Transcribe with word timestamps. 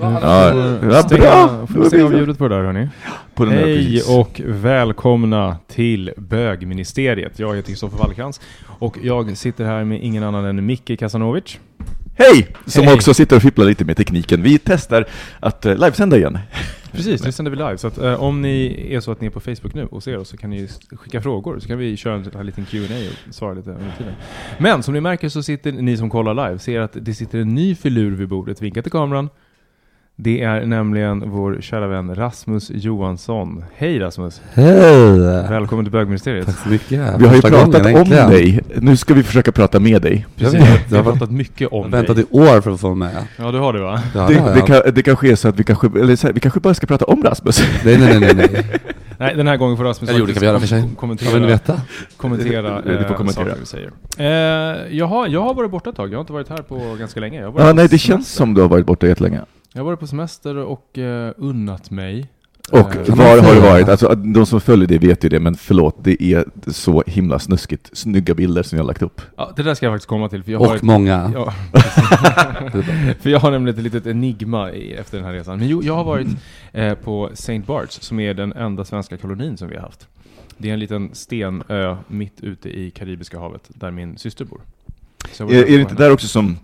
da, 0.00 0.10
da. 0.10 0.20
Ja, 0.20 1.04
Ja, 1.10 1.16
bra. 1.18 1.66
får 1.66 1.80
vi 1.80 1.86
stänga 1.86 2.04
av 2.04 2.14
ljudet 2.14 2.38
på 2.38 2.48
det 2.48 2.56
där 2.56 2.64
hörni. 2.64 2.88
På 3.34 3.44
den 3.44 3.54
där, 3.54 3.62
Hej 3.62 3.76
precis. 3.76 4.08
och 4.08 4.40
välkomna 4.44 5.56
till 5.68 6.12
bögministeriet. 6.16 7.38
Jag 7.38 7.56
heter 7.56 7.68
Kristoffer 7.68 7.98
Wallkrantz 7.98 8.40
och 8.66 8.96
jag 9.02 9.36
sitter 9.36 9.64
här 9.64 9.84
med 9.84 10.04
ingen 10.04 10.22
annan 10.22 10.44
än 10.44 10.66
Micke 10.66 10.98
Kasanovic. 10.98 11.58
Hej! 12.16 12.48
Som 12.66 12.84
Hej. 12.84 12.94
också 12.94 13.14
sitter 13.14 13.36
och 13.36 13.42
fipplar 13.42 13.64
lite 13.64 13.84
med 13.84 13.96
tekniken. 13.96 14.42
Vi 14.42 14.58
testar 14.58 15.04
att 15.40 15.66
uh, 15.66 15.74
livesända 15.74 16.16
igen. 16.16 16.38
Precis, 16.92 17.24
nu 17.24 17.32
sänder 17.32 17.50
vi 17.50 17.56
live. 17.56 17.78
Så 17.78 17.86
att, 17.86 17.98
eh, 17.98 18.22
om 18.22 18.42
ni 18.42 18.86
är 18.90 19.00
så 19.00 19.12
att 19.12 19.20
ni 19.20 19.26
är 19.26 19.30
på 19.30 19.40
Facebook 19.40 19.74
nu 19.74 19.84
och 19.84 20.02
ser 20.02 20.18
oss 20.18 20.28
så 20.28 20.36
kan 20.36 20.50
ni 20.50 20.68
skicka 20.92 21.20
frågor. 21.20 21.58
Så 21.58 21.68
kan 21.68 21.78
vi 21.78 21.96
köra 21.96 22.14
en, 22.14 22.30
en 22.38 22.46
liten 22.46 22.64
Q&A 22.64 22.94
och 23.28 23.34
svara 23.34 23.54
lite 23.54 23.70
under 23.70 23.94
tiden. 23.98 24.12
Men 24.58 24.82
som 24.82 24.94
ni 24.94 25.00
märker 25.00 25.28
så 25.28 25.42
sitter 25.42 25.72
ni 25.72 25.96
som 25.96 26.10
kollar 26.10 26.34
live, 26.48 26.58
ser 26.58 26.80
att 26.80 26.96
det 27.00 27.14
sitter 27.14 27.38
en 27.38 27.54
ny 27.54 27.74
filur 27.74 28.10
vid 28.10 28.28
bordet. 28.28 28.62
Vinka 28.62 28.82
till 28.82 28.92
kameran. 28.92 29.28
Det 30.16 30.42
är 30.42 30.66
nämligen 30.66 31.30
vår 31.30 31.58
kära 31.60 31.86
vän 31.86 32.14
Rasmus 32.14 32.70
Johansson. 32.74 33.64
Hej 33.74 33.98
Rasmus! 33.98 34.40
Hej! 34.52 35.18
Välkommen 35.50 35.84
till 35.84 35.92
bögministeriet. 35.92 36.46
Tack 36.46 36.58
så 36.58 36.68
mycket. 36.68 37.00
Vi 37.18 37.26
har 37.26 37.34
ju 37.34 37.40
pratat 37.40 37.82
gången, 37.82 37.96
om 38.02 38.08
dig. 38.30 38.60
Nu 38.80 38.96
ska 38.96 39.14
vi 39.14 39.22
försöka 39.22 39.52
prata 39.52 39.80
med 39.80 40.02
dig. 40.02 40.26
Precis, 40.36 40.54
Jag 40.54 40.60
vi 40.88 40.96
har 40.96 41.04
jag 41.04 41.12
pratat 41.12 41.30
mycket 41.30 41.68
om 41.72 41.90
väntat 41.90 42.16
dig. 42.16 42.24
i 42.30 42.36
år 42.38 42.60
för 42.60 42.70
att 42.70 42.80
få 42.80 42.94
med. 42.94 43.26
Ja, 43.36 43.50
du 43.52 43.58
har 43.58 43.72
det 43.72 43.80
va? 43.80 44.02
Det, 44.12 44.18
det, 44.26 44.32
jag. 44.34 44.66
kan, 44.66 44.94
det 44.94 45.02
kanske 45.02 45.30
är 45.32 45.36
så 45.36 45.48
att 45.48 45.60
vi 45.60 45.64
kanske, 45.64 45.86
eller 45.86 46.16
så 46.16 46.26
här, 46.26 46.34
vi 46.34 46.40
kanske 46.40 46.60
bara 46.60 46.74
ska 46.74 46.86
prata 46.86 47.04
om 47.04 47.22
Rasmus. 47.22 47.62
Nej, 47.84 47.98
nej, 47.98 48.20
nej, 48.20 48.34
nej. 48.34 48.48
nej. 48.52 48.64
Nej, 49.18 49.34
den 49.36 49.46
här 49.48 49.56
gången 49.56 49.76
får 49.76 49.84
Rasmus 49.84 50.10
Eller 50.10 50.26
det 50.26 50.32
kan 50.32 50.40
vi 50.40 50.46
göra 50.46 50.60
för 50.60 50.66
sig. 50.66 50.84
kommentera, 50.96 51.30
Vad 51.32 51.40
vill 51.40 51.50
veta? 51.50 51.80
kommentera, 52.16 52.82
Du 52.82 52.94
får 52.96 53.10
eh, 53.10 53.16
kommentera. 53.16 53.44
saker 53.44 53.60
vi 53.60 53.66
säger. 53.66 53.90
Eh, 54.18 54.96
jag, 54.96 55.06
har, 55.06 55.26
jag 55.28 55.40
har 55.42 55.54
varit 55.54 55.70
borta 55.70 55.90
ett 55.90 55.96
tag, 55.96 56.12
jag 56.12 56.16
har 56.16 56.20
inte 56.20 56.32
varit 56.32 56.48
här 56.48 56.56
på 56.58 56.96
ganska 56.98 57.20
länge. 57.20 57.38
Jag 57.40 57.44
har 57.46 57.52
varit 57.52 57.66
Ja, 57.66 57.72
nej, 57.72 57.74
det 57.84 57.88
semester. 57.88 58.08
känns 58.08 58.28
som 58.32 58.54
du 58.54 58.60
har 58.60 58.68
varit 58.68 58.86
borta 58.86 59.06
jättelänge. 59.06 59.40
Jag 59.76 59.80
har 59.80 59.84
varit 59.84 60.00
på 60.00 60.06
semester 60.06 60.56
och 60.56 60.98
eh, 60.98 61.32
unnat 61.36 61.90
mig. 61.90 62.28
Och 62.72 62.96
Eh, 62.96 63.14
var 63.16 63.42
har 63.42 63.54
du 63.54 63.60
varit? 63.60 63.88
Alltså, 63.88 64.14
de 64.14 64.46
som 64.46 64.60
följer 64.60 64.88
det 64.88 64.98
vet 64.98 65.24
ju 65.24 65.28
det, 65.28 65.40
men 65.40 65.54
förlåt, 65.54 65.96
det 66.04 66.22
är 66.22 66.44
så 66.66 67.02
himla 67.06 67.38
snuskigt. 67.38 67.90
Snygga 67.92 68.34
bilder 68.34 68.62
som 68.62 68.76
jag 68.76 68.82
har 68.82 68.86
lagt 68.86 69.02
upp. 69.02 69.20
ja, 69.36 69.52
det 69.56 69.62
där 69.62 69.74
ska 69.74 69.86
jag 69.86 69.92
faktiskt 69.94 70.08
komma 70.08 70.28
till. 70.28 70.42
För 70.42 70.52
jag 70.52 70.58
har 70.58 70.66
Och 70.66 70.70
varit, 70.70 70.82
många. 70.82 71.32
Ja, 71.34 71.50
för 73.20 73.30
jag 73.30 73.40
har 73.40 73.50
nämligen 73.50 73.78
ett 73.78 73.84
litet 73.84 74.06
enigma 74.06 74.72
i, 74.72 74.92
efter 74.92 75.16
den 75.18 75.26
här 75.26 75.32
resan. 75.32 75.58
Men 75.58 75.68
jo, 75.68 75.82
jag 75.82 75.94
har 75.94 76.04
varit 76.04 76.28
eh, 76.72 76.94
på 76.94 77.28
St. 77.32 77.58
Barts, 77.58 78.00
som 78.00 78.20
är 78.20 78.34
den 78.34 78.52
enda 78.52 78.84
svenska 78.84 79.16
kolonin 79.16 79.56
som 79.56 79.68
vi 79.68 79.76
har 79.76 79.82
haft. 79.82 80.08
Det 80.58 80.68
är 80.68 80.72
en 80.72 80.80
liten 80.80 81.10
stenö 81.12 81.96
mitt 82.08 82.40
ute 82.40 82.68
i 82.78 82.90
Karibiska 82.90 83.38
havet, 83.38 83.62
där 83.68 83.90
min 83.90 84.18
syster 84.18 84.44
bor. 84.44 84.60
Är, 85.38 85.52
är 85.54 85.76
det 85.76 85.80
inte 85.80 85.94
där 85.94 86.12
också 86.12 86.26
som 86.26 86.58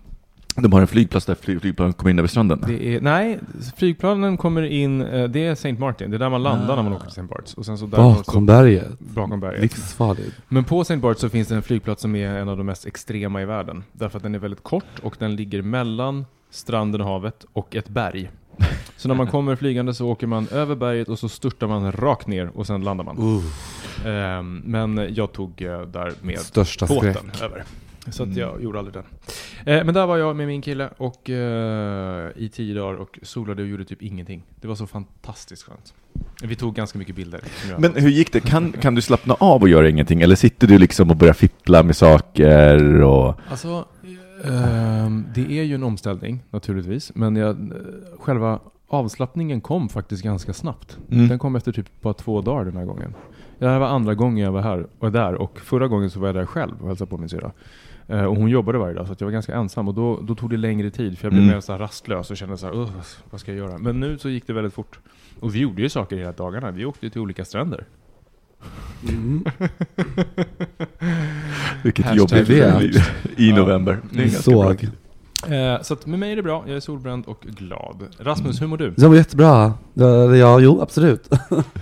de 0.57 0.73
har 0.73 0.81
en 0.81 0.87
flygplats 0.87 1.27
där 1.27 1.35
flyg- 1.35 1.61
flygplanen 1.61 1.93
kommer 1.93 2.11
in 2.11 2.19
över 2.19 2.29
stranden? 2.29 2.65
Det 2.67 2.87
är, 2.95 3.01
nej, 3.01 3.39
flygplanen 3.77 4.37
kommer 4.37 4.63
in, 4.63 5.01
eh, 5.03 5.25
det 5.29 5.47
är 5.47 5.53
St. 5.53 5.73
Martin, 5.73 6.11
det 6.11 6.17
är 6.17 6.19
där 6.19 6.31
man 6.31 6.43
landar 6.43 6.77
när 6.77 6.83
man 6.83 6.93
åker 6.93 7.03
till 7.05 7.11
St. 7.11 7.23
Barts. 7.23 7.55
Och 7.55 7.67
sen 7.67 7.79
så 7.79 7.87
där 7.87 7.97
Bakom 7.99 8.47
berget. 8.47 8.99
bakom 8.99 9.41
berget. 9.41 9.61
Livsfarligt. 9.63 10.37
Men 10.49 10.65
på 10.65 10.81
St. 10.81 10.97
Barts 10.97 11.21
så 11.21 11.29
finns 11.29 11.49
det 11.49 11.55
en 11.55 11.63
flygplats 11.63 12.03
som 12.03 12.17
är 12.17 12.29
en 12.29 12.49
av 12.49 12.57
de 12.57 12.67
mest 12.67 12.87
extrema 12.87 13.43
i 13.43 13.45
världen. 13.45 13.85
Därför 13.93 14.17
att 14.17 14.23
den 14.23 14.35
är 14.35 14.39
väldigt 14.39 14.63
kort 14.63 14.85
och 15.03 15.17
den 15.19 15.37
ligger 15.37 15.63
mellan 15.63 16.27
stranden 16.51 17.01
och 17.01 17.07
havet 17.07 17.47
och 17.53 17.77
ett 17.77 17.89
berg. 17.89 18.31
Så 18.97 19.09
när 19.09 19.15
man 19.15 19.27
kommer 19.31 19.57
flygande 19.57 19.95
så 19.95 20.09
åker 20.09 20.27
man 20.27 20.49
över 20.49 20.75
berget 20.75 21.09
och 21.09 21.19
så 21.19 21.29
störtar 21.29 21.67
man 21.67 21.93
rakt 21.93 22.27
ner 22.27 22.51
och 22.55 22.67
sen 22.67 22.85
landar 22.85 23.05
man. 23.05 23.19
Uh, 24.07 24.43
men 24.65 25.15
jag 25.15 25.33
tog 25.33 25.63
eh, 25.63 25.81
där 25.81 26.13
med 26.23 26.39
största 26.39 26.87
båten 26.87 27.15
skräck. 27.15 27.43
över. 27.43 27.65
Så 28.11 28.23
att 28.23 28.37
jag 28.37 28.63
gjorde 28.63 28.79
aldrig 28.79 28.95
den. 28.95 29.05
Eh, 29.67 29.85
men 29.85 29.95
där 29.95 30.07
var 30.07 30.17
jag 30.17 30.37
med 30.37 30.47
min 30.47 30.63
kille 30.63 30.89
och 30.97 31.31
eh, 31.31 32.31
i 32.37 32.49
tio 32.49 32.75
dagar 32.75 32.95
och 32.95 33.19
solade 33.23 33.63
och 33.63 33.69
gjorde 33.69 33.85
typ 33.85 34.03
ingenting. 34.03 34.43
Det 34.61 34.69
var 34.69 34.75
så 34.75 34.87
fantastiskt 34.87 35.63
skönt. 35.63 35.95
Vi 36.43 36.57
tog 36.57 36.75
ganska 36.75 36.99
mycket 36.99 37.17
bilder. 37.17 37.41
Men 37.79 37.95
hur 37.95 38.11
gick 38.11 38.33
det? 38.33 38.41
Kan, 38.41 38.73
kan 38.73 38.95
du 38.95 39.03
slappna 39.03 39.35
av 39.35 39.63
och 39.63 39.69
göra 39.69 39.89
ingenting? 39.89 40.23
Eller 40.23 40.37
sitter 40.37 40.67
du 40.67 40.79
liksom 40.79 41.11
och 41.11 41.17
börjar 41.17 41.35
fippla 41.35 41.83
med 41.83 41.97
saker 41.97 43.03
och... 43.03 43.41
Alltså, 43.49 43.85
ehm, 44.45 45.25
det 45.35 45.59
är 45.59 45.63
ju 45.63 45.75
en 45.75 45.83
omställning 45.83 46.43
naturligtvis, 46.51 47.13
men 47.15 47.37
jag, 47.37 47.51
eh, 47.51 47.77
själva 48.19 48.61
avslappningen 48.89 49.61
kom 49.61 49.89
faktiskt 49.89 50.23
ganska 50.23 50.53
snabbt. 50.53 50.99
Mm. 51.11 51.29
Den 51.29 51.39
kom 51.39 51.57
efter 51.57 51.73
typ 51.73 52.01
bara 52.01 52.15
två 52.15 52.41
dagar 52.41 52.65
den 52.65 52.77
här 52.77 52.85
gången. 52.85 53.15
Det 53.59 53.69
här 53.69 53.79
var 53.79 53.87
andra 53.87 54.15
gången 54.15 54.45
jag 54.45 54.53
var 54.53 54.63
här 54.63 54.87
och 54.99 55.13
där 55.13 55.35
och 55.35 55.61
förra 55.61 55.89
gången 55.89 56.11
så 56.11 56.21
var 56.21 56.29
jag 56.29 56.35
där 56.35 56.47
själv 56.47 56.75
och 56.81 56.89
hälsade 56.89 57.11
på 57.11 57.19
min 57.19 57.29
syrra. 57.29 57.53
Eh, 58.11 58.25
och 58.25 58.37
hon 58.37 58.49
jobbade 58.49 58.79
varje 58.79 58.95
dag 58.95 59.07
så 59.07 59.13
att 59.13 59.21
jag 59.21 59.27
var 59.27 59.33
ganska 59.33 59.55
ensam 59.55 59.89
och 59.89 59.95
då, 59.95 60.21
då 60.23 60.35
tog 60.35 60.51
det 60.51 60.57
längre 60.57 60.91
tid 60.91 61.19
för 61.19 61.27
jag 61.27 61.33
blev 61.33 61.43
Mm. 61.43 61.55
mer 61.55 61.61
så 61.61 61.73
här 61.73 61.79
rastlös 61.79 62.31
och 62.31 62.37
kände 62.37 62.57
så 62.57 62.67
här, 62.67 62.75
"Ugh, 62.75 62.91
vad 63.31 63.41
ska 63.41 63.53
jag 63.55 63.59
göra? 63.69 63.79
Men 63.79 64.01
nu 64.01 64.19
så 64.19 64.29
gick 64.29 64.47
det 64.47 64.53
väldigt 64.53 64.75
fort. 64.75 64.99
Och 65.41 65.55
vi 65.55 65.59
gjorde 65.59 65.83
ju 65.83 65.89
saker 65.89 66.17
hela 66.17 66.33
dagarna. 66.33 66.71
Vi 66.71 66.85
åkte 66.85 67.11
till 67.11 67.21
olika 67.21 67.45
stränder. 67.45 67.85
Mm. 69.09 69.45
Vilket 71.83 72.05
Hashtag 72.07 72.19
jobbigt 72.39 72.49
det. 72.49 72.79
liv 72.81 72.97
i 73.37 73.49
Ja. 73.51 73.57
november. 73.57 73.99
Är 74.13 74.17
bra. 74.17 74.29
såg. 74.29 74.89
Eh, 75.55 75.83
så 75.83 75.95
att 75.95 76.07
med 76.07 76.19
mig 76.19 76.33
är 76.33 76.37
det 76.37 76.43
bra, 76.43 76.65
jag 76.67 76.77
är 76.77 76.81
solbränd 76.81 77.27
och 77.27 77.41
glad. 77.41 78.03
Rasmus, 78.19 78.61
hur 78.63 78.67
mår 78.67 78.77
du? 78.77 78.91
Det 78.91 79.09
var 79.09 79.15
jättebra. 79.17 79.75
Ja, 79.95 80.37
ja, 80.37 80.61
jo, 80.61 80.81
absolut. 80.83 81.29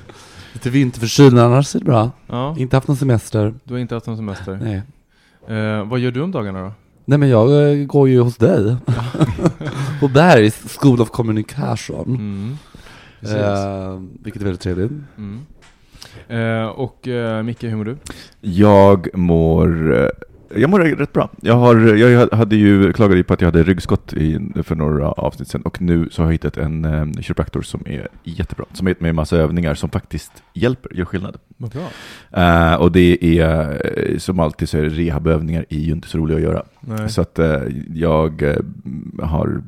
Lite 0.53 0.71
vinterförkyld, 0.71 1.39
annars 1.39 1.75
är 1.75 1.79
det 1.79 1.85
bra. 1.85 2.11
Ja, 2.27 2.55
Inte 2.59 2.77
haft 2.77 2.89
någon 2.89 2.97
semester. 2.97 3.55
du 3.65 3.75
har 3.75 3.79
inte 3.81 3.95
haft 3.95 4.07
någon 4.07 4.17
semester. 4.17 4.59
Nej. 4.63 4.83
Eh, 5.49 5.85
vad 5.85 6.01
gör 6.01 6.11
du 6.11 6.23
om 6.23 6.31
dagarna 6.31 6.63
då? 6.63 6.73
Nej 7.05 7.19
men 7.19 7.29
jag 7.29 7.71
eh, 7.71 7.87
går 7.87 8.09
ju 8.09 8.21
hos 8.21 8.37
dig. 8.37 8.77
På 10.01 10.09
Bergs 10.09 10.77
School 10.79 11.01
of 11.01 11.11
Communication. 11.11 12.07
Mm. 12.09 12.57
Eh, 13.23 14.01
vilket 14.23 14.43
är 14.43 14.45
väldigt 14.45 14.63
trevligt. 14.63 14.93
Mm. 15.17 15.47
Eh, 16.29 16.67
och 16.67 17.09
eh, 17.09 17.43
Micke, 17.43 17.63
hur 17.65 17.77
mår 17.77 17.85
du? 17.85 17.97
Jag 18.41 19.09
mår... 19.15 20.11
Jag 20.55 20.71
mår 20.71 20.81
rätt 20.81 21.13
bra. 21.13 21.31
Jag, 21.41 21.55
har, 21.55 21.77
jag 21.97 22.29
hade 22.29 22.57
ju 22.57 22.93
klagade 22.93 23.17
ju 23.17 23.25
på 23.25 23.35
att 23.35 23.41
jag 23.41 23.49
hade 23.49 23.63
ryggskott 23.63 24.13
i, 24.13 24.41
för 24.63 24.75
några 24.75 25.13
avsnitt 25.13 25.49
sedan 25.49 25.63
och 25.63 25.81
nu 25.81 26.09
så 26.11 26.23
har 26.23 26.27
jag 26.27 26.33
hittat 26.33 26.57
en 26.57 26.85
um, 26.85 27.15
kiropraktor 27.23 27.63
som 27.63 27.83
är 27.87 28.09
jättebra. 28.25 28.65
Som 28.73 28.87
har 28.87 28.91
gett 28.91 29.01
mig 29.01 29.09
en 29.09 29.17
massa 29.17 29.37
övningar 29.37 29.75
som 29.75 29.91
faktiskt 29.91 30.33
hjälper, 30.55 30.95
gör 30.95 31.05
skillnad. 31.05 31.37
Eh, 32.31 32.75
och 32.75 32.93
det 32.93 33.39
är, 33.39 33.83
eh, 33.85 34.19
som 34.19 34.41
alltid 34.41 34.69
så 34.69 34.79
är 34.79 34.83
rehabövningar 34.83 35.67
är 35.69 35.79
ju 35.79 35.93
inte 35.93 36.09
så 36.09 36.19
roliga 36.19 36.37
att 36.37 36.43
göra. 36.43 36.63
Nej. 36.81 37.09
Så 37.09 37.21
att 37.21 37.39
eh, 37.39 37.63
jag 37.95 38.59
har 39.23 39.63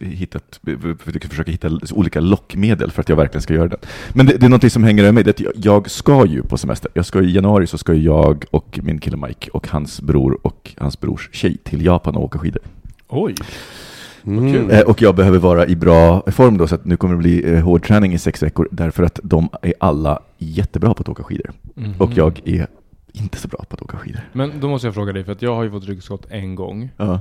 hittat, 0.00 0.60
försöka 1.28 1.50
hitta 1.50 1.70
olika 1.92 2.20
lockmedel 2.20 2.90
för 2.90 3.00
att 3.00 3.08
jag 3.08 3.16
verkligen 3.16 3.42
ska 3.42 3.54
göra 3.54 3.68
det. 3.68 3.78
Men 4.12 4.26
det, 4.26 4.36
det 4.36 4.46
är 4.46 4.50
något 4.50 4.72
som 4.72 4.84
hänger 4.84 5.02
över 5.02 5.12
mig, 5.12 5.24
det 5.24 5.40
är 5.40 5.48
att 5.48 5.64
jag, 5.64 5.90
ska 5.90 6.26
ju 6.26 6.42
på 6.42 6.58
semester. 6.58 6.90
Jag 6.94 7.06
ska 7.06 7.22
i 7.22 7.32
januari 7.32 7.66
så 7.66 7.78
ska 7.78 7.94
jag 7.94 8.44
och 8.50 8.80
min 8.82 8.98
kille 8.98 9.16
Mike 9.16 9.50
och 9.50 9.68
hans 9.68 10.00
bror 10.00 10.38
och 10.42 10.74
hans 10.78 11.00
brors 11.00 11.28
tjej 11.32 11.56
till 11.64 11.84
Japan 11.84 12.16
och 12.16 12.24
åka 12.24 12.38
skidor. 12.38 12.62
Oj. 13.08 13.34
Mm. 14.24 14.70
Eh, 14.70 14.80
och 14.80 15.02
jag 15.02 15.16
behöver 15.16 15.38
vara 15.38 15.66
i 15.66 15.76
bra 15.76 16.22
form 16.26 16.58
då, 16.58 16.66
så 16.66 16.74
att 16.74 16.84
nu 16.84 16.96
kommer 16.96 17.14
det 17.14 17.20
bli 17.20 17.52
eh, 17.52 17.60
hård 17.60 17.86
träning 17.86 18.12
i 18.12 18.18
sex 18.18 18.42
veckor, 18.42 18.68
därför 18.70 19.02
att 19.02 19.20
de 19.22 19.48
är 19.62 19.74
alla 19.80 20.22
jättebra 20.38 20.94
på 20.94 21.00
att 21.00 21.08
åka 21.08 21.22
skidor. 21.22 21.50
Mhm. 21.74 21.94
Och 21.98 22.10
jag 22.14 22.40
är 22.44 22.66
inte 23.12 23.38
så 23.38 23.48
bra 23.48 23.64
på 23.68 23.74
att 23.74 23.82
åka 23.82 23.96
skidor. 23.96 24.20
Men 24.32 24.60
då 24.60 24.68
måste 24.68 24.86
jag 24.86 24.94
fråga 24.94 25.12
dig, 25.12 25.24
för 25.24 25.32
att 25.32 25.42
jag 25.42 25.54
har 25.54 25.64
ju 25.64 25.70
fått 25.70 25.84
ryggskott 25.84 26.26
en 26.30 26.54
gång. 26.54 26.90
Ja. 26.96 27.20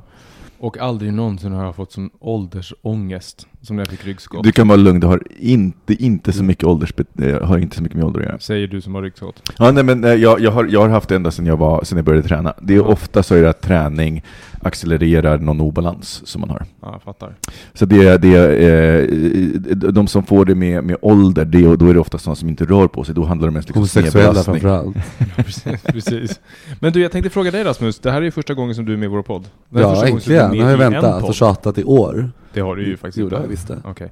Och 0.60 0.78
aldrig 0.78 1.14
någonsin 1.14 1.52
har 1.52 1.66
jag 1.66 1.76
fått 1.76 1.92
sån 1.92 2.10
åldersångest 2.20 3.48
som 3.62 3.76
när 3.76 3.82
jag 3.82 3.88
fick 3.88 4.06
ryggskott. 4.06 4.44
Du 4.44 4.52
kan 4.52 4.68
vara 4.68 4.78
lugn, 4.78 5.00
du 5.00 5.08
har 5.08 5.22
inte, 5.40 5.94
inte 5.94 6.32
så 6.34 6.44
mycket 6.44 6.64
ålders, 6.64 6.94
eh, 7.22 7.42
har 7.48 7.58
inte 7.58 7.76
så 7.76 7.84
mycket 7.84 7.98
med 7.98 8.06
ålder 8.06 8.20
att 8.20 8.26
göra. 8.26 8.40
Säger 8.40 8.68
du 8.68 8.82
som 8.82 8.96
har 8.96 9.02
ryggskott. 9.02 9.52
Ja, 9.58 9.72
nej, 9.72 9.84
men 9.84 10.04
jag, 10.22 10.40
jag, 10.40 10.52
har, 10.52 10.66
jag 10.72 10.80
har 10.82 10.90
haft 10.90 11.10
det 11.10 11.16
ända 11.16 11.32
sedan 11.32 11.46
jag, 11.46 11.58
var, 11.58 11.84
sedan 11.84 11.98
jag 11.98 12.06
började 12.06 12.28
träna. 12.28 12.54
Det 12.62 12.74
är 12.74 12.78
Ja. 12.78 12.84
ofta 12.84 13.24
så 13.24 13.36
är 13.36 13.42
det 13.42 13.50
att 13.50 13.62
träning 13.62 14.24
accelererar 14.62 15.38
någon 15.38 15.62
obalans 15.62 16.22
som 16.28 16.42
man 16.42 16.50
har. 16.50 16.66
Ja, 16.82 16.90
jag 16.92 17.02
fattar. 17.02 17.36
Så 17.74 17.86
det, 17.86 18.18
det, 18.18 18.36
eh, 18.58 19.92
de 19.92 20.08
som 20.08 20.24
får 20.24 20.46
det 20.46 20.56
med, 20.56 20.84
med 20.84 20.98
ålder, 21.02 21.46
det, 21.46 21.76
då 21.76 21.88
är 21.90 21.94
det 21.94 22.00
ofta 22.00 22.18
sådana 22.18 22.36
som 22.36 22.50
inte 22.50 22.66
rör 22.66 22.88
på 22.88 23.04
sig. 23.04 23.16
Då 23.16 23.24
handlar 23.26 23.48
det 23.48 23.54
mest 23.54 23.68
liksom 23.68 23.80
Homosexuella 23.80 24.44
snedbelastning. 24.44 24.60
framförallt. 24.60 24.98
precis, 25.46 25.82
precis. 25.84 26.40
Men 26.80 26.94
du, 26.94 27.02
jag 27.02 27.12
tänkte 27.12 27.30
fråga 27.30 27.52
dig 27.52 27.64
Rasmus, 27.64 28.00
det 28.00 28.12
här 28.12 28.18
är 28.18 28.26
ju 28.26 28.32
första 28.32 28.54
gången 28.54 28.76
som 28.76 28.86
du 28.86 28.94
är 28.94 28.98
med 28.98 29.06
i 29.06 29.10
vår 29.10 29.22
podd. 29.22 29.44
Det 29.70 29.82
Ja, 29.82 30.06
äntligen. 30.06 30.52
Nu 30.52 30.64
har 30.64 30.70
jag 30.72 30.78
väntat 30.78 31.24
och 31.24 31.34
tjatat 31.36 31.78
i 31.78 31.84
år. 31.84 32.32
Det 32.60 32.66
har 32.66 32.76
du 32.76 32.86
ju 32.86 32.98
faktiskt 32.98 33.18
gjorde 33.18 33.36
inte. 33.36 33.44
jag 33.46 33.50
visst 33.50 33.68
det. 33.68 33.78
Okej. 33.86 34.12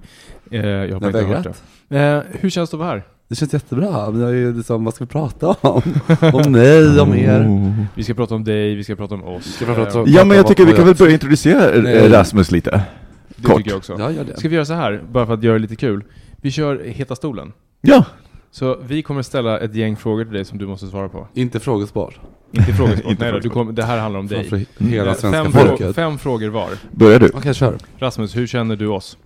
Eh, 0.52 0.66
jag 0.66 0.94
har 0.94 1.00
Men 1.00 1.10
inte 1.10 1.20
hört 1.22 1.38
vägrat. 1.46 1.64
det. 1.88 2.00
Eh, 2.00 2.22
hur 2.40 2.50
känns 2.50 2.70
det 2.70 2.76
att 2.76 2.80
vara 2.80 2.90
här? 2.90 3.04
Det 3.28 3.36
känns 3.36 3.54
jättebra. 3.54 4.12
Men 4.12 4.22
jag 4.22 4.30
är 4.30 4.34
ju 4.36 4.54
liksom, 4.54 4.84
vad 4.86 4.94
ska 4.94 5.04
vi 5.04 5.10
prata 5.10 5.48
om? 5.48 5.82
om 6.34 6.52
mig, 6.52 7.00
om 7.00 7.14
er. 7.16 7.48
Oh. 7.48 7.84
Vi 7.96 8.04
ska 8.04 8.14
prata 8.14 8.36
om 8.36 8.44
dig, 8.44 8.76
vi 8.76 8.84
ska 8.84 8.96
prata 8.96 9.16
om 9.16 9.24
oss. 9.24 9.46
Ska 9.56 9.66
prata 9.66 10.00
om- 10.02 10.08
Eh, 10.08 10.14
Ja, 10.16 10.26
men 10.26 10.38
jag 10.38 10.48
tycker 10.48 10.66
vi 10.66 10.74
kan 10.74 10.86
väl 10.86 10.96
börja 10.96 11.14
introducera 11.14 11.72
eh, 11.74 11.82
Nej. 11.84 12.10
Rasmus 12.10 12.52
lite. 12.52 12.82
det 13.28 13.44
kort. 13.44 13.58
tycker 13.58 13.72
jag 13.72 13.78
också. 13.78 13.96
Ja, 14.00 14.12
gör 14.12 14.24
det. 14.24 14.38
Ska 14.38 14.50
vi 14.50 14.56
göra 14.56 14.66
så 14.66 14.74
här, 14.74 15.02
bara 15.12 15.26
för 15.26 15.34
att 15.34 15.44
göra 15.44 15.54
det 15.54 15.60
lite 15.60 15.76
kul? 15.76 16.04
Vi 16.42 16.52
kör 16.52 16.84
Heta 16.86 17.16
stolen. 17.16 17.54
Ja, 17.82 18.06
Så 18.52 18.78
vi 18.88 19.02
kommer 19.02 19.22
ställa 19.22 19.60
ett 19.60 19.76
gäng 19.76 19.96
frågor 19.98 20.24
till 20.24 20.34
dig 20.34 20.46
som 20.46 20.58
du 20.58 20.68
måste 20.68 20.88
svara 20.88 21.10
på. 21.10 21.28
Inte 21.34 21.60
frågesport. 21.60 22.20
Inte 22.52 22.74
frågesport, 22.74 23.06
Inte 23.12 23.24
nej 23.24 23.32
då, 23.32 23.38
du 23.38 23.42
frågesport. 23.42 23.54
kommer, 23.54 23.72
det 23.74 23.84
här 23.84 23.98
handlar 23.98 24.20
om 24.20 24.28
dig. 24.28 24.44
För 24.50 24.62
hela 24.84 25.12
Eh, 25.12 25.16
svenska 25.18 25.44
fem, 25.44 25.52
folket. 25.68 25.96
fem 25.96 26.18
frågor 26.18 26.50
var. 26.50 26.70
börjar 26.92 27.20
du. 27.20 27.30
Okej, 27.34 27.54
kör. 27.54 27.78
Rasmus, 27.98 28.36
hur 28.36 28.48
känner 28.48 28.76
du 28.76 28.88
oss? 28.88 29.18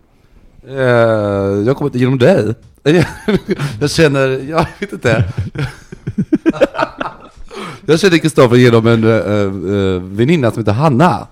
Eh, 0.67 0.75
jag 1.65 1.77
kommer 1.77 1.97
genom 1.97 2.17
dig. 2.17 2.53
jag 3.79 3.91
känner, 3.91 4.27
jag 4.49 4.65
vet 4.79 4.93
inte. 4.93 5.23
jag 7.85 7.99
känner 7.99 8.17
Kristoffer 8.17 8.55
genom 8.55 8.87
en 8.87 9.03
uh, 9.03 9.11
uh, 9.71 10.01
väninna 10.03 10.51
som 10.51 10.59
heter 10.59 10.71
Hanna. 10.71 11.27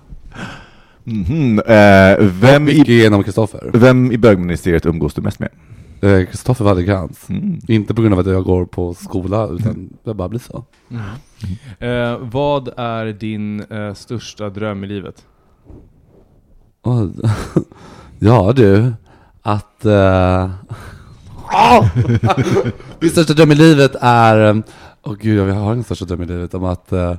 Mhm, 1.04 1.58
eh, 1.58 2.16
vem, 2.20 2.68
i, 2.68 2.82
genom 2.86 3.22
Kristoffer. 3.24 3.70
vem 3.74 4.12
i 4.12 4.18
bögministeriet 4.18 4.86
umgås 4.86 5.14
du 5.14 5.22
mest 5.22 5.38
med? 5.38 5.48
Eh, 6.02 6.26
Kristoffer 6.26 6.64
Wallercrantz. 6.64 7.30
Mm. 7.30 7.60
Inte 7.68 7.94
på 7.94 8.02
grund 8.02 8.14
av 8.14 8.20
att 8.20 8.26
jag 8.26 8.44
går 8.44 8.64
på 8.64 8.94
skola, 8.94 9.48
utan 9.48 9.90
det 10.04 10.14
bara 10.14 10.28
blir 10.28 10.40
så. 10.40 10.64
Eh, 11.78 12.18
vad 12.18 12.68
är 12.76 13.06
din 13.06 13.60
eh, 13.60 13.94
största 13.94 14.50
dröm 14.50 14.84
i 14.84 14.86
livet? 14.86 15.26
Oj. 16.82 17.10
ja 18.18 18.52
du, 18.56 18.92
att... 19.42 19.66
Uh... 21.52 21.86
Min 23.00 23.10
största 23.10 23.32
dröm 23.32 23.52
i 23.52 23.54
livet 23.54 23.96
är... 24.00 24.62
Åh 25.02 25.14
gud, 25.20 25.48
jag 25.48 25.54
har 25.54 25.72
ingen 25.72 25.84
största 25.84 26.04
dröm 26.04 26.22
i 26.22 26.26
livet 26.26 26.54
om 26.54 26.64
att, 26.64 26.92
eh, 26.92 27.14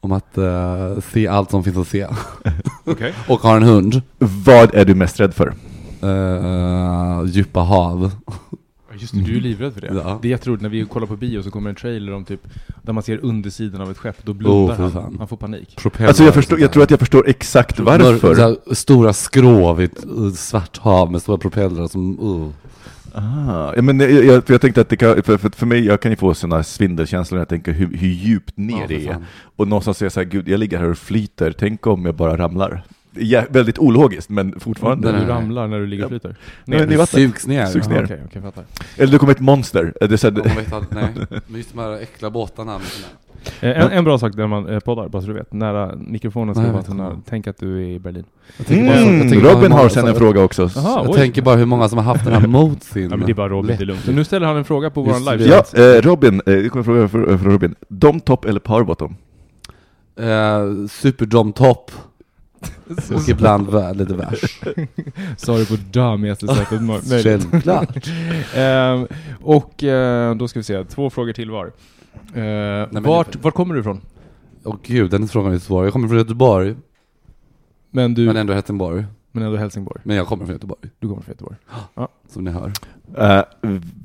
om 0.00 0.12
att 0.12 0.38
eh, 0.38 1.00
se 1.12 1.28
allt 1.28 1.50
som 1.50 1.64
finns 1.64 1.76
att 1.76 1.88
se. 1.88 2.06
Okej. 2.84 3.14
Och 3.28 3.40
har 3.40 3.56
en 3.56 3.62
hund. 3.62 4.02
Vad 4.18 4.74
är 4.74 4.84
du 4.84 4.94
mest 4.94 5.20
rädd 5.20 5.34
för? 5.34 5.54
Uh, 6.02 7.24
djupa 7.26 7.60
hav. 7.60 8.12
Just 8.98 9.14
det, 9.14 9.20
du 9.20 9.36
är 9.36 9.40
livrädd 9.40 9.74
för 9.74 9.80
det. 9.80 9.90
Ja. 9.94 10.18
Det 10.22 10.28
är 10.28 10.30
jätteroligt, 10.30 10.62
när 10.62 10.68
vi 10.68 10.84
kollar 10.84 11.06
på 11.06 11.16
bio 11.16 11.42
så 11.42 11.50
kommer 11.50 11.70
en 11.70 11.76
trailer 11.76 12.12
om 12.12 12.24
typ, 12.24 12.40
där 12.82 12.92
man 12.92 13.02
ser 13.02 13.24
undersidan 13.24 13.80
av 13.80 13.90
ett 13.90 13.98
skepp, 13.98 14.16
då 14.24 14.32
blundar 14.32 14.74
Oh, 14.74 14.90
han. 14.90 15.16
Han 15.18 15.28
får 15.28 15.36
panik. 15.36 15.76
Propeller 15.76 16.08
Alltså 16.08 16.24
jag, 16.24 16.34
förstår, 16.34 16.60
jag 16.60 16.68
där. 16.68 16.72
tror 16.72 16.82
att 16.82 16.90
jag 16.90 17.00
förstår 17.00 17.28
exakt 17.28 17.80
varför. 17.80 18.34
Här, 18.34 18.74
stora 18.74 19.12
skrov 19.12 19.80
i 19.80 19.84
ett 19.84 20.04
uh, 20.18 20.32
svart 20.32 20.78
hav 20.78 21.12
med 21.12 21.22
stora 21.22 21.38
propellrar 21.38 21.88
som... 21.88 22.20
Uh. 22.20 22.48
Ah, 23.14 23.72
ja, 23.76 23.82
men 23.82 24.00
jag, 24.00 24.24
jag, 24.24 24.44
för 24.44 24.54
jag 24.54 24.60
tänkte 24.60 24.80
att 24.80 24.88
det 24.88 24.96
kan, 24.96 25.22
för, 25.22 25.36
för, 25.36 25.50
för 25.50 25.66
mig, 25.66 25.84
jag 25.84 26.00
kan 26.00 26.12
ju 26.12 26.16
få 26.16 26.34
sådana 26.34 26.62
svindelkänslor 26.62 27.36
när 27.36 27.40
jag 27.40 27.48
tänker 27.48 27.72
hur, 27.72 27.96
hur 27.96 28.08
djupt 28.08 28.56
ner 28.56 28.80
Ja, 28.80 28.86
för 28.86 28.94
det 28.94 29.06
är. 29.06 29.24
Och 29.56 29.68
någonstans 29.68 29.98
säger 29.98 30.06
jag 30.06 30.12
så 30.12 30.20
här, 30.20 30.26
gud 30.26 30.48
jag 30.48 30.60
ligger 30.60 30.78
här 30.78 30.90
och 30.90 30.98
flyter, 30.98 31.54
tänk 31.58 31.86
om 31.86 32.04
jag 32.04 32.14
bara 32.14 32.38
ramlar. 32.38 32.84
Ja, 33.14 33.42
väldigt 33.50 33.78
ologiskt, 33.78 34.30
men 34.30 34.60
fortfarande. 34.60 35.06
När 35.12 35.18
Nej, 35.18 35.26
du 35.26 35.32
ramlar 35.32 35.68
när 35.68 35.78
du 35.78 35.86
ligger 35.86 36.04
och 36.04 36.10
flyter? 36.10 36.36
Nej, 36.64 36.86
Nej. 36.86 37.06
Sugs 37.06 37.46
ner. 37.46 37.66
Sugs 37.66 37.88
ner. 37.88 38.04
Okej, 38.04 38.22
okej, 38.26 38.42
fattar. 38.42 38.64
Eller 38.96 39.12
det 39.12 39.18
kommer 39.18 39.32
ett 39.32 39.40
monster. 39.40 39.92
Det 40.00 40.12
är 40.12 40.16
så 40.16 40.26
här, 40.26 40.34
vet 40.56 40.72
aldrig, 40.72 40.92
nej. 40.94 41.26
Men 41.46 41.56
just 41.56 41.72
de 41.72 41.78
här 41.80 41.92
äckliga 42.02 42.30
båtarna 42.30 42.72
med 42.72 42.86
sina... 42.86 43.08
Eh, 43.60 43.82
En, 43.84 43.90
en 43.90 44.04
bra 44.04 44.18
sak 44.18 44.34
när 44.36 44.46
man 44.46 44.68
eh, 44.68 44.78
poddar, 44.80 45.08
bara 45.08 45.22
så 45.22 45.28
du 45.28 45.34
vet, 45.34 45.52
nära 45.52 45.94
mikrofonen 45.96 46.54
ska 46.54 46.60
Nej, 46.62 46.68
jag 46.68 46.72
vara 46.72 46.82
vet 46.82 46.90
så 46.90 46.94
nära. 46.96 47.12
inte. 47.14 47.30
Tänk 47.30 47.46
att 47.46 47.58
du 47.58 47.76
är 47.78 47.88
i 47.88 47.98
Berlin. 47.98 48.24
Jag 48.56 48.66
tänker 48.66 48.86
bara, 48.86 48.96
jag 49.00 49.08
mm, 49.08 49.20
tänker 49.20 49.36
bara 49.40 49.48
hur 49.48 49.54
Robin 49.56 49.70
många 49.70 49.82
har 49.82 49.88
som- 49.88 50.02
sen 50.02 50.10
en 50.10 50.16
fråga 50.18 50.42
också. 50.42 50.70
Jaha, 50.74 51.00
Jag 51.02 51.10
oj. 51.10 51.16
tänker 51.16 51.42
bara 51.42 51.56
hur 51.56 51.64
många 51.66 51.88
som 51.88 51.98
har 51.98 52.04
haft 52.04 52.24
den 52.24 52.34
här 52.34 52.46
mot 52.46 52.82
sin... 52.82 53.02
Ja 53.10 53.16
men 53.16 53.26
det 53.26 53.32
är 53.32 53.34
bara 53.34 53.48
Robin, 53.48 53.76
det 53.78 53.84
är 53.84 53.86
lugnt. 53.86 54.04
Så 54.04 54.12
nu 54.12 54.24
ställer 54.24 54.46
han 54.46 54.56
en 54.56 54.64
fråga 54.64 54.90
på 54.90 55.02
våran 55.02 55.24
Just 55.24 55.30
live. 55.30 55.62
Ja, 55.74 55.96
eh, 55.96 56.02
Robin, 56.02 56.34
eh, 56.46 56.52
det 56.52 56.68
kommer 56.68 56.82
fråga 56.82 57.08
för- 57.08 57.38
från 57.38 57.52
Robin. 57.52 57.74
Dom 57.88 58.20
top 58.20 58.44
eller 58.44 58.60
power 58.60 58.84
bottom? 58.84 59.16
Eh, 60.20 60.86
Superdom 60.90 61.52
top. 61.52 61.90
Och 63.14 63.28
ibland 63.28 63.68
vä- 63.68 63.94
lite 63.94 64.14
värst. 64.14 64.64
Sa 65.36 65.58
det 65.58 65.68
på 65.68 65.76
dömigaste 65.90 66.46
sättet 66.46 66.82
möjligt. 66.82 67.22
Självklart. 67.24 68.06
Ehm, 68.54 69.06
och 69.42 69.84
eh, 69.84 70.34
då 70.36 70.48
ska 70.48 70.58
vi 70.58 70.62
se, 70.64 70.84
två 70.84 71.10
frågor 71.10 71.32
till 71.32 71.50
var. 71.50 71.66
Uh, 71.66 71.72
men 72.90 73.02
vart, 73.02 73.36
vart 73.36 73.54
kommer 73.54 73.74
du 73.74 73.80
ifrån? 73.80 74.00
Åh 74.64 74.76
gud, 74.82 75.10
den 75.10 75.28
frågan 75.28 75.52
är 75.52 75.58
svår. 75.58 75.84
Jag 75.84 75.92
kommer 75.92 76.08
från 76.08 76.18
Göteborg, 76.18 76.74
Men 77.90 78.14
du, 78.14 78.20
men 78.24 78.34
men, 78.34 78.40
ändå 78.40 78.52
Helsingborg. 78.52 79.04
ändå 79.34 79.56
Helsingborg. 79.56 80.00
Men 80.04 80.16
jag 80.16 80.26
kommer 80.26 80.44
från 80.44 80.54
Göteborg, 80.54 80.80
Du 80.98 81.08
kommer 81.08 81.22
från 81.22 81.32
Göteborg. 81.32 81.56
som 82.28 82.44
ni 82.44 82.50
hör. 82.50 82.72
Eh, 83.18 83.42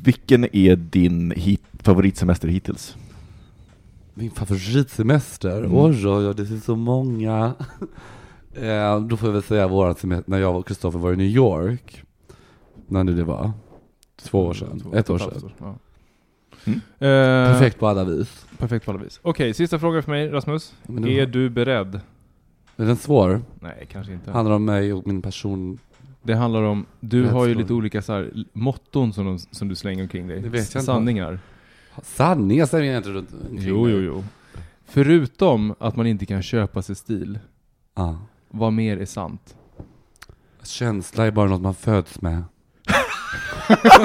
vilken 0.04 0.56
är 0.56 0.76
din 0.76 1.32
hit, 1.32 1.62
favoritsemester 1.80 2.48
hittills? 2.48 2.96
Min 4.14 4.32
favoritsemester? 4.32 5.58
Mm. 5.58 5.76
Oj, 5.78 6.08
oj, 6.08 6.28
oj, 6.28 6.34
det 6.36 6.46
finns 6.46 6.66
så 6.66 6.76
många. 6.76 7.54
eh, 8.56 9.00
då 9.02 9.18
får 9.18 9.28
jag 9.30 9.34
väl 9.34 9.44
säga 9.44 9.68
våran 9.68 9.96
semester, 9.96 10.32
när 10.32 10.40
jag 10.40 10.56
och 10.56 10.68
Kristoffer 10.68 11.00
var 11.00 11.14
i 11.14 11.16
New 11.16 11.28
York. 11.28 12.04
När 12.88 13.04
nu 13.04 13.14
det 13.16 13.24
var. 13.24 13.52
Två 14.22 14.46
år 14.46 14.54
sedan. 14.54 14.80
Två- 14.80 14.94
Ett 14.94 15.10
år 15.10 15.18
sedan. 15.18 15.30
halvt 15.42 15.56
Ja. 15.60 15.76
Mm. 16.66 16.80
Eh, 16.80 17.52
Perfekt 17.52 17.80
på 17.80 17.88
alla 17.88 18.04
vis. 18.04 18.46
Perfekt 18.58 18.86
på 18.86 18.92
alla 18.92 19.04
vis. 19.04 19.20
Okej, 19.24 19.54
sista 19.54 19.80
frågan 19.80 20.04
för 20.04 20.12
mig 20.12 20.30
Rasmus. 20.30 20.74
Det 20.84 21.20
Är 21.20 21.26
var- 21.26 21.32
du 21.34 21.50
beredd? 21.50 22.00
Är 22.78 22.86
den 22.86 22.98
svår? 22.98 23.42
Nej, 23.60 23.88
kanske 23.92 24.14
inte. 24.14 24.32
Handlar 24.32 24.56
om 24.56 24.66
mig 24.66 24.94
och 24.94 25.08
min 25.08 25.22
person. 25.22 25.78
Det 26.24 26.34
handlar 26.34 26.62
om, 26.62 26.86
du 27.00 27.24
Rätt 27.24 27.32
har 27.32 27.46
ju 27.48 27.56
lite 27.56 27.74
olika 27.74 28.02
så 28.02 28.14
här, 28.14 28.32
motton 28.54 29.14
som, 29.14 29.26
de, 29.26 29.40
som 29.40 29.68
du 29.68 29.76
slänger 29.76 30.04
omkring 30.04 30.28
dig. 30.28 30.42
Det 30.42 30.50
vet 30.50 30.74
jag 30.74 30.82
inte. 30.82 30.86
Sanningar. 30.86 31.40
Sanningar 32.04 32.66
säger 32.66 32.92
jag 32.92 32.98
inte 33.00 33.10
runt 33.10 33.30
omkring 33.34 33.68
Jo, 33.70 33.90
jo, 33.90 33.98
jo. 34.00 34.24
Förutom 34.86 35.76
att 35.80 35.96
man 35.96 36.08
inte 36.08 36.26
kan 36.26 36.42
köpa 36.44 36.82
sig 36.82 36.96
stil, 36.96 37.40
Ja. 37.96 38.18
Vad 38.56 38.74
mer 38.74 38.98
är 38.98 39.06
sant? 39.06 39.56
Känsla 40.64 41.26
är 41.26 41.32
bara 41.32 41.50
något 41.50 41.62
man 41.62 41.76
föds 41.76 42.22
med. 42.22 42.44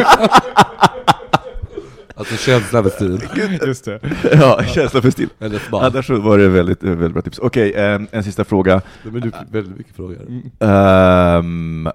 alltså 2.15 2.37
känsla 2.37 2.79
över 2.79 2.91
stil. 2.91 3.21
Just 3.67 3.85
det. 3.85 4.01
ja, 4.33 4.63
känsla 4.65 5.03
för 5.03 5.11
stil. 5.11 5.29
Eller 5.39 5.91
där 5.91 6.03
så 6.03 6.21
var 6.21 6.39
det 6.39 6.49
väldigt, 6.49 6.83
väldigt 6.83 7.13
bra 7.13 7.23
tips. 7.23 7.39
Okej, 7.39 7.73
eh, 7.73 8.01
en 8.11 8.25
sista 8.25 8.45
fråga. 8.45 8.83
Det 9.03 9.09
är 9.09 9.13
du 9.21 9.33
väldigt 9.51 9.77
mycket 9.79 9.97
frågor. 9.97 10.43
Ehm, 10.61 11.89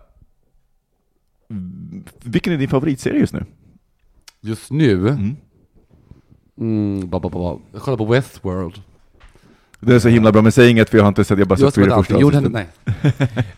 vilken 2.24 2.54
är 2.54 2.58
din 2.58 2.70
favoritserie 2.70 3.20
just 3.20 3.34
nu? 3.34 3.46
Just 4.42 4.72
nu, 4.72 5.08
Mm. 5.10 5.36
mm, 6.60 7.10
ba, 7.10 7.20
ba, 7.20 7.30
ba, 7.30 7.40
ba. 7.40 7.60
jag 7.72 7.82
kollar 7.82 7.98
på 7.98 8.06
Westworld. 8.06 8.82
Det 9.86 9.96
är 9.96 10.00
så 10.00 10.10
himla 10.10 10.32
bra, 10.32 10.42
men 10.42 10.52
säg 10.52 10.70
inget 10.70 10.90
för 10.90 10.98
jag 10.98 11.04
har 11.04 11.08
inte 11.08 11.24
sett, 11.24 11.40
jag 11.40 11.48
bara 11.48 11.60
sett 11.60 11.76
fyra 11.76 11.96
första 11.96 12.20
jo, 12.20 12.30
den, 12.30 12.52
nej. 12.52 12.68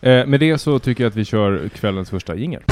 Eh, 0.00 0.26
med 0.26 0.40
det 0.40 0.58
så 0.58 0.78
tycker 0.78 1.04
jag 1.04 1.10
att 1.10 1.16
vi 1.16 1.24
kör 1.24 1.68
kvällens 1.68 2.10
första 2.10 2.34
jingel. 2.34 2.62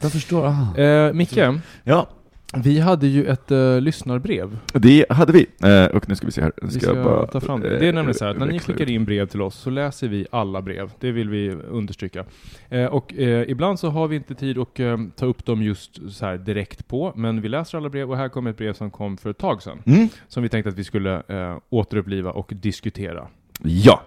Jag 0.00 0.12
förstår, 0.12 0.46
ah. 0.46 0.80
Eh, 0.80 1.12
Micke, 1.12 1.38
Ja, 1.84 2.08
Vi 2.56 2.80
hade 2.80 3.06
ju 3.06 3.26
ett 3.26 3.50
uh, 3.50 3.80
lyssnarbrev. 3.80 4.58
Det 4.72 5.06
hade 5.10 5.32
vi, 5.32 5.46
eh, 5.62 5.96
och 5.96 6.08
nu 6.08 6.14
ska 6.14 6.26
vi 6.26 6.32
se 6.32 6.42
här. 6.42 6.52
Vi 6.62 6.70
Ska 6.70 6.80
ska 6.80 6.94
jag 6.94 7.04
bara, 7.04 7.26
ta 7.26 7.40
fram 7.40 7.60
det. 7.60 7.78
Det 7.78 7.88
är 7.88 7.92
nämligen 7.92 8.14
så 8.14 8.24
här 8.24 8.32
att 8.32 8.38
när 8.38 8.46
ni 8.46 8.56
eh, 8.56 8.60
skickar 8.60 8.90
in 8.90 9.04
brev 9.04 9.26
till 9.26 9.42
oss 9.42 9.54
så 9.54 9.70
läser 9.70 10.08
vi 10.08 10.26
alla 10.30 10.62
brev. 10.62 10.90
Det 11.00 11.12
vill 11.12 11.28
vi 11.28 11.50
understryka. 11.50 12.24
Eh, 12.68 12.84
och 12.84 13.14
eh, 13.14 13.50
ibland 13.50 13.78
så 13.78 13.88
har 13.88 14.08
vi 14.08 14.16
inte 14.16 14.34
tid 14.34 14.58
att 14.58 14.80
eh, 14.80 14.98
ta 15.16 15.26
upp 15.26 15.44
dem 15.44 15.62
just 15.62 16.12
så 16.12 16.26
här 16.26 16.38
direkt 16.38 16.88
på, 16.88 17.12
men 17.16 17.40
vi 17.40 17.48
läser 17.48 17.78
alla 17.78 17.88
brev 17.88 18.10
och 18.10 18.16
här 18.16 18.28
kommer 18.28 18.50
ett 18.50 18.56
brev 18.56 18.72
som 18.72 18.90
kom 18.90 19.16
för 19.16 19.30
ett 19.30 19.38
tag 19.38 19.62
sedan. 19.62 19.82
Mm. 19.86 20.08
Som 20.28 20.42
vi 20.42 20.48
tänkte 20.48 20.68
att 20.68 20.78
vi 20.78 20.84
skulle 20.84 21.22
eh, 21.28 21.58
återuppliva 21.70 22.30
och 22.30 22.52
diskutera. 22.54 23.28
Ja, 23.62 24.02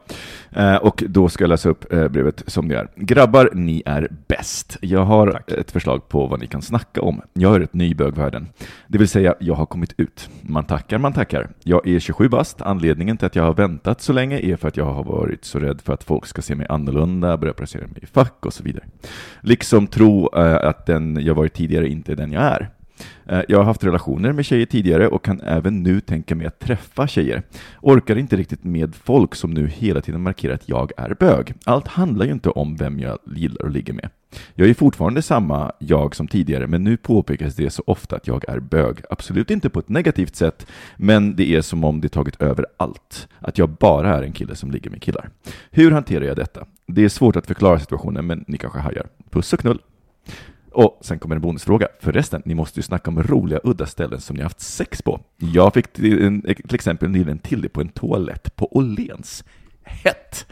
eh, 0.51 0.75
och 0.75 1.03
då 1.07 1.29
ska 1.29 1.43
jag 1.43 1.49
läsa 1.49 1.69
upp 1.69 1.93
eh, 1.93 2.07
brevet 2.07 2.43
som 2.47 2.67
det 2.67 2.75
är. 2.75 2.87
Grabbar, 2.95 3.49
ni 3.53 3.83
är 3.85 4.07
bäst. 4.27 4.77
Jag 4.81 5.05
har 5.05 5.31
Tack. 5.31 5.51
ett 5.51 5.71
förslag 5.71 6.09
på 6.09 6.27
vad 6.27 6.39
ni 6.39 6.47
kan 6.47 6.61
snacka 6.61 7.01
om. 7.01 7.21
Jag 7.33 7.55
är 7.55 7.59
ett 7.59 7.73
ny 7.73 7.95
bögvärlden. 7.95 8.47
Det 8.87 8.97
vill 8.97 9.07
säga, 9.07 9.35
jag 9.39 9.53
har 9.53 9.65
kommit 9.65 9.93
ut. 9.97 10.29
Man 10.41 10.65
tackar, 10.65 10.97
man 10.97 11.13
tackar. 11.13 11.49
Jag 11.63 11.87
är 11.87 11.99
27 11.99 12.29
bast. 12.29 12.61
Anledningen 12.61 13.17
till 13.17 13.25
att 13.25 13.35
jag 13.35 13.43
har 13.43 13.53
väntat 13.53 14.01
så 14.01 14.13
länge 14.13 14.39
är 14.39 14.55
för 14.55 14.67
att 14.67 14.77
jag 14.77 14.85
har 14.85 15.03
varit 15.03 15.45
så 15.45 15.59
rädd 15.59 15.81
för 15.81 15.93
att 15.93 16.03
folk 16.03 16.25
ska 16.25 16.41
se 16.41 16.55
mig 16.55 16.67
annorlunda, 16.69 17.37
börja 17.37 17.53
placera 17.53 17.87
mig 17.87 17.99
i 18.01 18.05
fack 18.05 18.45
och 18.45 18.53
så 18.53 18.63
vidare. 18.63 18.85
Liksom 19.41 19.87
tro 19.87 20.29
eh, 20.35 20.67
att 20.67 20.85
den 20.85 21.19
jag 21.21 21.35
varit 21.35 21.53
tidigare 21.53 21.87
inte 21.87 22.11
är 22.11 22.15
den 22.15 22.31
jag 22.31 22.43
är. 22.43 22.69
Eh, 23.25 23.41
jag 23.47 23.57
har 23.57 23.65
haft 23.65 23.83
relationer 23.83 24.31
med 24.31 24.45
tjejer 24.45 24.65
tidigare 24.65 25.07
och 25.07 25.25
kan 25.25 25.41
även 25.41 25.83
nu 25.83 26.01
tänka 26.01 26.35
mig 26.35 26.47
att 26.47 26.59
träffa 26.59 27.07
tjejer. 27.07 27.43
Orkar 27.81 28.15
inte 28.15 28.35
riktigt 28.35 28.63
med 28.63 28.95
folk 28.95 29.35
som 29.35 29.51
nu 29.51 29.67
hela 29.67 30.01
tiden 30.01 30.21
markerar 30.21 30.53
att 30.53 30.69
jag 30.69 30.91
är 30.97 31.15
bög. 31.19 31.53
Allt 31.65 31.87
handlar 31.87 32.25
ju 32.25 32.31
inte 32.31 32.49
om 32.49 32.75
vem 32.75 32.99
jag 32.99 33.17
gillar 33.35 33.65
att 33.65 33.73
ligga 33.73 33.93
med. 33.93 34.09
Jag 34.55 34.69
är 34.69 34.73
fortfarande 34.73 35.21
samma 35.21 35.71
jag 35.79 36.15
som 36.15 36.27
tidigare, 36.27 36.67
men 36.67 36.83
nu 36.83 36.97
påpekas 36.97 37.55
det 37.55 37.69
så 37.69 37.83
ofta 37.87 38.15
att 38.15 38.27
jag 38.27 38.49
är 38.49 38.59
bög. 38.59 39.01
Absolut 39.09 39.51
inte 39.51 39.69
på 39.69 39.79
ett 39.79 39.89
negativt 39.89 40.35
sätt, 40.35 40.67
men 40.97 41.35
det 41.35 41.55
är 41.55 41.61
som 41.61 41.83
om 41.83 42.01
det 42.01 42.09
tagit 42.09 42.41
över 42.41 42.65
allt. 42.77 43.27
Att 43.39 43.57
jag 43.57 43.69
bara 43.69 44.15
är 44.17 44.21
en 44.21 44.31
kille 44.31 44.55
som 44.55 44.71
ligger 44.71 44.89
med 44.89 45.01
killar. 45.01 45.29
Hur 45.71 45.91
hanterar 45.91 46.25
jag 46.25 46.35
detta? 46.35 46.65
Det 46.87 47.03
är 47.03 47.09
svårt 47.09 47.35
att 47.35 47.47
förklara 47.47 47.79
situationen, 47.79 48.27
men 48.27 48.45
ni 48.47 48.57
kanske 48.57 48.79
hajar. 48.79 49.07
Puss 49.29 49.53
och 49.53 49.59
knull! 49.59 49.79
Och 50.73 50.99
sen 51.01 51.19
kommer 51.19 51.35
en 51.35 51.41
bonusfråga. 51.41 51.87
Förresten, 51.99 52.41
ni 52.45 52.55
måste 52.55 52.79
ju 52.79 52.83
snacka 52.83 53.11
om 53.11 53.23
roliga 53.23 53.59
udda 53.63 53.85
ställen 53.85 54.21
som 54.21 54.35
ni 54.35 54.43
haft 54.43 54.59
sex 54.59 55.01
på. 55.01 55.19
Jag 55.37 55.73
fick 55.73 55.93
till, 55.93 56.25
en, 56.25 56.41
till 56.41 56.75
exempel 56.75 57.09
nyligen 57.09 57.39
till 57.39 57.61
det 57.61 57.69
på 57.69 57.81
en 57.81 57.89
toalett 57.89 58.55
på 58.55 58.77
Åhléns. 58.77 59.43
Hett! 59.83 60.45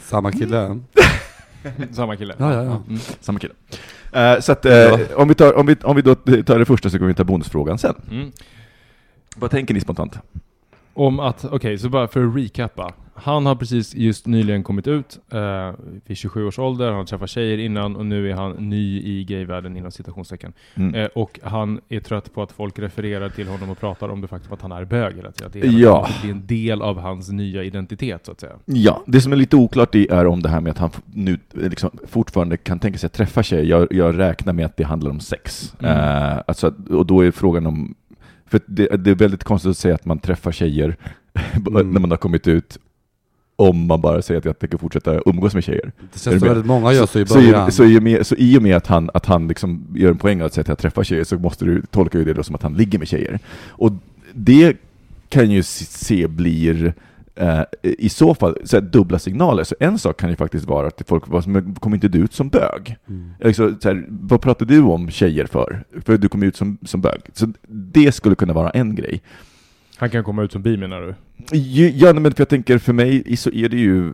Samma 0.00 0.32
kille? 0.32 0.58
Mm. 0.60 0.84
Samma 1.92 2.16
kille. 2.16 2.34
Ja, 2.38 2.54
ja, 2.54 2.64
ja. 2.64 2.82
Mm. 2.88 2.98
Samma 3.20 3.38
kille. 3.38 3.54
Eh, 4.12 4.40
så 4.40 4.52
att, 4.52 4.64
eh, 4.64 4.72
Ja. 4.72 4.98
om, 5.16 5.28
vi 5.28 5.34
tar, 5.34 5.56
om, 5.56 5.66
vi, 5.66 5.76
om 5.82 5.96
vi 5.96 6.02
då 6.02 6.14
tar 6.14 6.58
det 6.58 6.64
första 6.64 6.90
så 6.90 6.98
kommer 6.98 7.08
vi 7.08 7.14
ta 7.14 7.24
bonusfrågan 7.24 7.78
sen. 7.78 7.94
Mm. 8.10 8.32
Vad 9.36 9.50
tänker 9.50 9.74
ni 9.74 9.80
spontant? 9.80 10.18
Om 10.94 11.20
att, 11.20 11.44
okej, 11.44 11.78
så 11.78 11.88
bara 11.88 12.08
för 12.08 12.24
att 12.26 12.36
recappa. 12.36 12.92
Han 13.22 13.46
har 13.46 13.54
precis 13.54 13.94
just 13.94 14.26
nyligen 14.26 14.62
kommit 14.62 14.86
ut 14.86 15.18
eh, 15.32 15.72
vid 16.06 16.16
27 16.16 16.46
års 16.46 16.58
ålder, 16.58 16.86
han 16.86 16.96
har 16.96 17.04
träffat 17.04 17.30
tjejer 17.30 17.58
innan 17.58 17.96
och 17.96 18.06
nu 18.06 18.30
är 18.30 18.34
han 18.34 18.52
ny 18.52 19.00
i 19.02 19.24
gayvärlden 19.24 19.76
inom 19.76 19.90
citationstecken. 19.90 20.52
Mm. 20.74 20.94
Eh, 20.94 21.06
och 21.14 21.40
han 21.42 21.80
är 21.88 22.00
trött 22.00 22.34
på 22.34 22.42
att 22.42 22.52
folk 22.52 22.78
refererar 22.78 23.28
till 23.28 23.48
honom 23.48 23.70
och 23.70 23.80
pratar 23.80 24.08
om 24.08 24.20
det 24.20 24.28
faktum 24.28 24.52
att 24.52 24.62
han 24.62 24.72
är 24.72 24.84
bög 24.84 25.16
hela 25.16 25.32
tiden. 25.32 25.46
Att 25.46 25.52
det 25.52 25.60
är, 25.60 25.80
Ja. 25.82 26.04
att 26.06 26.22
det 26.22 26.28
är 26.28 26.32
en 26.32 26.46
del 26.46 26.82
av 26.82 26.98
hans 26.98 27.30
nya 27.30 27.64
identitet 27.64 28.26
så 28.26 28.32
att 28.32 28.40
säga. 28.40 28.52
Ja, 28.64 29.02
det 29.06 29.20
som 29.20 29.32
är 29.32 29.36
lite 29.36 29.56
oklart 29.56 29.94
är 29.94 30.26
om 30.26 30.42
det 30.42 30.48
här 30.48 30.60
med 30.60 30.70
att 30.70 30.78
han 30.78 30.90
nu 31.14 31.32
eh, 31.54 31.68
liksom 31.68 31.90
fortfarande 32.06 32.56
kan 32.56 32.78
tänka 32.78 32.98
sig 32.98 33.06
att 33.06 33.12
träffa 33.12 33.42
tjejer. 33.42 33.64
Jag, 33.64 33.92
jag 33.92 34.18
räknar 34.18 34.52
med 34.52 34.66
att 34.66 34.76
det 34.76 34.84
handlar 34.84 35.10
om 35.10 35.20
sex. 35.20 35.74
Mm. 35.80 35.92
Eh, 35.98 36.38
alltså, 36.46 36.74
och 36.90 37.06
då 37.06 37.20
är 37.24 37.30
frågan 37.30 37.66
om... 37.66 37.94
För 38.46 38.60
det, 38.66 38.96
det 38.96 39.10
är 39.10 39.14
väldigt 39.14 39.44
konstigt 39.44 39.70
att 39.70 39.76
säga 39.76 39.94
att 39.94 40.04
man 40.04 40.18
träffar 40.18 40.52
tjejer 40.52 40.96
Mm. 41.66 41.90
när 41.92 42.00
man 42.00 42.10
har 42.10 42.18
kommit 42.18 42.48
ut 42.48 42.78
om 43.60 43.86
man 43.86 44.00
bara 44.00 44.22
säger 44.22 44.38
att 44.38 44.44
jag 44.44 44.58
tänker 44.58 44.78
fortsätta 44.78 45.20
umgås 45.26 45.54
med 45.54 45.64
tjejer. 45.64 45.92
Det 46.12 46.18
känns 46.18 46.38
som 46.38 46.48
väldigt 46.48 46.66
många 46.66 46.92
gör 46.92 47.06
så 47.06 47.18
i 47.18 47.26
Så, 47.26 47.34
början. 47.34 47.68
i, 47.68 47.72
så, 47.72 47.84
i 47.84 47.98
och 47.98 48.02
med, 48.02 48.26
så 48.26 48.34
i 48.34 48.58
och 48.58 48.62
med 48.62 48.76
att 48.76 48.86
han, 48.86 49.10
att 49.14 49.26
han 49.26 49.48
liksom 49.48 49.86
gör 49.94 50.10
en 50.10 50.18
poäng 50.18 50.40
av 50.40 50.46
att 50.46 50.54
säga 50.54 50.62
att 50.62 50.68
jag 50.68 50.78
träffar 50.78 51.04
tjejer 51.04 51.24
så 51.24 51.38
måste 51.38 51.64
du 51.64 51.82
tolka 51.90 52.18
det 52.18 52.32
då 52.32 52.42
som 52.42 52.54
att 52.54 52.62
han 52.62 52.74
ligger 52.74 52.98
med 52.98 53.08
tjejer. 53.08 53.38
Och 53.68 53.92
det 54.32 54.76
kan 55.28 55.50
ju 55.50 55.62
se 55.62 56.26
blir 56.26 56.94
eh, 57.34 57.62
i 57.82 58.08
så 58.08 58.34
fall 58.34 58.56
så 58.64 58.76
här, 58.76 58.82
dubbla 58.82 59.18
signaler. 59.18 59.64
Så 59.64 59.74
en 59.80 59.98
sak 59.98 60.20
kan 60.20 60.30
ju 60.30 60.36
faktiskt 60.36 60.66
vara 60.66 60.86
att 60.86 61.02
folk 61.06 61.24
kommer 61.80 61.96
inte 61.96 62.08
du 62.08 62.18
ut 62.18 62.32
som 62.32 62.48
bög? 62.48 62.96
Mm. 63.08 63.30
Alltså, 63.44 63.74
så 63.80 63.88
här, 63.88 64.04
vad 64.08 64.40
pratar 64.40 64.66
du 64.66 64.80
om 64.80 65.10
tjejer 65.10 65.46
för? 65.46 65.84
För 66.04 66.18
du 66.18 66.28
kom 66.28 66.42
ut 66.42 66.56
som, 66.56 66.78
som 66.82 67.00
bög. 67.00 67.20
Så 67.32 67.52
det 67.68 68.12
skulle 68.12 68.34
kunna 68.34 68.52
vara 68.52 68.70
en 68.70 68.94
grej. 68.94 69.22
Han 69.98 70.10
kan 70.10 70.24
komma 70.24 70.42
ut 70.42 70.52
som 70.52 70.62
bi 70.62 70.76
menar 70.76 71.00
du? 71.00 71.14
Ja, 71.94 72.12
men 72.12 72.32
för 72.32 72.40
jag 72.40 72.48
tänker 72.48 72.78
för 72.78 72.92
mig 72.92 73.36
så 73.36 73.50
är 73.50 73.68
det 73.68 73.76
ju 73.76 74.12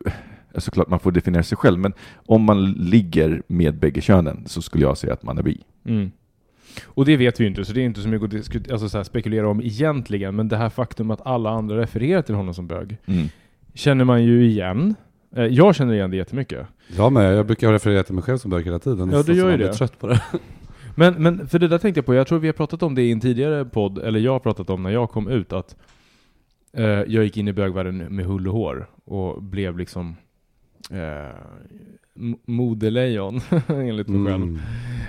såklart 0.58 0.88
man 0.88 1.00
får 1.00 1.12
definiera 1.12 1.42
sig 1.42 1.58
själv, 1.58 1.78
men 1.78 1.92
om 2.26 2.42
man 2.42 2.72
ligger 2.72 3.42
med 3.46 3.74
bägge 3.78 4.00
könen 4.00 4.44
så 4.46 4.62
skulle 4.62 4.84
jag 4.84 4.98
säga 4.98 5.12
att 5.12 5.22
man 5.22 5.38
är 5.38 5.42
bi. 5.42 5.60
Mm. 5.86 6.10
Och 6.84 7.04
det 7.04 7.16
vet 7.16 7.40
vi 7.40 7.44
ju 7.44 7.48
inte, 7.50 7.64
så 7.64 7.72
det 7.72 7.80
är 7.80 7.84
inte 7.84 8.00
så 8.00 8.08
mycket 8.08 8.24
att 8.24 8.30
diskut- 8.30 8.72
alltså 8.72 8.88
så 8.88 8.96
här, 8.96 9.04
spekulera 9.04 9.48
om 9.48 9.60
egentligen, 9.60 10.36
men 10.36 10.48
det 10.48 10.56
här 10.56 10.70
faktum 10.70 11.10
att 11.10 11.26
alla 11.26 11.50
andra 11.50 11.78
refererar 11.80 12.22
till 12.22 12.34
honom 12.34 12.54
som 12.54 12.66
bög, 12.66 12.96
Mm. 13.06 13.26
känner 13.74 14.04
man 14.04 14.24
ju 14.24 14.44
igen. 14.46 14.94
Eh, 15.36 15.44
Jag 15.44 15.74
känner 15.74 15.94
igen 15.94 16.10
det 16.10 16.16
jättemycket. 16.16 16.66
Jag 16.96 17.12
med, 17.12 17.34
jag 17.36 17.46
brukar 17.46 17.72
referera 17.72 18.02
till 18.02 18.14
mig 18.14 18.24
själv 18.24 18.38
som 18.38 18.50
bög 18.50 18.64
hela 18.64 18.78
tiden. 18.78 19.10
Ja, 19.10 19.22
du 19.22 19.34
gör 19.34 19.50
ju 19.50 19.56
det. 19.56 19.72
trött 19.74 19.98
på 19.98 20.06
det. 20.06 20.20
Men, 20.94 21.14
men 21.22 21.48
för 21.48 21.58
det 21.58 21.68
där 21.68 21.78
tänkte 21.78 21.98
jag 21.98 22.06
på, 22.06 22.14
jag 22.14 22.26
tror 22.26 22.38
vi 22.38 22.48
har 22.48 22.52
pratat 22.52 22.82
om 22.82 22.94
det 22.94 23.02
i 23.02 23.12
en 23.12 23.20
tidigare 23.20 23.64
podd, 23.64 23.98
eller 23.98 24.20
jag 24.20 24.32
har 24.32 24.38
pratat 24.38 24.70
om 24.70 24.82
när 24.82 24.90
jag 24.90 25.10
kom 25.10 25.28
ut, 25.28 25.52
att 25.52 25.76
eh, 26.72 26.84
jag 26.84 27.24
gick 27.24 27.36
in 27.36 27.48
i 27.48 27.52
bögvärlden 27.52 27.96
med 27.98 28.26
hull 28.26 28.48
och 28.48 28.54
hår 28.54 28.86
och 29.04 29.42
blev 29.42 29.78
liksom 29.78 30.16
eh, 30.90 31.36
modelejon, 32.46 33.40
enligt 33.68 34.08
mig 34.08 34.32
själv. 34.32 34.42
Mm. 34.42 34.60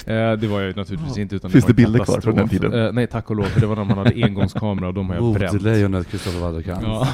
Eh, 0.05 0.39
det 0.39 0.47
var 0.47 0.59
jag 0.59 0.67
ju 0.67 0.75
naturligtvis 0.75 1.17
inte, 1.17 1.35
utan 1.35 1.51
Finns 1.51 1.65
det 1.65 1.71
en 1.71 1.75
bilder 1.75 1.99
kvar 1.99 2.21
från 2.21 2.35
den 2.35 2.49
tiden? 2.49 2.73
Eh, 2.73 2.91
nej, 2.91 3.07
tack 3.07 3.29
och 3.29 3.35
lov, 3.35 3.43
för 3.43 3.61
det 3.61 3.67
var 3.67 3.75
när 3.75 3.83
man 3.83 3.97
hade 3.97 4.13
engångskamera 4.23 4.87
och 4.87 4.93
de 4.93 5.09
har 5.09 5.15
jag 5.15 5.33
bränt. 5.33 5.53
Modelejonet 5.53 6.07
Kristoffer 6.07 6.39
Wallercrantz. 6.39 6.85
Ja. 6.85 7.07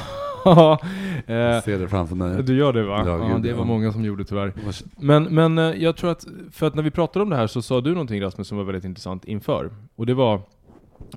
Eh, 1.26 1.34
Jag 1.34 1.62
ser 1.64 1.78
det 1.78 1.88
framför 1.88 2.16
mig. 2.16 2.42
du 2.42 2.56
gör 2.56 2.72
det 2.72 2.82
va? 2.82 3.02
Ja, 3.06 3.28
Ja, 3.30 3.38
det 3.38 3.52
var 3.52 3.64
många 3.64 3.92
som 3.92 4.04
gjorde 4.04 4.24
tyvärr. 4.24 4.52
Men, 5.00 5.22
men 5.24 5.58
eh, 5.58 5.64
jag 5.82 5.96
tror 5.96 6.10
att, 6.10 6.26
för 6.50 6.66
att 6.66 6.74
när 6.74 6.82
vi 6.82 6.90
pratade 6.90 7.22
om 7.22 7.30
det 7.30 7.36
här 7.36 7.46
så 7.46 7.62
sa 7.62 7.80
du 7.80 7.90
någonting 7.92 8.22
Rasmus 8.22 8.48
som 8.48 8.58
var 8.58 8.64
väldigt 8.64 8.84
intressant 8.84 9.24
inför. 9.24 9.70
Och 9.96 10.06
det 10.06 10.14
var 10.14 10.40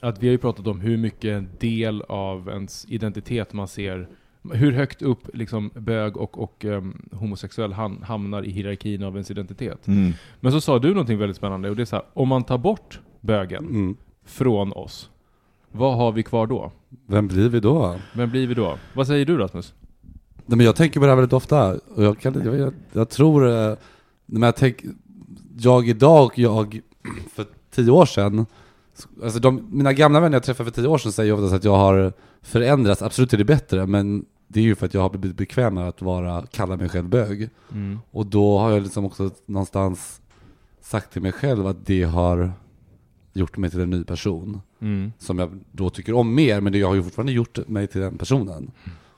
att 0.01 0.23
vi 0.23 0.27
har 0.27 0.31
ju 0.31 0.37
pratat 0.37 0.67
om 0.67 0.79
hur 0.79 0.97
mycket 0.97 1.31
en 1.37 1.47
del 1.59 2.01
av 2.01 2.49
ens 2.49 2.85
identitet 2.89 3.53
man 3.53 3.67
ser, 3.67 4.07
hur 4.53 4.71
högt 4.71 5.01
upp 5.01 5.19
liksom 5.33 5.69
bög 5.75 6.17
och, 6.17 6.43
och 6.43 6.65
em, 6.65 7.09
homosexuell 7.11 7.73
ham- 7.73 8.03
hamnar 8.03 8.43
i 8.45 8.49
hierarkin 8.51 9.03
av 9.03 9.13
ens 9.13 9.31
identitet. 9.31 9.87
Mm. 9.87 10.11
Men 10.39 10.51
så 10.51 10.61
sa 10.61 10.79
du 10.79 10.89
någonting 10.89 11.17
väldigt 11.17 11.37
spännande 11.37 11.69
och 11.69 11.75
det 11.75 11.83
är 11.83 11.85
så 11.85 11.95
här, 11.95 12.05
om 12.13 12.27
man 12.27 12.43
tar 12.43 12.57
bort 12.57 12.99
bögen 13.21 13.65
Mm. 13.65 13.97
från 14.25 14.73
oss, 14.73 15.09
vad 15.77 15.97
har 15.97 16.11
vi 16.11 16.23
kvar 16.23 16.47
då? 16.47 16.71
Vem 17.07 17.27
blir 17.27 17.49
vi 17.49 17.59
då? 17.59 17.95
Vem 18.13 18.29
blir 18.29 18.47
vi 18.47 18.53
då? 18.53 18.77
Vad 18.93 19.07
säger 19.07 19.25
du 19.25 19.37
Rasmus? 19.37 19.73
Nej, 20.45 20.57
men 20.57 20.65
jag 20.65 20.75
tänker 20.75 20.99
på 20.99 21.05
det 21.05 21.11
här 21.11 21.15
väldigt 21.15 21.33
ofta. 21.33 21.73
Och 21.95 22.03
jag, 22.03 22.19
kan, 22.19 22.41
jag, 22.45 22.55
jag, 22.59 22.73
jag 22.93 23.09
tror... 23.09 23.47
eh, 23.49 23.77
Men 24.25 24.41
jag 24.41 24.55
tänker... 24.55 24.89
Jag 25.57 25.87
idag 25.87 26.25
och 26.25 26.39
jag 26.39 26.81
för 27.33 27.45
tio 27.71 27.91
år 27.91 28.05
sedan... 28.05 28.45
Alltså 29.23 29.39
de, 29.39 29.67
mina 29.71 29.93
gamla 29.93 30.19
vänner 30.19 30.35
jag 30.35 30.43
träffade 30.43 30.71
för 30.71 30.81
tio 30.81 30.87
år 30.87 30.97
sedan 30.97 31.11
säger 31.11 31.33
oftast 31.33 31.53
att 31.53 31.63
jag 31.63 31.75
har 31.77 32.13
förändrats. 32.41 33.01
Absolut 33.01 33.33
är 33.33 33.37
det 33.37 33.45
bättre, 33.45 33.85
men 33.85 34.25
det 34.47 34.59
är 34.59 34.63
ju 34.63 34.75
för 34.75 34.85
att 34.85 34.93
jag 34.93 35.01
har 35.01 35.09
blivit 35.09 35.37
bekväm 35.37 35.73
med 35.73 35.87
att 35.87 36.01
vara, 36.01 36.45
kalla 36.51 36.77
mig 36.77 36.89
själv 36.89 37.09
bög. 37.09 37.49
Mm. 37.71 37.99
Och 38.11 38.25
då 38.25 38.57
har 38.59 38.71
jag 38.71 38.83
liksom 38.83 39.05
också 39.05 39.29
någonstans 39.45 40.21
sagt 40.81 41.13
till 41.13 41.21
mig 41.21 41.31
själv 41.31 41.67
att 41.67 41.85
det 41.85 42.03
har 42.03 42.51
gjort 43.33 43.57
mig 43.57 43.69
till 43.69 43.79
en 43.79 43.89
ny 43.89 44.03
person. 44.03 44.61
Mm. 44.85 45.11
Som 45.19 45.39
jag 45.39 45.59
då 45.71 45.89
tycker 45.89 46.13
om 46.13 46.35
mer, 46.35 46.61
men 46.61 46.73
det 46.73 46.79
jag 46.79 46.87
har 46.87 46.95
ju 46.95 47.03
fortfarande 47.03 47.31
gjort 47.31 47.67
mig 47.67 47.87
till 47.87 48.01
den 48.01 48.17
personen. 48.17 48.71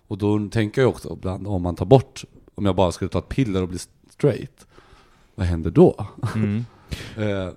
Och 0.08 0.18
då 0.18 0.50
tänker 0.52 0.82
jag 0.82 0.90
också 0.90 1.14
ibland, 1.14 1.48
om 1.48 1.62
man 1.62 1.76
tar 1.76 1.86
bort, 1.86 2.24
om 2.56 2.66
jag 2.66 2.76
bara 2.76 2.92
skulle 2.92 3.10
ta 3.10 3.20
ett 3.20 3.30
piller 3.30 3.62
och 3.62 3.68
bli 3.68 3.80
straight, 4.10 4.68
vad 5.36 5.48
händer 5.48 5.72
då? 5.72 6.08
Mm. 6.36 6.66
Eh, 7.18 7.50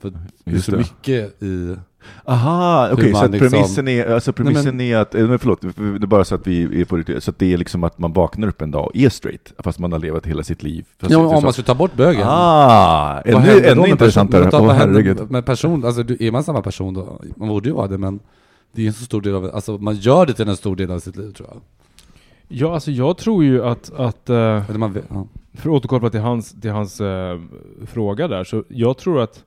för 0.00 0.10
det 0.44 0.56
är 0.56 0.58
så 0.58 0.70
det. 0.70 0.76
mycket 0.76 1.42
i... 1.42 1.76
Aha, 2.24 2.88
okej, 2.92 3.04
Hur 3.06 3.14
så 3.14 3.26
liksom- 3.28 3.50
premissen 3.50 3.88
är, 3.88 4.06
alltså 4.14 4.32
premissen 4.32 4.76
Nej, 4.76 4.92
är 4.92 4.98
att, 4.98 5.14
eh, 5.14 5.26
men 5.28 5.38
förlåt, 5.38 5.60
det 5.60 5.68
är 5.68 6.06
bara 6.06 6.24
så 6.24 6.34
att 6.34 6.46
vi 6.46 6.80
är 6.80 6.84
på 6.84 6.96
riktigt, 6.96 7.24
så 7.24 7.30
att 7.30 7.38
det 7.38 7.52
är 7.52 7.56
liksom 7.56 7.84
att 7.84 7.98
man 7.98 8.12
vaknar 8.12 8.48
upp 8.48 8.62
en 8.62 8.70
dag 8.70 8.84
och 8.86 8.96
är 8.96 9.08
straight, 9.08 9.52
fast 9.58 9.78
man 9.78 9.92
har 9.92 9.98
levat 9.98 10.26
hela 10.26 10.42
sitt 10.42 10.62
liv. 10.62 10.84
Fast 11.00 11.12
Ja, 11.12 11.18
om 11.18 11.36
så. 11.36 11.40
man 11.40 11.52
skulle 11.52 11.66
ta 11.66 11.74
bort 11.74 11.94
bögen. 11.96 12.22
Ah, 12.26 13.20
ännu, 13.24 13.66
ännu 13.66 13.86
intressantare. 13.88 14.44
person- 14.44 14.60
Åh 14.66 14.72
händer 14.72 15.02
herregud. 15.02 15.30
Med 15.30 15.46
person, 15.46 15.84
alltså 15.84 16.02
du- 16.02 16.16
är 16.20 16.30
man 16.32 16.44
samma 16.44 16.62
person 16.62 16.94
då? 16.94 17.20
Man 17.36 17.48
borde 17.48 17.68
ju 17.68 17.74
vara 17.74 17.88
det, 17.88 17.98
men 17.98 18.20
det 18.72 18.82
är 18.82 18.86
en 18.86 18.92
så 18.92 19.04
stor 19.04 19.20
del 19.20 19.34
av, 19.34 19.50
alltså 19.54 19.78
man 19.78 19.94
gör 19.94 20.26
det 20.26 20.32
till 20.34 20.48
en 20.48 20.56
stor 20.56 20.76
del 20.76 20.90
av 20.90 20.98
sitt 20.98 21.16
liv 21.16 21.30
tror 21.32 21.48
jag. 21.52 21.60
Ja, 22.48 22.74
alltså 22.74 22.90
jag 22.90 23.16
tror 23.18 23.44
ju 23.44 23.64
att, 23.64 23.92
att 23.96 24.30
Eller 24.30 24.78
man, 24.78 24.92
vet- 24.92 25.04
ja. 25.08 25.26
för 25.54 25.70
att 25.70 25.74
återkoppla 25.76 26.10
till 26.10 26.20
hans, 26.20 26.60
till 26.60 26.70
hans 26.70 27.00
eh, 27.00 27.40
fråga 27.86 28.28
där, 28.28 28.44
så 28.44 28.64
jag 28.68 28.98
tror 28.98 29.20
att 29.20 29.42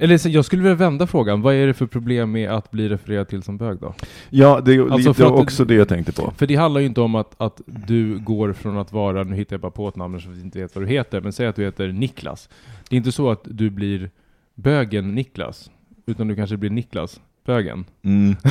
Eller 0.00 0.18
så, 0.18 0.28
jag 0.28 0.44
skulle 0.44 0.62
vilja 0.62 0.74
vända 0.74 1.06
frågan, 1.06 1.42
vad 1.42 1.54
är 1.54 1.66
det 1.66 1.74
för 1.74 1.86
problem 1.86 2.32
med 2.32 2.50
att 2.50 2.70
bli 2.70 2.88
refererad 2.88 3.28
till 3.28 3.42
som 3.42 3.56
bög 3.56 3.78
då? 3.78 3.94
Ja, 4.30 4.60
det 4.64 4.74
är 4.74 4.92
Alltså, 4.92 5.08
lite 5.08 5.24
också 5.24 5.64
det 5.64 5.74
jag 5.74 5.88
tänkte 5.88 6.12
på. 6.12 6.32
För 6.36 6.46
det 6.46 6.54
handlar 6.54 6.80
ju 6.80 6.86
inte 6.86 7.00
om 7.00 7.14
att, 7.14 7.34
att 7.36 7.60
du 7.66 8.18
går 8.18 8.52
från 8.52 8.78
att 8.78 8.92
vara, 8.92 9.24
nu 9.24 9.36
hittar 9.36 9.54
jag 9.54 9.60
bara 9.60 9.70
på 9.70 9.88
ett 9.88 9.96
namn 9.96 10.20
som 10.20 10.34
vi 10.34 10.40
inte 10.40 10.58
vet 10.58 10.74
vad 10.74 10.84
du 10.84 10.88
heter, 10.88 11.20
men 11.20 11.32
säg 11.32 11.46
att 11.46 11.56
du 11.56 11.64
heter 11.64 11.88
Niklas. 11.88 12.48
Det 12.88 12.96
är 12.96 12.98
inte 12.98 13.12
så 13.12 13.30
att 13.30 13.40
du 13.44 13.70
blir 13.70 14.10
bögen 14.54 15.14
Niklas, 15.14 15.70
utan 16.06 16.28
du 16.28 16.36
kanske 16.36 16.56
blir 16.56 16.70
Niklas, 16.70 17.20
bögen. 17.46 17.84
Mm. 18.02 18.36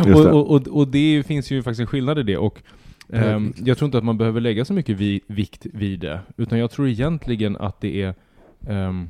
Och, 0.00 0.24
det. 0.24 0.32
och, 0.32 0.50
och, 0.50 0.68
och 0.68 0.88
det 0.88 1.22
finns 1.26 1.50
ju 1.50 1.62
faktiskt 1.62 1.80
en 1.80 1.86
skillnad 1.86 2.18
i 2.18 2.22
det. 2.22 2.36
Och, 2.36 2.62
Bögnicklas. 3.08 3.66
jag 3.68 3.78
tror 3.78 3.86
inte 3.86 3.98
att 3.98 4.04
man 4.04 4.18
behöver 4.18 4.40
lägga 4.40 4.64
så 4.64 4.72
mycket 4.72 4.96
vi, 4.96 5.20
vikt 5.26 5.66
vid 5.72 6.00
det. 6.00 6.20
Utan 6.36 6.58
jag 6.58 6.70
tror 6.70 6.88
egentligen 6.88 7.56
att 7.56 7.80
det 7.80 8.02
är 8.02 8.14
ehm, 8.68 9.08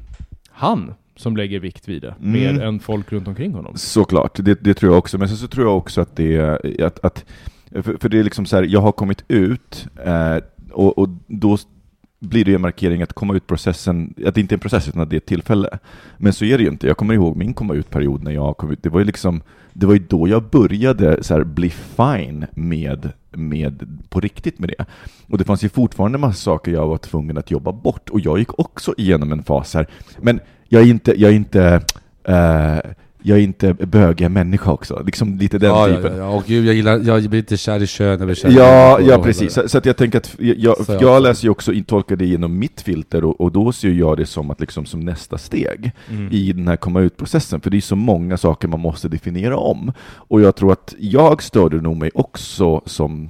han 0.50 0.94
som 1.16 1.36
lägger 1.36 1.60
vikt 1.60 1.88
vid 1.88 2.02
det. 2.02 2.14
Mm. 2.20 2.32
Mer 2.32 2.62
än 2.62 2.80
folk 2.80 3.12
runt 3.12 3.28
omkring 3.28 3.52
honom. 3.52 3.76
Såklart, 3.76 4.38
det, 4.44 4.64
det 4.64 4.74
tror 4.74 4.92
jag 4.92 4.98
också. 4.98 5.18
Men 5.18 5.28
sen 5.28 5.36
så 5.36 5.48
tror 5.48 5.66
jag 5.66 5.76
också 5.76 6.00
att 6.00 6.16
det 6.16 6.36
är 6.36 6.84
att, 6.84 7.04
att 7.04 7.24
för, 7.70 7.96
för 8.00 8.08
det 8.08 8.18
är 8.18 8.24
liksom 8.24 8.46
så 8.46 8.56
här, 8.56 8.62
jag 8.62 8.80
har 8.80 8.92
kommit 8.92 9.24
ut 9.28 9.86
eh, 10.04 10.36
och, 10.72 10.98
och 10.98 11.08
då 11.26 11.58
blir 12.18 12.44
det 12.44 12.50
ju 12.50 12.54
en 12.54 12.60
markering 12.60 13.02
att 13.02 13.12
komma 13.12 13.34
ut-processen, 13.34 14.14
att 14.26 14.34
det 14.34 14.40
inte 14.40 14.54
är 14.54 14.56
en 14.56 14.60
process 14.60 14.88
utan 14.88 15.02
att 15.02 15.10
det 15.10 15.16
är 15.16 15.18
ett 15.18 15.26
tillfälle. 15.26 15.78
Men 16.16 16.32
så 16.32 16.44
är 16.44 16.58
det 16.58 16.64
ju 16.64 16.70
inte. 16.70 16.86
Jag 16.86 16.96
kommer 16.96 17.14
ihåg 17.14 17.36
min 17.36 17.54
komma 17.54 17.74
ut-period 17.74 18.22
när 18.22 18.30
jag 18.30 18.56
kom 18.56 18.70
ut. 18.70 18.82
Det 18.82 18.88
var 18.88 18.98
ju 18.98 19.04
liksom, 19.04 19.42
det 19.72 19.86
var 19.86 19.94
ju 19.94 20.04
då 20.08 20.28
jag 20.28 20.42
började 20.42 21.22
så 21.24 21.34
här, 21.34 21.44
bli 21.44 21.70
fine 21.70 22.46
med, 22.52 23.12
med, 23.30 24.00
på 24.08 24.20
riktigt 24.20 24.58
med 24.58 24.68
det. 24.78 24.84
Och 25.28 25.38
det 25.38 25.44
fanns 25.44 25.64
ju 25.64 25.68
fortfarande 25.68 26.18
massa 26.18 26.34
saker 26.34 26.72
jag 26.72 26.86
var 26.86 26.98
tvungen 26.98 27.38
att 27.38 27.50
jobba 27.50 27.72
bort. 27.72 28.08
Och 28.08 28.20
jag 28.20 28.38
gick 28.38 28.58
också 28.58 28.94
igenom 28.96 29.32
en 29.32 29.42
fas 29.42 29.74
här. 29.74 29.86
Men 30.18 30.40
jag 30.68 30.82
är 30.82 30.86
inte, 30.86 31.20
jag 31.20 31.30
är 31.30 31.34
inte, 31.36 31.82
Uh, 32.28 32.80
jag 33.26 33.38
är 33.38 33.42
inte 33.42 33.74
bögiga 33.74 34.28
människa 34.28 34.72
också. 34.72 35.02
Liksom 35.06 35.38
lite 35.38 35.58
den 35.58 35.70
ja, 35.70 35.86
typen. 35.86 36.16
ja, 36.16 36.18
ja, 36.18 36.28
och 36.28 36.44
gud, 36.46 36.66
jag 36.66 36.74
gillar, 36.74 36.98
jag 36.98 37.30
blir 37.30 37.38
inte 37.38 37.56
kär 37.56 37.82
i 37.82 37.86
kön, 37.86 38.18
jag 38.18 38.26
blir 38.26 38.34
kär 38.34 38.48
i 38.50 38.54
Ja, 38.54 39.00
ja 39.00 39.22
precis. 39.22 39.52
Så, 39.52 39.68
så 39.68 39.78
att 39.78 39.86
jag 39.86 39.96
tänker 39.96 40.18
att 40.18 40.36
jag, 40.38 40.56
jag, 40.58 40.76
jag 40.88 41.02
jag 41.02 41.22
läser 41.22 41.44
ju 41.44 41.50
också, 41.50 41.72
tolkar 41.86 42.16
det 42.16 42.26
genom 42.26 42.58
mitt 42.58 42.80
filter 42.80 43.24
och, 43.24 43.40
och 43.40 43.52
då 43.52 43.72
ser 43.72 43.90
jag 43.90 44.16
det 44.16 44.26
som 44.26 44.50
att 44.50 44.60
liksom 44.60 44.86
som 44.86 45.00
nästa 45.00 45.38
steg 45.38 45.92
Mm. 46.10 46.28
i 46.32 46.52
den 46.52 46.68
här 46.68 46.76
komma 46.76 47.00
ut-processen, 47.00 47.60
för 47.60 47.70
det 47.70 47.76
är 47.76 47.80
så 47.80 47.96
många 47.96 48.36
saker 48.36 48.68
man 48.68 48.80
måste 48.80 49.08
definiera 49.08 49.56
om. 49.56 49.92
Och 50.14 50.40
jag 50.40 50.56
tror 50.56 50.72
att 50.72 50.94
jag 50.98 51.42
störde 51.42 51.80
nog 51.80 51.96
mig 51.96 52.10
också 52.14 52.82
som 52.86 53.28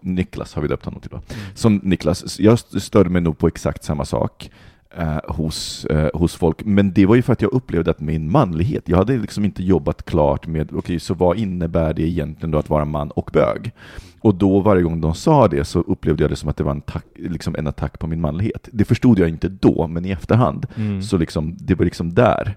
Niklas, 0.00 0.54
har 0.54 0.62
vi 0.62 0.68
döpt 0.68 0.84
honom 0.84 1.00
till 1.00 1.10
va? 1.10 1.20
Som 1.54 1.80
Niklas, 1.82 2.40
jag 2.40 2.58
störde 2.58 3.10
mig 3.10 3.22
nog 3.22 3.38
på 3.38 3.48
exakt 3.48 3.84
samma 3.84 4.04
sak. 4.04 4.50
Eh, 4.96 5.18
hos, 5.28 5.84
eh, 5.84 6.10
hos 6.14 6.34
folk, 6.36 6.64
men 6.64 6.92
det 6.92 7.06
var 7.06 7.14
ju 7.14 7.22
för 7.22 7.32
att 7.32 7.42
jag 7.42 7.52
upplevde 7.52 7.90
att 7.90 8.00
min 8.00 8.30
manlighet, 8.30 8.88
jag 8.88 8.96
hade 8.96 9.18
liksom 9.18 9.44
inte 9.44 9.62
jobbat 9.62 10.04
klart 10.04 10.46
med, 10.46 10.72
okej, 10.72 11.00
så 11.00 11.14
vad 11.14 11.38
innebär 11.38 11.94
det 11.94 12.02
egentligen 12.02 12.50
då 12.50 12.58
att 12.58 12.70
vara 12.70 12.84
man 12.84 13.10
och 13.10 13.30
bög? 13.32 13.72
Och 14.20 14.34
då 14.34 14.60
varje 14.60 14.82
gång 14.82 15.00
de 15.00 15.14
sa 15.14 15.48
det 15.48 15.64
så 15.64 15.80
upplevde 15.80 16.22
jag 16.22 16.30
det 16.30 16.36
som 16.36 16.48
att 16.48 16.56
det 16.56 16.64
var 16.64 16.72
en, 16.72 16.80
tack, 16.80 17.04
liksom 17.14 17.54
en 17.58 17.66
attack 17.66 17.98
på 17.98 18.06
min 18.06 18.20
manlighet. 18.20 18.68
Det 18.72 18.84
förstod 18.84 19.18
jag 19.18 19.28
inte 19.28 19.48
då, 19.48 19.86
men 19.86 20.04
i 20.06 20.10
efterhand, 20.10 20.66
Mm. 20.76 21.02
så 21.02 21.18
liksom, 21.18 21.56
det 21.60 21.74
var 21.74 21.84
liksom 21.84 22.14
där 22.14 22.56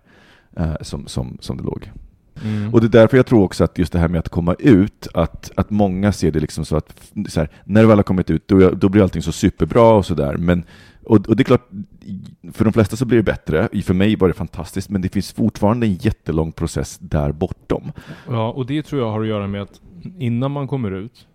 eh, 0.58 0.74
som, 0.82 1.08
som, 1.08 1.38
som 1.40 1.58
det 1.58 1.64
låg. 1.64 1.92
Mm. 2.44 2.74
Och 2.74 2.82
det 2.82 2.88
är 2.88 3.02
därför 3.02 3.18
jag 3.18 3.26
tror 3.26 3.44
också 3.44 3.64
att 3.64 3.78
just 3.78 3.94
det 3.94 4.00
här 4.00 4.08
med 4.08 4.20
att 4.20 4.30
komma 4.30 4.56
ut, 4.60 5.08
att, 5.14 5.52
att 5.56 5.70
många 5.70 6.12
ser 6.12 6.32
det 6.32 6.40
liksom 6.40 6.66
så 6.66 6.76
att 6.76 7.12
så 7.30 7.40
här, 7.40 7.50
när 7.64 7.82
du 7.82 7.88
väl 7.88 7.98
har 7.98 8.04
kommit 8.04 8.30
ut, 8.30 8.48
då, 8.48 8.70
då 8.70 8.90
blir 8.90 9.02
allting 9.02 9.22
så 9.22 9.32
superbra 9.32 9.94
och 9.94 10.06
sådär. 10.06 10.36
Men 10.38 10.64
och, 11.06 11.30
och 11.30 11.36
det 11.36 11.42
är 11.42 11.46
klart, 11.46 11.70
för 12.52 12.64
de 12.64 12.74
flesta 12.74 12.96
så 12.96 13.06
blir 13.06 13.18
det 13.18 13.24
bättre. 13.24 13.82
För 13.84 13.94
mig 13.94 14.16
var 14.16 14.28
det 14.28 14.34
fantastiskt, 14.34 14.90
men 14.90 15.02
det 15.02 15.10
finns 15.10 15.34
fortfarande 15.34 15.88
en 15.88 15.94
jättelång 15.94 16.52
process 16.52 16.98
där 17.02 17.32
bortom. 17.32 17.92
Ja, 18.28 18.52
och 18.52 18.66
det 18.66 18.84
tror 18.84 19.02
jag 19.02 19.12
har 19.12 19.22
att 19.22 19.28
göra 19.28 19.48
med 19.48 19.62
att 19.62 19.82
innan 20.18 20.52
man 20.52 20.68
kommer 20.68 20.92
ut 20.92 21.28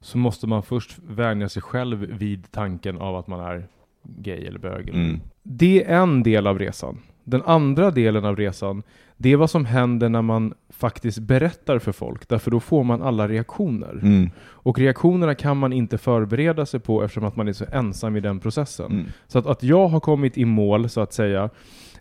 så 0.00 0.18
måste 0.18 0.46
man 0.46 0.62
först 0.62 0.98
vänja 1.08 1.48
sig 1.48 1.62
själv 1.62 1.98
vid 1.98 2.50
tanken 2.50 2.98
av 2.98 3.16
att 3.16 3.26
man 3.26 3.40
är 3.40 3.66
gay 4.02 4.46
eller 4.46 4.58
bög. 4.58 4.88
Mm. 4.88 5.20
Det 5.42 5.84
är 5.84 6.02
en 6.02 6.22
del 6.22 6.46
av 6.46 6.58
resan. 6.58 6.98
Den 7.24 7.42
andra 7.42 7.90
delen 7.90 8.24
av 8.24 8.36
resan, 8.36 8.82
det 9.16 9.32
är 9.32 9.36
vad 9.36 9.50
som 9.50 9.64
händer 9.64 10.08
när 10.08 10.22
man 10.22 10.54
faktiskt 10.70 11.18
berättar 11.18 11.78
för 11.78 11.92
folk, 11.92 12.28
därför 12.28 12.50
då 12.50 12.60
får 12.60 12.84
man 12.84 13.02
alla 13.02 13.28
reaktioner. 13.28 13.90
Mm. 14.02 14.30
Och 14.40 14.78
reaktionerna 14.78 15.34
kan 15.34 15.56
man 15.56 15.72
inte 15.72 15.98
förbereda 15.98 16.66
sig 16.66 16.80
på 16.80 17.02
eftersom 17.02 17.24
att 17.24 17.36
man 17.36 17.48
är 17.48 17.52
så 17.52 17.64
ensam 17.72 18.16
i 18.16 18.20
den 18.20 18.40
processen. 18.40 18.92
Mm. 18.92 19.04
Så 19.26 19.38
att, 19.38 19.46
att 19.46 19.62
jag 19.62 19.88
har 19.88 20.00
kommit 20.00 20.38
i 20.38 20.44
mål, 20.44 20.88
så 20.88 21.00
att 21.00 21.12
säga, 21.12 21.50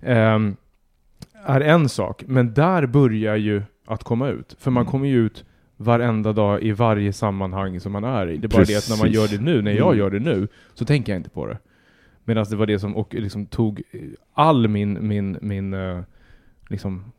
ehm, 0.02 0.56
är 1.46 1.62
en 1.62 1.90
sak. 1.90 2.24
Men 2.28 2.54
där 2.54 2.86
börjar 2.86 3.36
ju 3.36 3.62
att 3.86 4.04
komma 4.04 4.30
ut. 4.30 4.56
För 4.60 4.72
man 4.72 4.82
Mm. 4.82 4.92
kommer 4.92 5.08
ju 5.08 5.26
ut 5.26 5.46
varenda 5.78 6.34
dag 6.34 6.64
i 6.64 6.72
varje 6.72 7.14
sammanhang 7.14 7.80
som 7.80 7.92
man 7.92 8.04
är 8.04 8.28
i. 8.30 8.38
Det 8.38 8.48
är 8.48 8.50
bara 8.50 8.64
det 8.64 8.76
att 8.78 8.90
när 8.90 8.98
man 8.98 9.08
Precis. 9.12 9.32
gör 9.32 9.38
det 9.38 9.44
nu, 9.44 9.62
när 9.62 9.72
jag 9.72 9.88
Mm. 9.88 10.00
gör 10.00 10.10
det 10.10 10.20
nu, 10.20 10.48
så 10.74 10.86
tänker 10.86 11.12
jag 11.14 11.20
inte 11.20 11.30
på 11.30 11.46
det. 11.46 11.58
Medan 12.26 12.46
det 12.50 12.56
var 12.56 12.66
det 12.66 12.80
som 12.80 12.96
och 12.96 13.14
liksom 13.14 13.46
tog 13.46 13.82
all 14.34 14.68
min, 14.68 15.08
min, 15.08 15.38
min 15.42 15.74
eh, 15.74 16.00
liksom, 16.70 17.12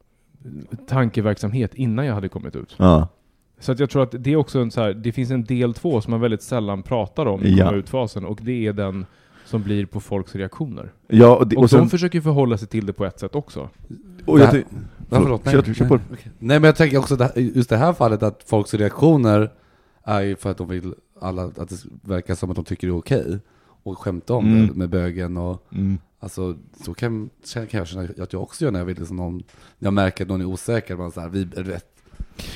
tankeverksamhet 0.87 1.75
innan 1.75 2.07
jag 2.07 2.15
hade 2.15 2.29
kommit 2.29 2.57
ut. 2.57 2.75
Ja. 2.79 3.09
Så 3.59 3.73
att 3.73 3.81
jag 3.81 3.91
tror 3.91 4.03
att 4.03 4.15
det 4.19 4.33
är 4.33 4.37
också 4.37 4.59
en 4.59 4.71
så 4.71 4.81
här, 4.81 4.95
det 4.95 5.13
finns 5.13 5.31
en 5.31 5.45
del 5.45 5.75
två 5.75 6.01
som 6.01 6.11
man 6.11 6.21
väldigt 6.21 6.43
sällan 6.43 6.83
pratar 6.83 7.27
om 7.27 7.43
i 7.45 7.55
Ja. 7.57 7.65
komma 7.67 7.77
ut-fasen 7.79 8.25
och 8.25 8.39
det 8.43 8.67
är 8.67 8.73
den 8.73 9.07
som 9.45 9.63
blir 9.63 9.87
på 9.87 10.01
folks 10.01 10.35
reaktioner. 10.35 10.93
Ja, 11.09 11.37
och, 11.37 11.49
det, 11.49 11.57
Och, 11.57 11.63
och, 11.63 11.71
sen, 11.71 11.79
de 11.79 11.89
försöker 11.91 12.21
förhålla 12.21 12.59
sig 12.59 12.69
till 12.69 12.87
det 12.87 12.93
på 12.93 13.05
ett 13.05 13.21
sätt 13.21 13.35
också. 13.35 13.69
och 14.27 14.41
jag, 14.41 14.51
tänk- 14.51 14.67
Ja, 15.11 15.21
förlåt, 15.21 15.45
nej, 15.45 15.55
nej, 15.55 15.75
okej. 15.91 16.33
nej 16.39 16.61
men 16.61 16.65
jag 16.65 16.77
tänker 16.77 16.99
också 16.99 17.17
det 17.17 17.25
här, 17.25 17.33
just 17.41 17.71
det 17.71 17.77
här 17.77 17.93
fallet 17.93 18.23
att 18.23 18.43
folks 18.47 18.75
reaktioner 18.75 19.51
är 20.05 20.21
ju 20.21 20.37
för 20.37 20.51
att 20.51 20.59
de 20.59 20.69
vill 20.69 20.95
alla, 21.21 21.43
att 21.43 21.69
det 21.69 21.77
verkar 22.03 22.35
som 22.35 22.51
att 22.51 22.57
de 22.57 22.65
tycker 22.65 22.87
det 22.87 22.91
är 22.93 22.97
okej. 22.99 23.39
Och 23.85 23.99
skämta 23.99 24.35
om 24.35 24.47
Mm. 24.47 24.67
det 24.67 24.75
med 24.75 24.89
bögen 24.89 25.37
och 25.37 25.67
Mm. 25.73 25.99
Alltså, 26.21 26.57
så 26.85 26.95
kan, 26.95 27.31
kan 27.55 27.67
jag 27.71 27.87
känna 27.87 28.09
att 28.19 28.33
jag 28.33 28.43
också 28.43 28.65
gör 28.65 28.73
när 28.73 28.79
jag 28.81 28.87
vill 28.87 28.99
liksom 28.99 29.17
någon, 29.17 29.37
när 29.79 29.87
jag 29.87 29.93
märker 29.95 30.25
att 30.25 30.29
någon 30.29 30.41
är 30.41 30.45
osäker, 30.45 30.97
man 30.97 31.13
så 31.13 31.21
här, 31.21 31.29
vi, 31.29 31.45
du 31.45 31.63
vet, 31.63 31.87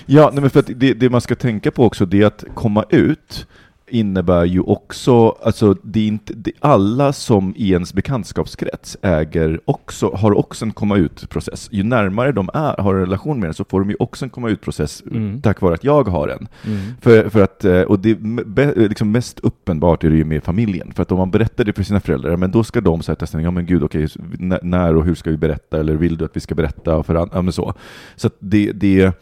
Ja, 0.06 0.30
nej, 0.32 0.40
men 0.40 0.50
för 0.50 0.60
att 0.60 0.70
det, 0.76 0.94
det 0.94 1.10
man 1.10 1.20
ska 1.20 1.34
tänka 1.34 1.70
på 1.70 1.84
också, 1.84 2.06
det 2.06 2.22
är 2.22 2.26
att 2.26 2.44
komma 2.54 2.84
ut 2.90 3.46
innebär 3.90 4.44
ju 4.44 4.60
också, 4.60 5.28
alltså 5.28 5.74
det 5.82 6.00
är 6.00 6.06
inte, 6.06 6.32
det, 6.36 6.52
alla 6.60 7.12
som 7.12 7.54
i 7.56 7.70
ens 7.72 7.94
bekantskapskrets 7.94 8.96
äger 9.02 9.60
också, 9.64 10.10
har 10.14 10.38
också 10.38 10.64
en 10.64 10.72
komma 10.72 10.96
ut-process. 10.96 11.68
Ju 11.72 11.82
närmare 11.82 12.32
de 12.32 12.50
är, 12.54 12.82
har 12.82 12.94
en 12.94 13.00
relation 13.00 13.40
med 13.40 13.48
en 13.48 13.54
så 13.54 13.64
får 13.64 13.80
de 13.80 13.90
ju 13.90 13.96
också 13.98 14.24
en 14.24 14.30
komma 14.30 14.48
ut-process 14.50 15.02
Mm. 15.10 15.40
tack 15.42 15.60
vare 15.60 15.74
att 15.74 15.84
jag 15.84 16.08
har 16.08 16.28
en. 16.28 16.48
För, 17.00 17.28
för 17.28 17.42
att, 17.42 17.64
eh, 17.64 17.80
och 17.82 17.98
det 18.00 18.10
är 18.10 18.88
liksom 18.88 19.10
mest 19.12 19.40
uppenbart 19.40 20.04
är 20.04 20.10
det 20.10 20.16
ju 20.16 20.24
med 20.24 20.42
familjen, 20.44 20.92
för 20.94 21.02
att 21.02 21.12
om 21.12 21.18
man 21.18 21.30
berättar 21.30 21.64
det 21.64 21.72
för 21.72 21.82
sina 21.82 22.00
föräldrar, 22.00 22.36
men 22.36 22.50
då 22.50 22.64
ska 22.64 22.80
de 22.80 23.02
säga 23.02 23.26
ställning, 23.26 23.44
ja 23.44 23.50
men 23.50 23.66
gud, 23.66 23.82
okej, 23.82 24.08
n- 24.40 24.58
när 24.62 24.96
och 24.96 25.04
hur 25.04 25.14
ska 25.14 25.30
vi 25.30 25.36
berätta, 25.36 25.80
eller 25.80 25.94
vill 25.96 26.16
du 26.16 26.24
att 26.24 26.36
vi 26.36 26.40
ska 26.40 26.54
berätta 26.54 27.02
för 27.02 27.14
ja, 27.14 27.42
men 27.42 27.52
så. 27.52 27.74
Så 28.16 28.26
att 28.26 28.34
det, 28.38 28.72
det, 28.72 29.12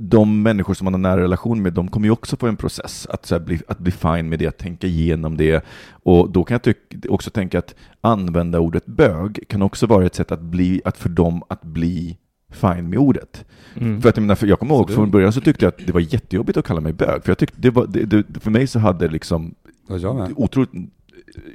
de 0.00 0.42
människor 0.42 0.74
som 0.74 0.84
man 0.84 0.94
har 0.94 0.98
nära 0.98 1.20
relation 1.20 1.62
med, 1.62 1.72
de 1.72 1.88
kommer 1.88 2.06
ju 2.06 2.10
också 2.10 2.36
få 2.36 2.46
en 2.46 2.56
process 2.56 3.06
att, 3.10 3.26
så 3.26 3.34
här, 3.34 3.42
bli, 3.42 3.60
att 3.68 3.78
bli 3.78 3.92
fine 3.92 4.28
med 4.28 4.38
det, 4.38 4.46
att 4.46 4.58
tänka 4.58 4.86
igenom 4.86 5.36
det. 5.36 5.64
Och 5.90 6.30
då 6.30 6.44
kan 6.44 6.60
jag 6.64 6.74
också 7.08 7.30
tänka 7.30 7.58
att 7.58 7.74
använda 8.00 8.60
ordet 8.60 8.86
bög 8.86 9.44
kan 9.48 9.62
också 9.62 9.86
vara 9.86 10.06
ett 10.06 10.14
sätt 10.14 10.32
att, 10.32 10.40
bli, 10.42 10.82
att 10.84 10.96
för 10.96 11.08
dem 11.08 11.42
att 11.48 11.62
bli 11.62 12.18
fine 12.50 12.90
med 12.90 12.98
ordet. 12.98 13.44
Mm. 13.74 14.02
För 14.02 14.08
att 14.08 14.16
jag, 14.16 14.22
menar, 14.22 14.34
för 14.34 14.46
jag 14.46 14.58
kommer 14.58 14.74
ihåg 14.74 14.90
från 14.90 15.10
början 15.10 15.32
så 15.32 15.40
tyckte 15.40 15.64
jag 15.64 15.68
att 15.68 15.86
det 15.86 15.92
var 15.92 16.00
jättejobbigt 16.00 16.58
att 16.58 16.66
kalla 16.66 16.80
mig 16.80 16.92
bög, 16.92 17.24
för 17.24 17.30
jag 17.30 17.38
tyckte 17.38 17.60
det 17.60 17.70
var, 17.70 17.86
det, 17.86 18.04
det, 18.04 18.40
för 18.40 18.50
mig 18.50 18.66
så 18.66 18.78
hade 18.78 19.06
det 19.06 19.12
liksom 19.12 19.54
jag 19.88 20.32
otroligt 20.36 20.70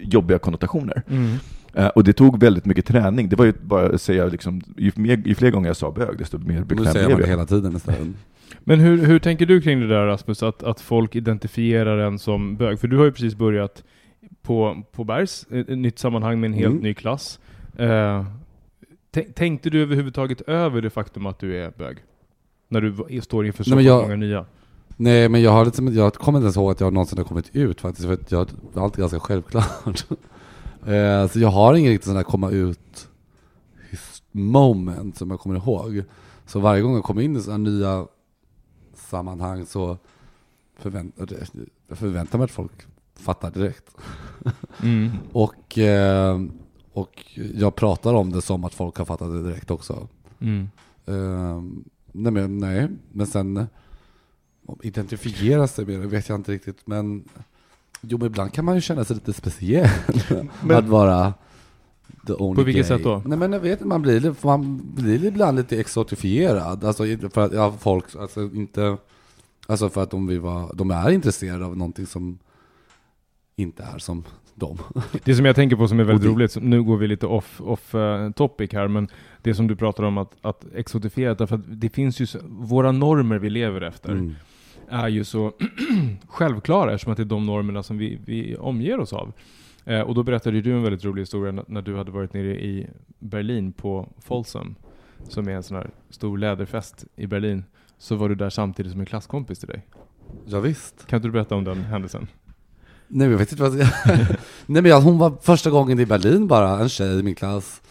jobbiga 0.02 0.40
konnotationer. 0.40 1.04
Mm. 1.10 1.36
Eh, 1.74 1.88
och 1.88 2.04
det 2.04 2.14
tog 2.14 2.40
väldigt 2.40 2.66
mycket 2.66 2.86
träning. 2.86 3.30
Det 3.30 3.36
var 3.36 3.46
ju 3.46 3.54
bara 3.62 3.86
att 3.86 4.02
säga 4.02 4.26
liksom, 4.26 4.62
ju, 4.78 4.92
mer, 4.96 5.22
ju 5.26 5.36
fler 5.36 5.52
gånger 5.52 5.70
jag 5.70 5.78
sa 5.78 5.92
bög, 5.92 6.18
desto 6.18 6.38
mer 6.38 6.60
Nu 6.60 6.66
bekväm 6.66 6.94
säger 6.94 7.06
blev 7.06 7.10
man 7.10 7.18
det 7.18 7.24
jag. 7.24 7.28
hela 7.28 7.46
tiden 7.46 7.74
nästan. 7.74 8.16
Men 8.60 8.80
hur, 8.80 9.06
hur 9.06 9.20
tänker 9.20 9.46
du 9.46 9.62
kring 9.62 9.80
det 9.80 9.88
där 9.88 10.06
Rasmus, 10.06 10.44
att, 10.44 10.64
att 10.64 10.82
folk 10.82 11.16
identifierar 11.16 11.98
en 11.98 12.20
som 12.20 12.56
bög? 12.56 12.80
För 12.80 12.88
du 12.88 12.98
har 12.98 13.06
ju 13.06 13.12
precis 13.12 13.36
börjat 13.36 13.84
på, 14.42 14.84
på 14.92 15.04
Bergs, 15.04 15.48
ett, 15.52 15.70
ett 15.70 15.78
nytt 15.78 16.00
sammanhang 16.00 16.40
med 16.40 16.48
en 16.48 16.54
helt 16.54 16.72
Mm. 16.72 16.84
ny 16.84 16.94
klass. 16.94 17.40
Eh, 17.78 18.26
tän- 19.14 19.34
tänkte 19.34 19.70
du 19.70 19.82
överhuvudtaget 19.82 20.42
över 20.42 20.82
det 20.82 20.90
faktum 20.90 21.26
att 21.26 21.40
du 21.40 21.58
är 21.64 21.72
bög? 21.78 21.98
När 22.70 22.82
du 22.82 23.22
står 23.22 23.46
inför 23.46 23.64
så 23.64 23.76
Nej, 23.76 23.86
jag- 23.86 24.02
många 24.04 24.16
nya? 24.16 24.46
Nej 24.98 25.30
men 25.30 25.42
jag 25.42 25.52
har 25.52 25.66
liksom, 25.66 25.94
jag 25.96 26.14
kommer 26.14 26.40
inte 26.40 26.46
ens 26.46 26.58
ihåg 26.58 26.72
att 26.72 26.80
jag 26.80 26.94
någonsin 26.94 27.18
har 27.18 27.26
kommit 27.26 27.56
ut 27.56 27.82
faktiskt, 27.82 28.08
för 28.08 28.18
jag 28.30 28.48
är 28.76 28.82
alltid 28.82 29.00
ganska 29.00 29.20
självklart. 29.20 29.66
Eh, 30.88 31.28
så 31.28 31.40
jag 31.40 31.50
har 31.50 31.74
ingen 31.76 31.92
riktigt 31.92 32.06
sån 32.06 32.16
där 32.16 32.24
komma 32.24 32.50
ut 32.50 33.08
moment 34.32 35.18
som 35.18 35.30
jag 35.32 35.40
kommer 35.40 35.56
ihåg. 35.56 36.04
Så 36.46 36.60
varje 36.60 36.82
gång 36.82 36.94
jag 36.96 37.04
kommer 37.04 37.22
in 37.22 37.36
i 37.36 37.40
sådana 37.42 37.70
nya 37.70 38.06
sammanhang 39.14 39.66
så 39.66 39.98
förväntar 40.78 41.28
jag 41.88 41.98
förväntar 41.98 42.38
mig 42.38 42.46
att 42.46 42.52
folk 42.52 42.72
fattar 43.16 43.52
direkt. 43.52 43.96
Mm. 44.84 45.12
Och, 45.32 45.78
eh, 45.78 46.42
och 46.94 47.26
jag 47.36 47.76
pratar 47.76 48.14
om 48.14 48.32
det 48.32 48.42
som 48.42 48.64
att 48.64 48.74
folk 48.74 48.98
har 48.98 49.06
fattat 49.06 49.32
det 49.32 49.44
direkt 49.44 49.72
också. 49.72 50.08
Mm. 50.40 50.70
Ehm, 51.06 51.84
nej, 52.12 52.32
men, 52.32 52.58
nej, 52.58 52.88
men 53.12 53.28
sen 53.28 53.58
eh, 53.58 53.66
identifiera 54.82 55.68
sig 55.68 55.86
med 55.86 56.00
det 56.00 56.08
vet 56.08 56.30
jag 56.30 56.40
inte 56.40 56.52
riktigt. 56.52 56.88
Men 56.88 57.24
jo, 58.02 58.18
men 58.18 58.28
ibland 58.28 58.54
kan 58.54 58.66
man 58.66 58.76
ju 58.76 58.82
känna 58.82 59.04
sig 59.06 59.16
lite 59.16 59.34
speciell. 59.34 59.90
att 60.70 60.88
vara 60.88 61.34
the 62.28 62.34
only 62.34 62.56
På 62.56 62.64
vilket 62.64 62.88
gay. 62.88 62.98
sätt 62.98 63.04
då? 63.04 63.22
Nej 63.26 63.38
men 63.38 63.54
jag 63.54 63.60
vet 63.60 63.82
man 63.82 64.02
blir, 64.02 64.20
li- 64.20 64.34
man 64.44 64.82
blir 64.96 65.26
ibland 65.26 65.58
lite 65.58 65.80
exotifierad. 65.80 66.84
Alltså 66.84 67.04
för 67.34 67.42
att 67.46 67.54
ja, 67.54 67.74
folk, 67.80 68.06
alltså 68.16 68.42
inte, 68.42 68.98
alltså 69.68 69.90
för 69.90 70.04
att 70.04 70.12
de, 70.12 70.28
vill 70.28 70.40
vara, 70.40 70.74
de 70.74 70.92
är 70.92 71.12
intresserade 71.12 71.66
av 71.66 71.78
någonting 71.78 72.06
som 72.06 72.40
inte 73.56 73.84
är 73.96 73.98
som 74.00 74.24
dem. 74.56 74.78
Det 75.24 75.36
som 75.36 75.46
jag 75.46 75.56
tänker 75.56 75.76
på 75.76 75.88
som 75.88 76.00
är 76.00 76.04
väldigt 76.04 76.28
roligt, 76.28 76.58
nu 76.62 76.84
går 76.84 76.98
vi 76.98 77.08
lite 77.08 77.28
off, 77.28 77.62
off 77.62 77.96
eh, 77.96 78.32
topic 78.32 78.74
här, 78.74 78.88
men 78.88 79.08
det 79.42 79.54
som 79.56 79.68
du 79.68 79.76
pratar 79.76 80.04
om 80.04 80.18
att, 80.18 80.32
att 80.42 80.66
exotifiera, 80.76 81.34
därför 81.36 81.56
att 81.56 81.62
det 81.82 81.90
finns 81.90 82.20
ju, 82.20 82.26
så, 82.26 82.40
våra 82.50 82.92
normer 82.92 83.40
vi 83.40 83.50
lever 83.50 83.82
efter 83.82 84.12
Mm. 84.12 84.36
är 84.90 85.08
ju 85.08 85.24
så 85.24 85.52
självklara 86.28 86.94
eftersom 86.94 87.12
att 87.12 87.18
det 87.18 87.24
är 87.24 87.26
de 87.26 87.46
normerna 87.46 87.84
som 87.84 87.98
vi, 87.98 88.20
vi 88.26 88.58
omger 88.58 89.00
oss 89.00 89.14
av. 89.14 89.34
Eh, 89.86 90.02
och 90.02 90.16
då 90.16 90.24
berättade 90.24 90.62
du 90.62 90.72
en 90.72 90.84
väldigt 90.84 91.06
rolig 91.06 91.22
historia 91.22 91.52
när, 91.52 91.66
när 91.68 91.82
du 91.82 91.98
hade 91.98 92.12
varit 92.12 92.34
nere 92.34 92.64
i 92.64 92.88
Berlin 93.20 93.72
på 93.72 94.10
Folsom, 94.20 94.76
som 95.28 95.48
är 95.48 95.52
en 95.52 95.64
sån 95.64 95.78
här 95.78 95.90
stor 96.10 96.38
läderfest 96.38 97.06
i 97.16 97.28
Berlin. 97.28 97.64
Så 97.98 98.16
var 98.16 98.30
du 98.30 98.36
där 98.36 98.50
samtidigt 98.50 98.92
som 98.92 99.00
en 99.00 99.06
klasskompis 99.06 99.60
till 99.60 99.68
dig. 99.68 99.88
Ja, 100.46 100.60
visst. 100.60 101.08
Kan 101.08 101.18
inte 101.18 101.28
du 101.28 101.32
berätta 101.32 101.56
om 101.56 101.64
den 101.64 101.84
händelsen? 101.84 102.28
Nej 103.08 103.28
men 103.28 103.32
jag 103.32 103.38
vet 103.38 103.52
inte 103.52 103.64
vad 103.64 103.80
jag 103.80 103.88
Nej 104.66 104.82
men 104.82 104.86
jag, 104.86 105.02
hon 105.02 105.18
var 105.18 105.34
första 105.42 105.70
gången 105.70 106.00
i 106.00 106.06
Berlin 106.06 106.48
bara, 106.48 106.80
en 106.80 106.90
tjej 106.90 107.20
i 107.20 107.24
min 107.24 107.36
klass. 107.36 107.82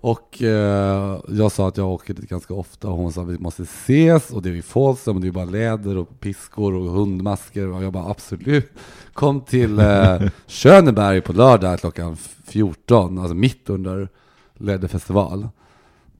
Och 0.00 0.42
eh, 0.42 1.20
jag 1.28 1.52
sa 1.52 1.68
att 1.68 1.76
jag 1.76 1.88
åker 1.88 2.14
dit 2.14 2.28
ganska 2.28 2.54
ofta 2.54 2.88
och 2.88 2.96
hon 2.96 3.12
sa 3.12 3.22
att 3.22 3.28
vi 3.28 3.38
måste 3.38 3.62
ses 3.62 4.30
och 4.30 4.42
det 4.42 4.48
är 4.48 4.54
i 4.54 4.62
Folsom 4.62 5.16
och 5.16 5.22
det 5.22 5.28
är 5.28 5.32
bara 5.32 5.44
läder 5.44 5.96
och 5.96 6.20
piskor 6.20 6.74
och 6.74 6.90
hundmasker 6.90 7.68
och 7.68 7.84
jag 7.84 7.92
bara 7.92 8.10
absolut. 8.10 8.72
Kom 9.12 9.40
till 9.40 9.78
eh, 9.78 10.20
Schöneberg 10.46 11.20
på 11.20 11.32
lördag 11.32 11.80
klockan 11.80 12.16
14, 12.44 13.18
alltså 13.18 13.34
mitt 13.34 13.70
under 13.70 14.08
läderfestival. 14.54 15.48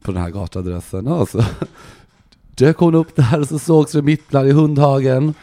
På 0.03 0.13
den 0.13 0.23
här 0.23 0.31
gatuadressen. 0.31 1.07
Och 1.07 1.29
så 1.29 1.43
dök 2.57 2.77
hon 2.79 2.95
upp 2.95 3.17
där 3.17 3.41
och 3.41 3.49
så 3.49 3.59
sågs 3.59 3.95
vi 3.95 4.03
mitt 4.03 4.29
bland 4.29 4.49
i 4.49 4.53
hundhagen. 4.53 5.35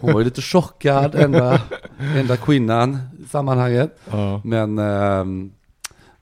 Hon 0.00 0.12
var 0.12 0.20
ju 0.20 0.24
lite 0.24 0.42
chockad, 0.42 1.14
enda, 1.14 1.60
enda 1.98 2.36
kvinnan 2.36 2.98
i 3.24 3.28
sammanhanget. 3.28 4.00
Ja. 4.10 4.40
Men, 4.44 4.78
ehm, 4.78 5.50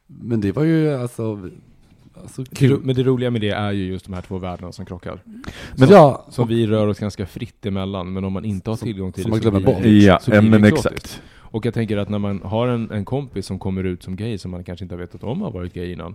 men 0.07 0.41
det 0.41 0.53
var 0.53 0.65
ju 0.65 0.95
alltså, 0.95 1.51
alltså 2.23 2.45
kul. 2.45 2.81
Men 2.83 2.95
det 2.97 3.03
roliga 3.03 3.31
med 3.31 3.41
det 3.41 3.51
är 3.51 3.73
ju 3.73 3.85
just 3.87 4.05
de 4.07 4.15
här 4.15 4.23
två 4.23 4.39
världarna 4.39 4.73
som 4.73 4.87
krockar. 4.87 5.23
Men 5.77 5.89
ja, 5.89 6.27
Som 6.31 6.49
vi 6.49 6.67
rör 6.67 6.87
oss 6.87 6.99
ganska 6.99 7.27
fritt 7.27 7.67
emellan, 7.67 8.13
men 8.13 8.25
om 8.25 8.33
man 8.33 8.45
inte 8.45 8.71
har 8.71 8.77
tillgång 8.77 9.13
till 9.13 9.23
som 9.23 9.31
det 9.31 9.35
man 9.37 9.43
så 9.43 9.51
glömmer 9.51 9.61
blir 9.61 9.75
bort. 9.75 9.83
det- 9.83 9.89
Ja, 10.05 10.19
så 10.21 10.31
blir 10.31 10.41
det 10.41 10.49
men 10.51 10.65
exotiskt. 10.65 11.05
exakt. 11.05 11.23
Och 11.39 11.67
jag 11.67 11.75
tänker 11.75 11.97
att 11.97 12.09
när 12.09 12.19
man 12.19 12.43
har 12.45 12.69
en, 12.69 12.91
en 12.91 13.05
kompis 13.05 13.47
som 13.47 13.59
kommer 13.59 13.85
ut 13.85 14.03
som 14.03 14.17
gay, 14.17 14.39
som 14.39 14.51
man 14.51 14.65
kanske 14.65 14.85
inte 14.85 14.95
har 14.95 15.01
vetat 15.01 15.25
om 15.25 15.41
har 15.41 15.51
varit 15.51 15.75
gay 15.75 15.93
innan, 15.93 16.15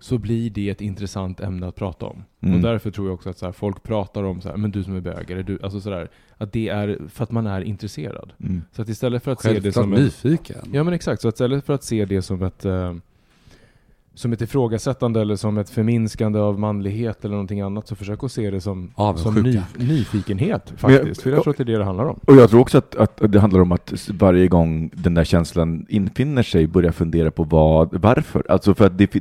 så 0.00 0.18
blir 0.18 0.50
det 0.50 0.70
ett 0.70 0.80
intressant 0.80 1.40
ämne 1.40 1.68
att 1.68 1.74
prata 1.74 2.06
om. 2.06 2.24
Mm. 2.40 2.54
Och 2.54 2.60
därför 2.60 2.90
tror 2.90 3.06
jag 3.06 3.14
också 3.14 3.30
att 3.30 3.38
så 3.38 3.46
här, 3.46 3.52
folk 3.52 3.82
pratar 3.82 4.22
om 4.22 4.40
så 4.40 4.48
här, 4.48 4.56
men 4.56 4.70
du 4.70 4.84
som 4.84 4.96
är 4.96 5.00
bög, 5.00 5.30
eller 5.30 5.42
du, 5.42 5.58
alltså 5.62 5.80
sådär, 5.80 6.10
att 6.36 6.52
det 6.52 6.68
är 6.68 6.98
för 7.08 7.24
att 7.24 7.30
man 7.30 7.46
är 7.46 7.60
intresserad. 7.60 8.32
Mm. 8.40 8.62
Så 8.72 8.82
att 8.82 8.88
istället 8.88 9.22
för 9.22 9.32
att 9.32 9.42
se 9.42 9.48
det 9.48 9.54
självklart 9.54 9.84
som 9.84 9.94
en, 9.94 10.02
nyfiken. 10.02 10.70
Ja 10.72 10.84
men 10.84 10.94
exakt, 10.94 11.22
så 11.22 11.28
att 11.28 11.34
istället 11.34 11.66
för 11.66 11.74
att 11.74 11.84
se 11.84 12.04
det 12.04 12.22
som 12.22 12.42
ett 12.42 12.64
eh, 12.64 12.94
som 14.18 14.32
ett 14.32 14.40
ifrågasättande 14.40 15.20
eller 15.20 15.36
som 15.36 15.58
ett 15.58 15.70
förminskande 15.70 16.38
av 16.38 16.58
manlighet 16.58 17.24
eller 17.24 17.32
någonting 17.34 17.60
annat 17.60 17.88
så 17.88 17.94
försök 17.96 18.24
att 18.24 18.32
se 18.32 18.50
det 18.50 18.60
som, 18.60 18.90
som 19.16 19.34
ny, 19.34 19.60
nyfikenhet 19.76 20.72
Men 20.82 20.92
jag- 20.92 21.00
faktiskt. 21.00 21.22
För 21.22 21.30
jag 21.30 21.42
tror 21.42 21.50
att 21.50 21.56
det 21.56 21.62
är 21.62 21.64
det 21.64 21.78
det 21.78 21.84
handlar 21.84 22.04
om. 22.04 22.20
Och 22.26 22.36
jag 22.36 22.50
tror 22.50 22.60
också 22.60 22.78
att, 22.78 22.94
att 22.96 23.32
det 23.32 23.40
handlar 23.40 23.60
om 23.60 23.72
att 23.72 24.08
varje 24.18 24.48
gång 24.48 24.90
den 24.94 25.14
där 25.14 25.24
känslan 25.24 25.86
infinner 25.88 26.42
sig 26.42 26.66
börja 26.66 26.92
fundera 26.92 27.30
på 27.30 27.44
vad, 27.44 28.00
varför. 28.00 28.42
Alltså 28.48 28.74
för 28.74 28.86
att 28.86 28.98
det, 28.98 29.06
det, 29.12 29.20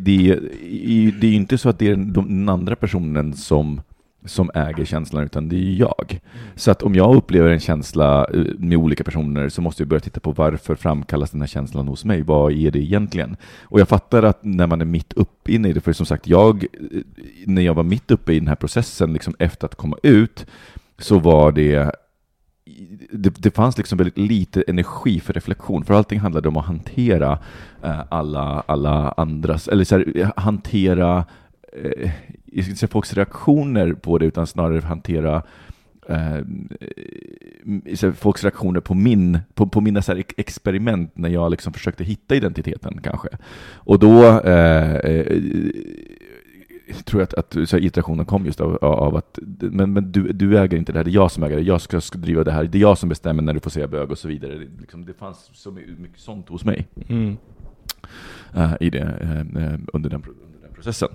det 1.22 1.28
är 1.28 1.32
ju 1.32 1.36
inte 1.36 1.58
så 1.58 1.70
att 1.70 1.80
det 1.80 1.88
är 1.88 1.96
den 1.96 2.50
andra 2.50 2.76
personen 2.76 3.34
som, 3.34 3.82
som 4.28 4.52
äger 4.54 4.86
känslan, 4.86 5.24
utan 5.24 5.50
det 5.50 5.56
är 5.56 5.74
jag. 5.74 6.20
Så 6.56 6.72
att 6.72 6.84
om 6.84 6.96
jag 6.96 7.16
upplever 7.16 7.50
en 7.50 7.60
känsla 7.60 8.26
eh, 8.34 8.44
med 8.58 8.78
olika 8.78 9.04
personer 9.04 9.50
så 9.50 9.62
måste 9.62 9.84
jag 9.84 9.88
börja 9.88 10.00
titta 10.00 10.20
på 10.20 10.32
varför 10.32 10.76
framkallas 10.76 11.32
den 11.32 11.42
här 11.42 11.48
känslan 11.48 11.88
hos 11.88 12.06
mig? 12.06 12.22
Vad 12.22 12.54
är 12.54 12.72
det 12.72 12.80
egentligen? 12.80 13.38
Och 13.64 13.80
jag 13.80 13.88
fattar 13.88 14.24
att 14.24 14.44
när 14.44 14.68
man 14.68 14.82
är 14.82 14.86
mitt 14.86 15.14
uppe 15.14 15.52
inne 15.52 15.70
i 15.70 15.74
det, 15.74 15.82
för 15.82 15.94
som 15.94 16.06
sagt, 16.06 16.28
jag, 16.28 16.64
eh, 16.64 17.02
när 17.46 17.62
jag 17.62 17.74
var 17.74 17.84
mitt 17.84 18.12
uppe 18.12 18.34
i 18.34 18.40
den 18.40 18.48
här 18.48 18.56
processen, 18.56 19.14
liksom 19.14 19.36
efter 19.40 19.66
att 19.66 19.76
komma 19.76 19.98
ut, 20.04 20.46
så 21.00 21.20
var 21.20 21.52
det 21.52 21.92
det, 23.12 23.30
det 23.38 23.56
fanns 23.56 23.78
liksom 23.78 23.98
väldigt 23.98 24.18
lite 24.18 24.64
energi 24.68 25.20
för 25.20 25.34
reflektion, 25.34 25.84
för 25.84 25.94
allting 25.94 26.20
handlade 26.20 26.48
om 26.48 26.58
att 26.58 26.66
hantera 26.66 27.40
eh, 27.84 28.02
alla, 28.10 28.64
alla 28.68 29.14
andras, 29.18 29.68
eller 29.68 29.84
så 29.84 29.98
här, 29.98 30.32
hantera, 30.36 31.26
eh, 31.84 32.12
jag 32.46 32.64
ska 32.64 32.70
inte 32.72 32.76
säga 32.80 32.88
folks 32.90 33.14
reaktioner 33.14 33.94
på 33.94 34.18
det, 34.18 34.26
utan 34.26 34.48
snarare 34.48 34.82
hantera 34.82 35.44
eh, 36.10 36.40
folks 38.14 38.44
reaktioner 38.44 38.80
på, 38.80 38.94
min, 38.94 39.40
på, 39.54 39.68
på 39.68 39.82
mina 39.82 40.02
så 40.02 40.22
experiment 40.38 41.12
när 41.18 41.30
jag 41.30 41.52
liksom 41.52 41.74
försökte 41.74 42.04
hitta 42.04 42.36
identiteten 42.36 43.00
kanske. 43.04 43.28
Och 43.74 44.00
då 44.00 44.24
eh, 44.40 44.96
eh, 44.96 45.42
tror 47.06 47.22
jag 47.22 47.28
att, 47.28 47.34
att 47.34 47.70
så 47.70 47.76
här, 47.76 47.84
irritationen 47.84 48.26
kom 48.26 48.46
just 48.46 48.62
av, 48.62 48.76
av 48.86 49.16
att 49.16 49.40
men, 49.60 49.94
men 49.94 50.12
du, 50.12 50.32
du 50.34 50.58
äger 50.60 50.78
inte 50.78 50.92
det 50.92 51.00
här, 51.00 51.04
det 51.04 51.12
är 51.12 51.14
jag 51.14 51.32
som 51.32 51.44
äger 51.44 51.56
det, 51.56 51.62
jag 51.62 51.82
ska, 51.82 52.02
ska 52.02 52.18
driva 52.18 52.44
det 52.44 52.52
här, 52.52 52.64
det 52.64 52.78
är 52.78 52.82
jag 52.82 52.98
som 52.98 53.10
bestämmer 53.10 53.44
när 53.44 53.54
du 53.54 53.60
får 53.60 53.70
säga 53.70 53.88
bög 53.88 54.12
och 54.12 54.18
så 54.18 54.28
vidare. 54.28 54.54
Det, 54.58 54.68
liksom, 54.82 55.06
det 55.06 55.14
fanns 55.14 55.50
så 55.54 55.72
mycket, 55.72 56.20
sånt 56.20 56.50
hos 56.50 56.66
mig 56.66 56.88
Mm. 57.10 57.38
eh, 58.56 58.74
i 58.80 58.90
det, 58.90 59.00
eh, 59.22 59.80
under, 59.94 60.10
den, 60.10 60.22
pro- 60.22 60.34
under 60.46 60.57
den 60.57 60.57
processen. 60.78 61.10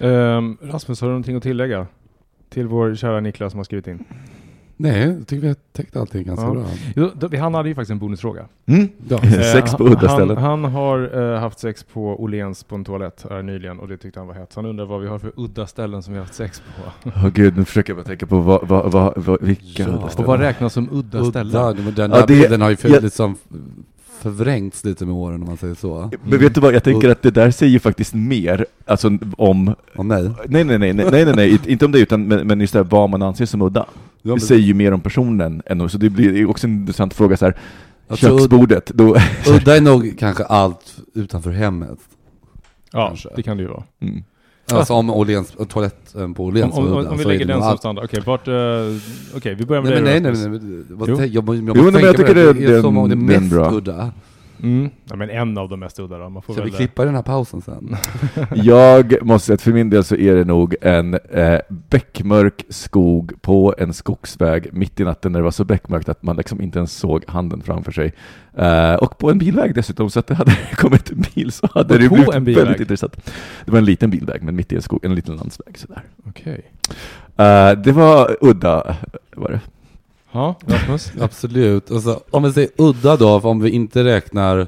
Ehm, 0.00 0.56
Rasmus, 0.62 1.00
har 1.00 1.08
du 1.08 1.12
någonting 1.12 1.36
att 1.36 1.42
tillägga? 1.42 1.86
Till 2.48 2.66
vår 2.66 2.94
kära 2.94 3.20
Niklas 3.20 3.52
som 3.52 3.58
har 3.58 3.64
skrivit 3.64 3.86
in. 3.86 4.04
Nej, 4.76 5.00
jag 5.08 5.26
tycker 5.26 5.40
vi 5.42 5.48
har 5.48 5.56
täckt 5.72 5.96
allting 5.96 6.24
ganska 6.24 6.46
Ja. 6.46 6.52
bra. 6.52 6.64
Jo, 6.96 7.10
då- 7.14 7.36
Han 7.38 7.54
hade 7.54 7.68
ju 7.68 7.74
faktiskt 7.74 7.90
en 7.90 7.98
bonusfråga. 7.98 8.46
Mm. 8.66 8.88
Ja. 9.08 9.18
Sex 9.52 9.72
på 9.74 9.86
Eh, 9.86 9.92
udda 9.92 10.08
han, 10.08 10.16
ställen. 10.16 10.36
Han 10.36 10.64
har 10.64 11.20
eh, 11.34 11.40
haft 11.40 11.58
sex 11.58 11.84
på 11.84 12.22
Åhléns 12.22 12.64
på 12.64 12.74
en 12.74 12.84
toalett 12.84 13.26
här 13.30 13.42
nyligen 13.42 13.78
och 13.80 13.88
det 13.88 13.96
tyckte 13.96 14.20
han 14.20 14.26
var 14.26 14.34
hett. 14.34 14.54
Han 14.54 14.66
undrar 14.66 14.84
vad 14.84 15.00
vi 15.00 15.06
har 15.08 15.18
för 15.18 15.32
udda 15.36 15.66
ställen 15.66 16.02
som 16.02 16.12
vi 16.12 16.18
har 16.18 16.24
haft 16.24 16.34
sex 16.34 16.60
på. 16.76 16.90
Åh 17.16 17.28
gud, 17.28 17.56
nu 17.56 17.64
försöker 17.64 17.90
jag 17.92 17.96
bara 17.96 18.06
tänka 18.08 18.26
på 18.26 18.40
vad, 18.40 18.68
vad, 18.68 18.92
vad, 18.92 19.12
vad, 19.24 19.42
vilka 19.42 19.82
Ja. 19.82 19.88
udda 19.88 19.96
Och 19.98 20.04
Och 20.04 20.10
ställen. 20.12 20.26
vad 20.30 20.40
räknas 20.40 20.72
som 20.72 20.88
udda, 20.92 21.24
ställen? 21.24 21.46
Udda, 21.56 21.82
men 21.82 21.94
den 21.94 22.10
Ja, 22.10 22.20
det- 22.20 22.26
bilden 22.26 22.60
har 22.60 22.70
ju 22.70 22.76
jag- 22.82 23.02
liksom 23.02 23.36
förvrängts 24.22 24.84
lite 24.84 25.06
med 25.06 25.14
åren 25.14 25.42
om 25.42 25.48
man 25.48 25.56
säger 25.56 25.74
så. 25.74 26.10
Men 26.24 26.38
vet 26.38 26.54
du 26.54 26.60
vad, 26.60 26.74
jag 26.74 26.84
tänker 26.84 27.08
att 27.08 27.22
det 27.22 27.30
där 27.30 27.50
säger 27.50 27.78
faktiskt 27.78 28.14
mer, 28.14 28.66
alltså 28.84 29.18
om, 29.36 29.74
Och 29.96 30.06
nej. 30.06 30.30
nej 30.48 30.64
nej 30.64 30.78
nej, 30.78 30.92
nej, 30.94 31.06
nej, 31.10 31.24
nej, 31.24 31.34
nej 31.36 31.60
inte 31.66 31.84
om 31.84 31.92
det 31.92 31.98
utan 31.98 32.28
men, 32.28 32.46
men 32.46 32.60
just 32.60 32.72
det 32.72 32.78
här, 32.78 32.84
vad 32.84 33.10
man 33.10 33.22
anser 33.22 33.46
som 33.46 33.62
udda. 33.62 33.86
Ja, 34.22 34.34
Det 34.34 34.40
säger 34.40 34.62
ju 34.62 34.74
mer 34.74 34.92
om 34.92 35.00
personen 35.00 35.62
än 35.66 35.88
så 35.88 35.98
det 35.98 36.10
blir 36.10 36.46
också 36.50 36.66
en 36.66 36.72
intressant 36.72 37.14
fråga 37.14 37.36
så 37.36 37.44
här, 37.44 37.56
köksbordet, 38.14 38.86
då, 38.86 39.16
Udda 39.46 39.76
är 39.76 39.80
nog 39.80 40.14
kanske 40.18 40.44
allt 40.44 40.96
utanför 41.14 41.50
hemmet. 41.50 41.98
Ja, 42.92 43.06
Kanske. 43.08 43.28
det 43.36 43.42
kan 43.42 43.56
det 43.56 43.62
ju 43.62 43.68
vara. 43.68 43.82
mm. 44.00 44.24
Alltså 44.76 44.94
om 44.94 45.10
Åhléns, 45.10 45.52
toaletten 45.68 46.34
på 46.34 46.42
Om, 46.42 46.48
Åhléns 46.48 46.74
om, 46.74 46.92
om, 46.92 47.06
om 47.06 47.18
vi 47.18 47.24
lägger 47.24 47.46
den 47.46 47.62
som 47.62 47.78
standard. 47.78 48.04
Okej, 48.04 48.22
vart... 48.26 48.48
eh, 48.48 48.54
Okej, 49.36 49.54
vi 49.54 49.66
börjar 49.66 49.82
med 49.82 49.90
Nej 49.92 50.02
men 50.02 50.22
dig 50.22 50.32
nej, 50.32 50.48
nej, 50.48 50.60
nej, 50.62 50.84
vad 50.88 51.08
Jo. 51.08 51.20
jag, 51.24 51.44
må- 51.46 51.54
jag 51.54 51.76
Jo, 51.76 51.90
men 51.90 52.02
jag 52.04 52.16
på 52.16 52.22
tycker 52.22 52.34
det, 52.34 52.52
det- 52.52 52.66
det 52.66 52.74
är 52.74 52.80
som 52.80 52.98
om 52.98 53.08
det 53.10 53.16
mest 53.16 53.52
udda. 53.72 54.10
Mm. 54.62 54.90
Ja, 55.10 55.16
men 55.16 55.30
en 55.30 55.58
av 55.58 55.68
de 55.68 55.80
mest 55.80 55.98
udda 56.00 56.18
då. 56.18 56.28
Man 56.28 56.42
får 56.42 56.52
Ska 56.52 56.62
väl... 56.62 56.70
vi 56.70 56.76
klippa 56.76 57.04
den 57.04 57.14
här 57.14 57.22
pausen 57.22 57.62
sen? 57.62 57.96
Jag 58.54 59.14
måste 59.22 59.46
säga 59.46 59.54
att 59.54 59.62
för 59.62 59.72
min 59.72 59.90
del 59.90 60.04
så 60.04 60.16
är 60.16 60.34
det 60.34 60.44
nog 60.44 60.74
en 60.80 61.14
eh, 61.14 61.58
beckmörk 61.68 62.64
skog 62.68 63.32
på 63.40 63.74
en 63.78 63.92
skogsväg 63.92 64.68
mitt 64.72 65.00
i 65.00 65.04
natten 65.04 65.32
när 65.32 65.38
det 65.38 65.44
var 65.44 65.50
så 65.50 65.64
beckmörkt 65.64 66.08
att 66.08 66.22
man 66.22 66.36
liksom 66.36 66.60
inte 66.60 66.78
ens 66.78 66.92
såg 66.92 67.24
handen 67.28 67.62
framför 67.62 67.92
sig. 67.92 68.12
Eh, 68.56 68.94
och 68.94 69.18
på 69.18 69.30
en 69.30 69.38
bilväg 69.38 69.74
dessutom, 69.74 70.10
så 70.10 70.18
att 70.18 70.26
det 70.26 70.34
hade 70.34 70.52
kommit 70.76 71.10
en 71.10 71.24
bil 71.34 71.52
så 71.52 71.68
hade 71.74 71.94
Och 71.94 72.00
det 72.00 72.08
blivit 72.08 72.34
en 72.34 72.44
bilväg? 72.44 72.64
väldigt 72.64 72.80
intressant. 72.80 73.30
Det 73.64 73.70
var 73.70 73.78
en 73.78 73.84
liten 73.84 74.10
bilväg, 74.10 74.42
men 74.42 74.56
mitt 74.56 74.72
i 74.72 74.76
en 74.76 74.82
skog, 74.82 75.04
en 75.04 75.14
liten 75.14 75.36
landsväg 75.36 75.78
sådär. 75.78 76.02
Okej. 76.28 76.72
Eh, 77.36 77.72
det 77.72 77.92
var 77.92 78.36
udda, 78.40 78.96
var 79.36 79.48
det. 79.50 79.60
Ja, 80.32 80.54
Rasmus? 80.66 81.12
Absolut. 81.20 81.90
Alltså, 81.90 82.20
om 82.30 82.42
vi 82.42 82.52
säger 82.52 82.70
udda 82.76 83.16
då, 83.16 83.40
om 83.40 83.60
vi 83.60 83.70
inte 83.70 84.04
räknar 84.04 84.58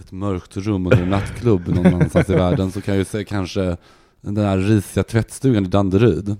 ett 0.00 0.12
mörkt 0.12 0.56
rum 0.56 0.86
under 0.86 1.02
en 1.02 1.10
nattklubb 1.10 1.68
någon 1.68 1.86
annanstans 1.86 2.30
i 2.30 2.34
världen, 2.34 2.72
så 2.72 2.80
kan 2.80 2.94
jag 2.94 2.98
ju 2.98 3.04
säga 3.04 3.24
kanske 3.24 3.76
den 4.20 4.34
där 4.34 4.58
risiga 4.58 5.04
tvättstugan 5.04 5.64
i 5.64 5.68
Danderyd. 5.68 6.36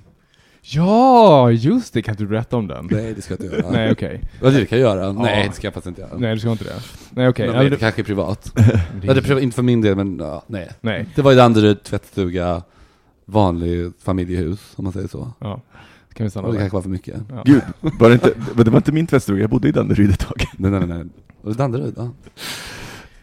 Ja, 0.62 1.51
just 1.51 1.94
det. 1.94 2.03
Kan 2.03 2.16
du 2.16 2.27
berätta 2.27 2.57
om 2.57 2.66
den? 2.66 2.88
Nej, 2.90 3.14
det 3.14 3.23
ska 3.23 3.35
jag 3.35 3.44
inte 3.44 3.57
göra. 3.57 3.71
Nej, 3.71 3.92
okej. 3.92 4.21
Ja, 4.42 4.51
det 4.51 4.66
kan 4.66 4.81
jag 4.81 4.97
göra. 4.97 5.12
Nej, 5.12 5.49
det 5.49 5.55
ska 5.55 5.66
jag 5.66 5.75
faktiskt 5.75 5.88
inte 5.88 6.01
göra. 6.01 6.18
Nej, 6.18 6.35
du 6.35 6.40
ska 6.40 6.51
inte 6.51 6.64
det. 6.64 6.73
Nej, 7.11 7.29
okej. 7.29 7.47
Men 7.47 7.57
Ja, 7.57 7.62
det 7.62 7.68
det- 7.71 7.77
kanske 7.77 8.01
är 8.03 8.05
privat. 8.05 8.53
det- 8.55 8.62
Ja, 9.03 9.14
det 9.14 9.21
är 9.21 9.23
privat, 9.23 9.42
inte 9.42 9.55
för 9.55 9.62
min 9.62 9.81
del, 9.81 9.97
men 9.97 10.18
ja, 10.18 10.42
nej. 10.47 10.68
Nej. 10.81 11.07
Det 11.14 11.23
var 11.23 11.33
i 11.33 11.35
Danderyd, 11.35 11.83
tvättstuga, 11.83 12.62
vanlig 13.25 13.92
familjehus, 14.05 14.73
om 14.77 14.85
man 14.85 14.92
säger 14.92 15.09
så. 15.09 15.33
Ja. 15.38 15.61
Kan 16.18 16.24
vi 16.24 16.31
stanna 16.31 16.46
Och 16.48 16.52
det 16.52 16.59
där? 16.59 16.62
kanske 16.64 16.74
var 16.76 16.83
för 16.83 16.90
mycket. 16.90 17.20
Ja. 17.31 17.42
Gud, 17.44 17.62
var 17.81 18.09
det, 18.09 18.14
inte, 18.14 18.35
det 18.57 18.70
var 18.70 18.76
inte 18.76 18.92
min 18.92 19.07
tvättstuga, 19.07 19.40
jag 19.40 19.50
bodde 19.50 19.68
i 19.68 19.72
Danderyd 19.72 20.11
ett 20.11 20.18
tag. 20.18 20.44
Nej, 20.57 20.70
nej, 20.70 20.81
nej. 20.81 20.88
nej. 20.88 21.07
Och 21.42 21.57
Danderyd, 21.57 21.94
ja. 21.96 22.11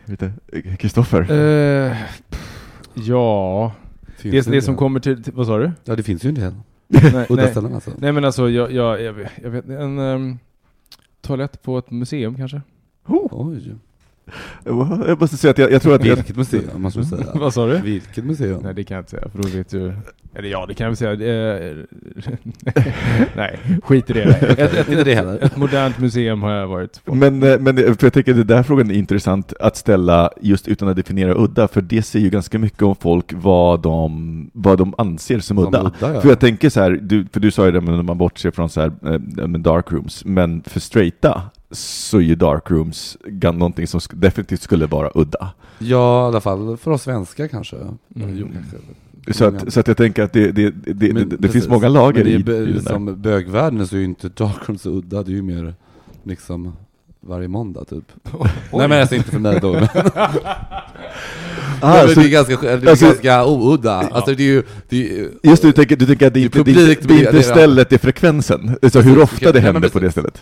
Vet 0.05 0.19
du, 0.19 0.31
Kristoffer? 0.77 1.31
Eh, 1.31 1.97
ja, 2.93 3.73
Finns 4.17 4.45
det, 4.45 4.51
det 4.51 4.61
som 4.61 4.75
kommer 4.75 4.99
till, 4.99 5.23
till 5.23 5.33
vad 5.33 5.47
sa 5.47 5.57
du? 5.57 5.71
Ja, 5.83 5.95
det 5.95 6.03
finns 6.03 6.25
ju 6.25 6.29
en 6.29 6.35
del. 6.35 6.53
nej, 6.87 7.25
Udda 7.29 7.43
nej, 7.43 7.51
ställen 7.51 7.73
alltså. 7.73 7.91
nej 7.97 8.11
men 8.11 8.25
alltså, 8.25 8.49
jag, 8.49 8.71
jag, 8.71 9.01
jag, 9.01 9.13
vet, 9.13 9.31
jag 9.43 9.49
vet 9.49 9.65
en 9.69 9.99
ehm, 9.99 10.37
toalett 11.21 11.61
på 11.61 11.77
ett 11.77 11.91
museum 11.91 12.35
kanske? 12.35 12.61
Oj. 13.05 13.75
Jag 15.07 15.21
måste 15.21 15.37
säga 15.37 15.51
att 15.51 15.57
jag, 15.57 15.71
jag 15.71 15.81
tror 15.81 15.95
att 15.95 16.05
jag, 16.05 16.15
Vilket 16.15 16.35
museum, 16.37 16.63
måste 16.81 17.03
säga. 17.03 17.25
Vad 17.35 17.53
sa 17.53 17.67
du? 17.67 17.77
Vilket 17.77 18.25
museum? 18.25 18.61
Nej 18.63 18.73
det 18.73 18.83
kan 18.83 18.95
jag 18.95 19.01
inte 19.01 19.11
säga, 19.11 19.29
för 19.29 19.41
då 19.43 19.47
vet 19.47 19.69
du... 19.69 19.93
Eller 20.37 20.49
ja, 20.49 20.65
det 20.65 20.73
kan 20.73 20.83
jag 20.83 20.91
väl 20.91 21.17
säga. 21.17 21.69
Eh, 21.69 21.75
nej, 23.35 23.59
skit 23.83 24.09
i 24.09 24.13
det. 24.13 24.23
Ett, 24.23 24.59
ett, 24.73 24.89
Inte 24.89 25.03
det 25.03 25.15
heller. 25.15 25.43
ett 25.43 25.57
modernt 25.57 25.99
museum 25.99 26.41
har 26.43 26.51
jag 26.51 26.67
varit 26.67 27.05
på. 27.05 27.15
Men, 27.15 27.43
eh, 27.43 27.59
men 27.59 27.75
för 27.77 27.97
jag 28.05 28.13
tänker 28.13 28.31
att 28.31 28.37
den 28.37 28.47
där 28.47 28.63
frågan 28.63 28.91
är 28.91 28.95
intressant 28.95 29.53
att 29.59 29.77
ställa 29.77 30.29
just 30.41 30.67
utan 30.67 30.87
att 30.87 30.95
definiera 30.95 31.33
udda, 31.35 31.67
för 31.67 31.81
det 31.81 32.01
säger 32.01 32.23
ju 32.25 32.29
ganska 32.29 32.59
mycket 32.59 32.81
om 32.81 32.95
folk 32.95 33.33
vad 33.35 33.81
de, 33.81 34.49
vad 34.53 34.77
de 34.77 34.93
anser 34.97 35.39
som 35.39 35.57
Som 35.57 35.67
udda. 35.67 35.81
udda, 35.81 36.13
ja. 36.13 36.21
För 36.21 36.29
jag 36.29 36.39
tänker 36.39 36.69
så 36.69 36.81
här, 36.81 36.91
du, 37.01 37.25
för 37.33 37.39
du 37.39 37.51
sa 37.51 37.65
ju 37.65 37.71
det 37.71 37.81
men 37.81 37.95
när 37.95 38.03
man 38.03 38.17
bortser 38.17 38.51
från 38.51 38.69
så 38.69 38.81
här, 38.81 38.91
eh, 39.03 39.47
men 39.47 39.63
dark 39.63 39.91
rooms, 39.91 40.25
men 40.25 40.63
för 40.63 40.79
straighta 40.79 41.41
så 41.79 42.17
är 42.17 42.21
ju 42.21 42.35
dark 42.35 42.71
rooms 42.71 43.17
gan- 43.25 43.57
någonting 43.57 43.87
som 43.87 43.99
definitivt 44.13 44.61
skulle 44.61 44.85
vara 44.85 45.11
udda. 45.15 45.49
Ja, 45.79 46.25
i 46.25 46.27
alla 46.27 46.41
fall 46.41 46.77
för 46.77 46.91
oss 46.91 47.01
svenskar 47.03 47.47
kanske. 47.47 47.75
Mm. 47.75 47.97
Jo, 48.37 48.47
kanske. 48.53 48.77
Så 49.37 49.45
att, 49.45 49.73
så 49.73 49.79
att 49.79 49.87
jag 49.87 49.97
tänker 49.97 50.23
att 50.23 50.33
det, 50.33 50.51
det, 50.51 50.69
det, 50.69 50.93
det, 50.93 51.13
Men 51.13 51.33
det, 51.39 51.47
finns 51.49 51.67
många 51.67 51.87
lager 51.87 52.23
Men 52.23 52.23
det 52.23 52.29
i, 52.29 52.33
är 52.35 52.39
i 52.39 52.43
bö- 52.43 52.73
den 52.73 52.83
där. 52.83 52.91
Som 52.91 53.21
bögvärlden 53.21 53.87
så 53.87 53.95
är 53.95 53.99
ju 53.99 54.05
inte 54.05 54.29
darkroom 54.29 54.77
så 54.77 54.89
udda, 54.89 55.23
det 55.23 55.31
är 55.31 55.35
ju 55.35 55.41
mer 55.41 55.73
liksom 56.23 56.73
varje 57.21 57.47
måndag 57.47 57.85
typ. 57.85 58.03
Nej 58.73 58.87
men 58.87 58.91
alltså 59.01 59.15
inte 59.15 59.31
för 59.31 59.39
mig 59.39 59.59
då. 59.61 59.73
Men, 59.73 59.87
Ah, 61.81 62.07
så- 62.07 62.19
det 62.19 62.25
är 62.25 62.29
ganska, 62.29 62.57
det 62.61 62.69
är 62.69 62.89
alltså- 62.89 63.05
ganska 63.05 63.45
oudda. 63.45 63.91
Alltså 63.91 64.33
det 64.35 64.43
är 64.43 64.47
ju, 64.47 64.63
det 64.89 64.95
är, 64.95 65.17
ju- 65.17 65.31
Just 65.43 65.61
det, 65.61 65.67
du 65.67 65.71
tänker, 65.71 65.95
du 65.95 66.05
tänker 66.05 66.27
att 66.27 66.33
det, 66.33 66.39
inte, 66.41 66.57
det, 66.57 66.63
publikt 66.63 67.01
det, 67.01 67.07
det 67.07 67.13
är 67.13 67.17
blir- 67.17 67.19
inte 67.27 67.31
det- 67.37 67.43
stället, 67.43 67.89
det 67.89 67.95
är 67.95 67.99
frekvensen. 67.99 68.77
Alltså 68.81 69.01
hur 69.01 69.21
ofta 69.21 69.51
det 69.51 69.59
händer 69.59 69.89
på 69.89 69.99
det 69.99 70.11
stället. 70.11 70.41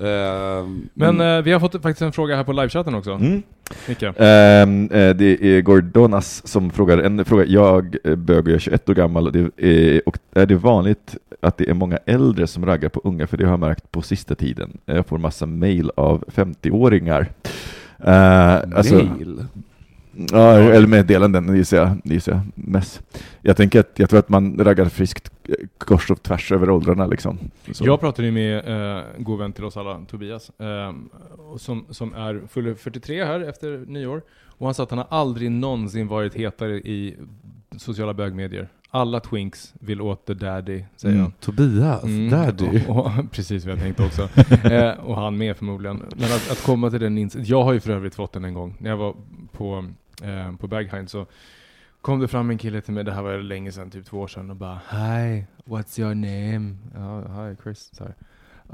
Ehm, 0.00 0.88
Men 0.94 1.20
eh, 1.20 1.42
vi 1.42 1.52
har 1.52 1.60
fått 1.60 1.72
faktiskt 1.72 2.02
en 2.02 2.12
fråga 2.12 2.36
här 2.36 2.44
på 2.44 2.52
livechatten 2.52 2.94
också. 2.94 3.12
Mm. 3.12 3.42
Micke. 3.88 4.02
Ehm, 4.02 4.90
eh, 4.90 5.16
det 5.16 5.56
är 5.56 5.60
Gordonas 5.60 6.46
som 6.46 6.70
frågar 6.70 6.98
en 6.98 7.24
fråga. 7.24 7.44
Jag 7.44 7.96
är 8.04 8.16
bög 8.16 8.44
och 8.44 8.48
jag 8.48 8.54
är 8.54 8.58
21 8.58 8.88
år 8.88 8.94
gammal 8.94 9.26
och, 9.26 9.32
det 9.32 9.50
är, 9.56 10.08
och 10.08 10.18
är 10.34 10.46
det 10.46 10.54
vanligt 10.54 11.16
att 11.40 11.56
det 11.56 11.70
är 11.70 11.74
många 11.74 11.98
äldre 12.06 12.46
som 12.46 12.66
raggar 12.66 12.88
på 12.88 13.00
unga? 13.04 13.26
För 13.26 13.36
det 13.36 13.44
har 13.44 13.52
jag 13.52 13.60
märkt 13.60 13.90
på 13.90 14.02
sista 14.02 14.34
tiden. 14.34 14.78
Jag 14.84 15.06
får 15.06 15.18
massa 15.18 15.46
mail 15.46 15.90
av 15.96 16.24
50-åringar. 16.26 17.20
Uh, 18.06 18.76
alltså, 18.76 18.94
mail. 18.94 19.44
Ja, 20.32 20.58
eller 20.58 20.86
meddelanden 20.86 21.56
gissar 21.56 21.76
jag, 21.76 21.96
gissar 22.04 22.32
jag 22.32 22.40
mest. 22.54 23.02
Jag 23.42 23.56
tänker 23.56 23.80
att 23.80 23.98
jag 23.98 24.10
tror 24.10 24.18
att 24.18 24.28
man 24.28 24.58
raggar 24.64 24.84
friskt 24.84 25.30
kors 25.78 26.10
och 26.10 26.22
tvärs 26.22 26.52
över 26.52 26.70
åldrarna 26.70 27.06
liksom. 27.06 27.38
Så. 27.72 27.86
Jag 27.86 28.00
pratade 28.00 28.28
ju 28.28 28.32
med 28.32 28.68
eh, 28.96 29.02
god 29.18 29.38
vän 29.38 29.52
till 29.52 29.64
oss 29.64 29.76
alla, 29.76 30.00
Tobias, 30.10 30.50
eh, 30.60 30.92
som, 31.58 31.84
som 31.90 32.14
är 32.14 32.40
full 32.48 32.74
43 32.74 33.24
här 33.24 33.40
efter 33.40 33.84
nyår. 33.86 34.22
Och 34.58 34.66
han 34.66 34.74
sa 34.74 34.82
att 34.82 34.90
han 34.90 34.98
har 34.98 35.06
aldrig 35.10 35.50
någonsin 35.50 36.08
varit 36.08 36.34
hetare 36.34 36.76
i 36.76 37.16
sociala 37.76 38.14
bögmedier. 38.14 38.68
Alla 38.90 39.20
twinks 39.20 39.74
vill 39.80 40.00
åt 40.00 40.26
the 40.26 40.34
daddy, 40.34 40.84
säger 40.96 41.14
Mm. 41.14 41.22
han. 41.22 41.32
Tobias, 41.40 42.02
Mm, 42.04 42.30
daddy. 42.30 42.80
Och, 42.88 43.06
och, 43.06 43.12
precis 43.30 43.64
vad 43.64 43.72
jag 43.72 43.80
tänkte 43.80 44.04
också. 44.04 44.22
eh, 44.70 44.90
och 44.90 45.16
han 45.16 45.36
med 45.36 45.56
förmodligen. 45.56 45.96
Men 46.16 46.24
att, 46.24 46.50
att 46.50 46.62
komma 46.62 46.90
till 46.90 47.00
den 47.00 47.18
insikten. 47.18 47.44
Jag 47.48 47.62
har 47.64 47.72
ju 47.72 47.80
för 47.80 47.90
övrigt 47.92 48.14
fått 48.14 48.32
den 48.32 48.44
en 48.44 48.54
gång. 48.54 48.74
När 48.78 48.90
jag 48.90 48.96
var 48.96 49.14
på, 49.52 49.84
eh, 50.22 50.56
på 50.56 50.66
Berghain 50.66 51.08
så 51.08 51.26
kom 52.00 52.20
det 52.20 52.28
fram 52.28 52.50
en 52.50 52.58
kille 52.58 52.80
till 52.80 52.94
mig, 52.94 53.04
det 53.04 53.12
här 53.12 53.22
var 53.22 53.38
länge 53.38 53.72
sedan, 53.72 53.90
typ 53.90 54.06
två 54.06 54.20
år 54.20 54.28
sedan, 54.28 54.50
och 54.50 54.56
bara 54.56 54.80
Hi, 54.90 55.44
what's 55.64 56.00
your 56.00 56.14
name? 56.14 56.74
Ja, 56.94 57.20
hi 57.48 57.56
Chris. 57.62 57.90
Här, 58.00 58.14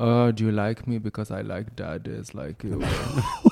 Uh, 0.00 0.28
do 0.28 0.44
you 0.44 0.68
like 0.68 0.82
me 0.90 0.98
because 0.98 1.40
I 1.40 1.42
like 1.42 1.70
daddies 1.76 2.34
like 2.34 2.66
you? 2.68 2.82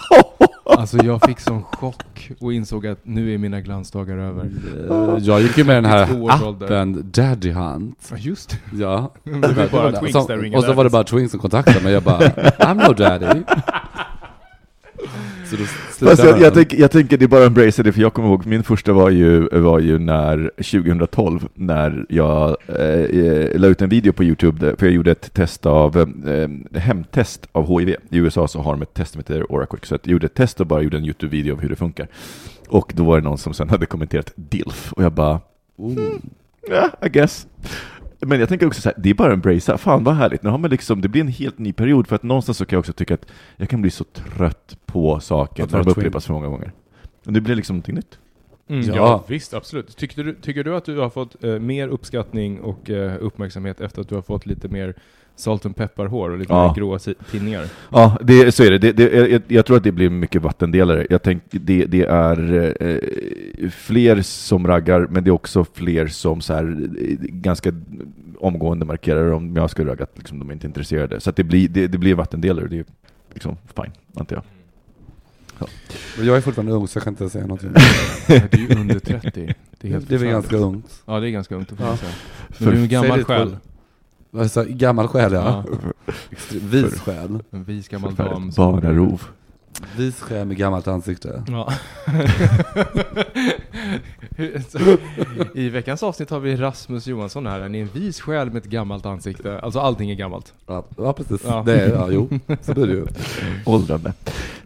alltså 0.64 0.96
jag 1.05 1.22
fick 1.22 1.40
sån 1.40 1.62
chock 1.62 2.31
och 2.40 2.53
insåg 2.53 2.87
att 2.87 2.98
nu 3.03 3.35
är 3.35 3.38
mina 3.38 3.61
glansdagar 3.61 4.16
över. 4.18 4.44
Eh, 4.90 5.18
Jag 5.24 5.40
gick 5.40 5.59
ju 5.59 5.64
med 5.64 5.76
den 5.76 5.85
här 5.85 6.07
22 6.07 6.24
års 6.24 6.42
ålder. 6.42 6.66
appen 6.66 7.11
Daddy 7.14 7.50
Hunt. 7.53 8.09
Ja 8.11 8.16
just. 8.16 8.59
Ja. 8.72 9.12
Det 9.24 9.31
var 9.33 9.68
bara 9.72 10.12
Som- 10.12 10.55
och 10.55 10.64
så 10.64 10.72
var 10.72 10.85
det 10.85 10.90
bara 10.90 11.05
twinks 11.05 11.31
som 11.31 11.40
kontaktade 11.40 11.81
mig, 11.85 11.92
jag 11.92 12.03
bara 12.03 12.18
I'm 12.20 12.88
no 12.88 12.92
daddy. 12.94 13.40
Så 15.50 16.04
då 16.04 16.10
Fast 16.10 16.24
jag, 16.24 16.40
jag, 16.40 16.54
tänker, 16.54 16.80
jag 16.80 16.90
tänker 16.90 17.18
det 17.18 17.24
är 17.24 17.28
bara 17.28 17.44
embrace 17.44 17.82
det, 17.82 17.92
för 17.92 18.00
jag 18.00 18.14
kommer 18.14 18.28
ihåg, 18.28 18.46
min 18.46 18.62
första 18.62 18.92
var 18.92 19.10
ju, 19.10 19.48
var 19.48 19.78
ju 19.78 19.98
när, 19.98 20.50
2012, 20.56 21.48
när 21.54 22.06
jag 22.08 22.56
eh, 22.68 23.60
la 23.60 23.66
ut 23.66 23.82
en 23.82 23.88
video 23.88 24.12
på 24.12 24.24
Youtube, 24.24 24.76
för 24.78 24.86
jag 24.86 24.94
gjorde 24.94 25.10
ett 25.10 25.34
test 25.34 25.66
av, 25.66 25.98
eh, 26.28 26.78
hemtest 26.80 27.46
av 27.52 27.78
HIV. 27.78 27.88
I 27.88 28.18
USA 28.18 28.48
så 28.48 28.60
har 28.60 28.72
de 28.72 28.82
ett 28.82 28.94
test 28.94 29.12
som 29.12 29.18
heter 29.18 29.52
OraQuick, 29.52 29.86
så 29.86 29.94
jag 29.94 30.00
gjorde 30.12 30.26
ett 30.26 30.34
test 30.34 30.60
och 30.60 30.66
bara 30.66 30.82
gjorde 30.82 30.96
en 30.96 31.04
Youtube-video 31.04 31.52
av 31.52 31.60
hur 31.60 31.68
det 31.68 31.76
funkar. 31.76 32.08
Och 32.68 32.92
då 32.96 33.04
var 33.04 33.16
det 33.16 33.24
någon 33.24 33.38
som 33.38 33.54
sen 33.54 33.68
hade 33.68 33.86
kommenterat 33.86 34.32
DILF, 34.34 34.92
och 34.92 35.04
jag 35.04 35.12
bara, 35.12 35.40
Oh. 35.76 35.98
ja, 36.68 36.90
I 37.02 37.08
guess. 37.08 37.46
Men 38.20 38.40
jag 38.40 38.48
tänker 38.48 38.66
också 38.66 38.80
så 38.80 38.88
här, 38.88 38.96
det 38.98 39.11
är 39.11 39.14
bara 39.14 39.33
embracea, 39.33 39.78
fan 39.78 40.04
vad 40.04 40.14
härligt, 40.14 40.42
nu 40.42 40.50
har 40.50 40.59
man 40.59 40.70
liksom, 40.70 41.00
det 41.00 41.09
blir 41.09 41.20
en 41.20 41.28
helt 41.28 41.59
ny 41.59 41.72
period, 41.72 42.06
för 42.06 42.16
att 42.16 42.22
någonstans 42.22 42.59
så 42.59 42.66
kan 42.66 42.76
jag 42.76 42.80
också 42.80 42.92
tycka 42.92 43.14
att 43.14 43.26
jag 43.56 43.68
kan 43.68 43.83
bli 43.83 43.90
så 43.90 44.04
trött 44.04 44.78
på 44.87 45.20
saker 45.20 45.66
när 45.70 45.85
de 45.85 45.90
upprepas 45.90 46.26
för 46.26 46.33
många 46.33 46.48
gånger. 46.48 46.72
Men 47.24 47.35
det 47.35 47.40
blir 47.40 47.56
liksom 47.56 47.76
någonting 47.76 47.94
nytt. 47.94 48.18
Mm, 48.68 48.87
ja. 48.87 48.94
Ja. 48.94 49.24
visst, 49.28 49.54
absolut. 49.54 49.96
Tycker 49.96 50.24
du, 50.24 50.35
tycker 50.35 50.64
du 50.64 50.76
att 50.76 50.85
du 50.85 50.98
har 50.98 51.11
fått 51.11 51.44
eh, 51.44 51.59
mer 51.59 51.88
uppskattning 51.88 52.61
och 52.61 52.90
eh, 52.90 53.16
uppmärksamhet 53.20 53.80
efter 53.80 54.00
att 54.00 54.09
du 54.09 54.14
har 54.14 54.22
fått 54.22 54.46
lite 54.46 54.68
mer 54.68 54.94
salt 55.36 55.66
and 55.66 55.76
pepper-hår 55.76 56.30
och 56.30 56.38
lite 56.38 56.52
Ja. 56.52 56.74
gråa 56.76 56.98
tinningar? 57.30 57.64
Ja, 57.90 58.18
det, 58.22 58.52
så 58.52 58.62
är 58.64 58.70
det. 58.70 58.78
det, 58.78 58.92
det 58.92 59.28
jag, 59.30 59.42
jag 59.48 59.66
tror 59.66 59.76
att 59.76 59.84
det 59.84 59.92
blir 59.92 60.10
mycket 60.10 60.42
vattendelare. 60.42 61.06
Jag 61.10 61.22
tänk, 61.22 61.42
det, 61.50 61.84
det 61.84 62.02
är 62.02 62.74
eh, 62.80 63.70
fler 63.70 64.22
som 64.22 64.66
raggar, 64.66 65.06
men 65.10 65.24
det 65.24 65.30
är 65.30 65.32
också 65.32 65.64
fler 65.74 66.06
som 66.06 66.40
så 66.40 66.54
här, 66.54 66.88
eh, 67.00 67.16
ganska 67.20 67.72
omgående 68.38 68.84
markerar 68.86 69.32
om 69.32 69.56
jag 69.56 69.70
skulle 69.70 69.90
ragga 69.90 70.04
att 70.04 70.18
liksom, 70.18 70.38
de 70.38 70.48
är 70.48 70.52
inte 70.52 70.66
intresserade. 70.66 71.20
Så 71.20 71.30
att 71.30 71.36
det, 71.36 71.44
blir, 71.44 71.68
det, 71.68 71.86
det 71.86 71.98
blir 71.98 72.14
vattendelare, 72.14 72.66
det 72.68 72.78
är 72.78 72.84
liksom 73.32 73.56
fine, 73.76 73.92
antar 74.16 74.36
jag. 74.36 74.44
Men 76.18 76.26
jag 76.26 76.36
är 76.36 76.40
fortfarande 76.40 76.72
ung 76.72 76.88
så 76.88 76.96
jag 76.96 77.04
kan 77.04 77.12
inte 77.12 77.30
säga 77.30 77.46
någonting. 77.46 77.70
du 78.26 78.34
är 78.34 78.58
ju 78.58 78.80
under 78.80 78.98
30. 78.98 79.54
Det 79.80 79.88
är 79.88 79.92
helt 79.92 80.08
Det 80.08 80.14
är 80.14 80.18
väl 80.18 80.28
ganska 80.28 80.56
ungt. 80.56 81.02
Ja, 81.06 81.20
det 81.20 81.28
är 81.28 81.30
ganska 81.30 81.54
ungt, 81.54 81.68
får 81.68 81.76
man 81.76 81.86
Ja. 81.88 81.96
säga. 81.96 82.12
Men 82.58 82.70
du 82.70 82.76
är 82.78 82.82
en 82.82 82.88
gammal 82.88 83.24
själ. 83.24 83.56
Alltså, 84.36 84.64
gammal 84.68 85.08
själ 85.08 85.32
ja. 85.32 85.64
Ja. 85.66 86.12
Vis 86.62 87.00
själ. 87.00 87.42
En 87.50 87.64
vis 87.64 87.88
gammal 87.88 88.14
dam. 88.14 88.52
Som- 88.52 88.64
Barnarov. 88.72 89.22
Vis 89.96 90.20
själ 90.20 90.46
med 90.46 90.56
gammalt 90.56 90.88
ansikte. 90.88 91.42
Ja. 91.48 91.72
I 95.54 95.68
veckans 95.68 96.02
avsnitt 96.02 96.30
har 96.30 96.40
vi 96.40 96.56
Rasmus 96.56 97.06
Johansson 97.06 97.46
här. 97.46 97.60
Han 97.60 97.74
är 97.74 97.80
en 97.82 97.88
vis 97.94 98.20
själ 98.20 98.48
med 98.50 98.56
ett 98.56 98.70
gammalt 98.70 99.06
ansikte. 99.06 99.60
Alltså 99.60 99.80
allting 99.80 100.10
är 100.10 100.14
gammalt. 100.14 100.54
Ja, 100.66 100.84
ja 100.96 101.12
precis. 101.12 101.40
Ja. 101.44 101.62
Det 101.66 101.80
är, 101.80 101.92
ja, 101.92 102.08
jo, 102.10 102.28
så 102.62 102.74
blir 102.74 102.86
det 102.86 102.92
ju. 102.92 103.06
Åldrande. 103.66 104.12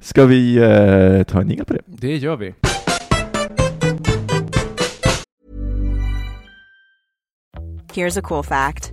Ska 0.01 0.25
vi 0.25 0.57
eh, 0.57 1.23
ta 1.23 1.41
en 1.41 1.49
jingel 1.51 1.65
på 1.65 1.73
det? 1.73 1.81
Det 1.87 2.17
gör 2.17 2.37
vi. 2.37 2.55
Here's 7.95 8.19
a 8.19 8.23
cool 8.23 8.43
fact 8.43 8.93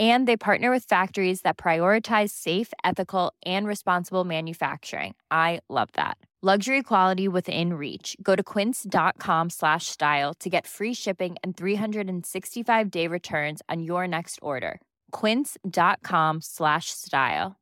And 0.00 0.26
they 0.26 0.36
partner 0.36 0.70
with 0.70 0.84
factories 0.88 1.42
that 1.42 1.58
prioritize 1.58 2.30
safe, 2.30 2.72
ethical, 2.82 3.34
and 3.44 3.66
responsible 3.66 4.24
manufacturing. 4.24 5.14
I 5.30 5.60
love 5.68 5.88
that. 5.92 6.16
Luxury 6.42 6.82
quality 6.82 7.28
within 7.28 7.74
reach. 7.74 8.16
Go 8.22 8.34
to 8.34 8.42
quince.com 8.42 9.50
slash 9.50 9.86
style 9.86 10.32
to 10.40 10.48
get 10.48 10.66
free 10.66 10.94
shipping 10.94 11.36
and 11.44 11.54
365 11.54 12.90
day 12.90 13.06
returns 13.06 13.60
on 13.68 13.82
your 13.82 14.08
next 14.08 14.38
order. 14.40 14.80
Quince.com 15.12 16.40
slash 16.40 16.86
style. 16.86 17.56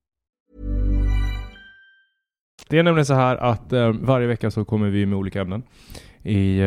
Det 2.68 2.78
är 2.78 2.82
nämligen 2.82 3.06
så 3.06 3.14
här 3.14 3.36
att 3.36 3.72
eh, 3.72 3.92
varje 3.92 4.26
vecka 4.26 4.50
så 4.50 4.64
kommer 4.64 4.88
vi 4.88 5.06
med 5.06 5.18
olika 5.18 5.40
ämnen. 5.40 5.62
I, 6.22 6.58
eh, 6.58 6.66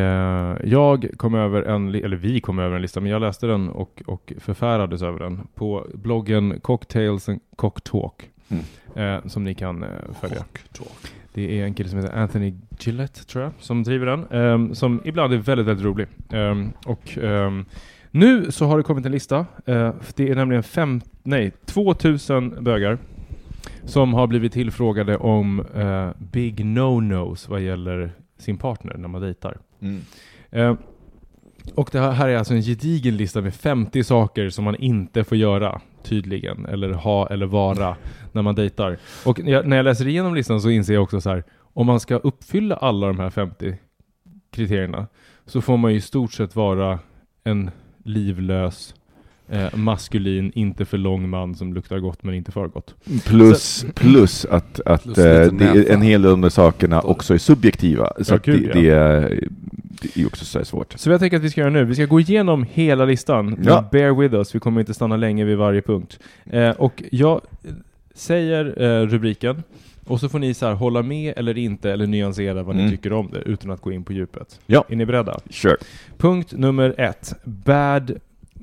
jag 0.64 1.06
kom 1.16 1.34
över 1.34 1.62
en, 1.62 1.94
eller 1.94 2.16
vi 2.16 2.40
kom 2.40 2.58
över 2.58 2.76
en 2.76 2.82
lista, 2.82 3.00
men 3.00 3.10
jag 3.10 3.20
läste 3.20 3.46
den 3.46 3.68
och, 3.68 4.02
och 4.06 4.32
förfärades 4.38 5.02
över 5.02 5.18
den 5.18 5.40
på 5.54 5.86
bloggen 5.94 6.60
Cocktails 6.60 7.28
and 7.28 7.40
Cocktalk. 7.56 8.30
Mm. 8.48 8.64
Eh, 9.16 9.26
som 9.26 9.44
ni 9.44 9.54
kan 9.54 9.82
eh, 9.82 9.88
följa. 10.20 10.44
Det 11.34 11.60
är 11.60 11.64
en 11.64 11.74
kille 11.74 11.88
som 11.88 11.98
heter 11.98 12.16
Anthony 12.18 12.54
Gillette, 12.78 13.24
tror 13.24 13.44
jag, 13.44 13.52
som 13.58 13.82
driver 13.82 14.06
den. 14.06 14.26
ehm, 14.30 14.74
som 14.74 15.00
ibland 15.04 15.32
är 15.32 15.38
väldigt, 15.38 15.66
väldigt 15.66 15.84
rolig. 15.84 16.06
Ehm, 16.30 16.72
och 16.86 17.18
ehm, 17.18 17.64
nu 18.10 18.52
så 18.52 18.66
har 18.66 18.76
det 18.76 18.82
kommit 18.82 19.06
en 19.06 19.12
lista. 19.12 19.46
Eh, 19.66 19.94
det 20.16 20.30
är 20.30 20.34
nämligen 20.34 20.62
fem, 20.62 21.00
nej, 21.22 21.52
2000 21.64 22.64
bögar 22.64 22.98
som 23.84 24.14
har 24.14 24.26
blivit 24.26 24.52
tillfrågade 24.52 25.16
om 25.16 25.60
eh, 25.74 26.08
big 26.18 26.64
no-nos 26.64 27.48
vad 27.48 27.60
gäller 27.60 28.12
sin 28.38 28.58
partner 28.58 28.96
när 28.96 29.08
man 29.08 29.20
dejtar. 29.20 29.58
Mm. 29.80 30.00
Eh, 30.50 30.74
och 31.74 31.88
det 31.92 32.00
här, 32.00 32.28
är 32.28 32.36
alltså 32.36 32.54
en 32.54 32.62
gedigen 32.62 33.16
lista 33.16 33.40
med 33.40 33.54
50 33.54 34.04
saker 34.04 34.50
som 34.50 34.64
man 34.64 34.76
inte 34.76 35.24
får 35.24 35.38
göra, 35.38 35.80
tydligen, 36.02 36.66
eller 36.66 36.92
ha 36.92 37.28
eller 37.28 37.46
vara 37.46 37.96
när 38.32 38.42
man 38.42 38.54
dejtar. 38.54 38.98
Och 39.24 39.44
när 39.44 39.52
jag, 39.52 39.66
när 39.66 39.76
jag 39.76 39.84
läser 39.84 40.08
igenom 40.08 40.34
listan 40.34 40.60
så 40.60 40.70
inser 40.70 40.94
jag 40.94 41.02
också 41.02 41.20
så 41.20 41.30
här, 41.30 41.44
om 41.58 41.86
man 41.86 42.00
ska 42.00 42.16
uppfylla 42.16 42.76
alla 42.76 43.06
de 43.06 43.18
här 43.18 43.30
50 43.30 43.78
kriterierna 44.50 45.06
så 45.46 45.60
får 45.60 45.76
man 45.76 45.90
ju 45.90 45.96
i 45.96 46.00
stort 46.00 46.32
sett 46.32 46.56
vara 46.56 46.98
en 47.44 47.70
livlös, 48.04 48.94
eh, 49.48 49.76
maskulin, 49.76 50.52
inte 50.54 50.84
för 50.84 50.98
lång 50.98 51.28
man 51.28 51.54
som 51.54 51.74
luktar 51.74 51.98
gott 51.98 52.22
men 52.22 52.34
inte 52.34 52.52
för 52.52 52.66
gott. 52.68 52.94
Plus, 53.24 53.86
plus 53.94 54.44
att, 54.44 54.80
att 54.86 55.02
Plus 55.02 55.18
eh, 55.18 55.52
det 55.52 55.92
en 55.92 56.02
hel 56.02 56.22
del 56.22 56.44
av 56.44 56.48
sakerna 56.48 57.00
också 57.00 57.34
är 57.34 57.38
subjektiva. 57.38 58.12
Så 58.20 58.32
Ja, 58.32 58.36
att 58.36 58.44
gud, 58.44 58.62
det, 58.62 58.80
det, 58.80 58.88
är, 58.90 59.48
det 60.02 60.16
är 60.22 60.26
också 60.26 60.44
så 60.44 60.64
svårt. 60.64 60.94
Så 60.96 61.10
jag 61.10 61.20
tänker 61.20 61.36
att 61.36 61.42
vi 61.42 61.50
ska 61.50 61.60
göra 61.60 61.70
nu, 61.70 61.84
vi 61.84 61.94
ska 61.94 62.04
gå 62.06 62.20
igenom 62.20 62.66
hela 62.72 63.04
listan. 63.04 63.58
Ja. 63.64 63.88
Bear 63.92 64.14
with 64.20 64.34
us, 64.34 64.54
vi 64.54 64.58
kommer 64.60 64.80
inte 64.80 64.94
stanna 64.94 65.16
länge 65.16 65.44
vid 65.44 65.56
varje 65.56 65.82
punkt. 65.82 66.18
Eh, 66.50 66.70
och 66.70 67.02
jag 67.12 67.40
säger 68.14 68.82
eh, 68.82 69.06
rubriken, 69.06 69.62
och 70.06 70.20
så 70.20 70.28
får 70.28 70.38
ni 70.38 70.54
så 70.54 70.66
här 70.66 70.72
hålla 70.74 71.02
med 71.02 71.34
eller 71.36 71.58
inte, 71.58 71.92
eller 71.92 72.06
nyansera 72.06 72.62
vad 72.62 72.76
ni 72.76 72.82
Mm. 72.82 72.96
tycker 72.96 73.12
om 73.12 73.30
det, 73.32 73.38
utan 73.38 73.70
att 73.70 73.80
gå 73.80 73.92
in 73.92 74.04
på 74.04 74.12
djupet. 74.12 74.60
Ja. 74.66 74.84
Är 74.88 74.96
ni 74.96 75.06
beredda? 75.06 75.40
Sure. 75.50 75.76
Punkt 76.16 76.52
nummer 76.56 76.94
ett. 76.98 77.34
Bad... 77.44 78.12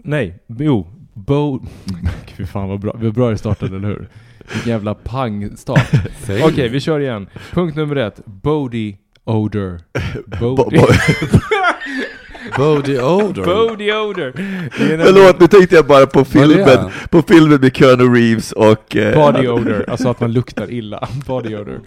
Nej, 0.10 0.40
jo. 0.58 0.88
Bo... 1.14 1.60
Fy 2.38 2.46
fan 2.46 2.70
vad 2.70 2.80
bra, 2.80 2.92
vad 2.96 3.14
bra 3.14 3.30
det 3.30 3.38
startade, 3.38 3.76
eller 3.76 3.88
hur? 3.88 4.10
Vilken 4.54 4.72
jävla 4.72 4.94
pangstart. 4.94 5.92
Okej, 6.44 6.70
vi 6.70 6.80
kör 6.80 7.00
igen. 7.00 7.28
Punkt 7.52 7.76
nummer 7.76 7.96
ett. 7.96 8.22
Body 8.26 8.96
odor. 9.24 9.80
Bo- 10.40 10.56
Body... 10.56 10.78
bo- 10.78 10.88
Body 12.58 13.00
odor. 13.00 13.46
Body 13.46 13.92
odor. 13.94 14.34
Förlåt, 15.06 15.40
nu 15.40 15.48
tänkte 15.48 15.76
jag 15.76 15.86
bara 15.88 16.06
på 16.08 16.26
filmen, 16.26 16.92
på 17.10 17.22
filmen 17.22 17.62
med 17.62 17.76
Keanu 17.78 18.04
Reeves 18.16 18.52
och... 18.52 18.96
eh, 18.96 19.16
Body 19.34 19.48
odor, 19.48 19.86
alltså 19.88 20.10
att 20.10 20.20
man 20.20 20.34
luktar 20.34 20.72
illa. 20.72 21.08
Body 21.28 21.56
odor. 21.56 21.82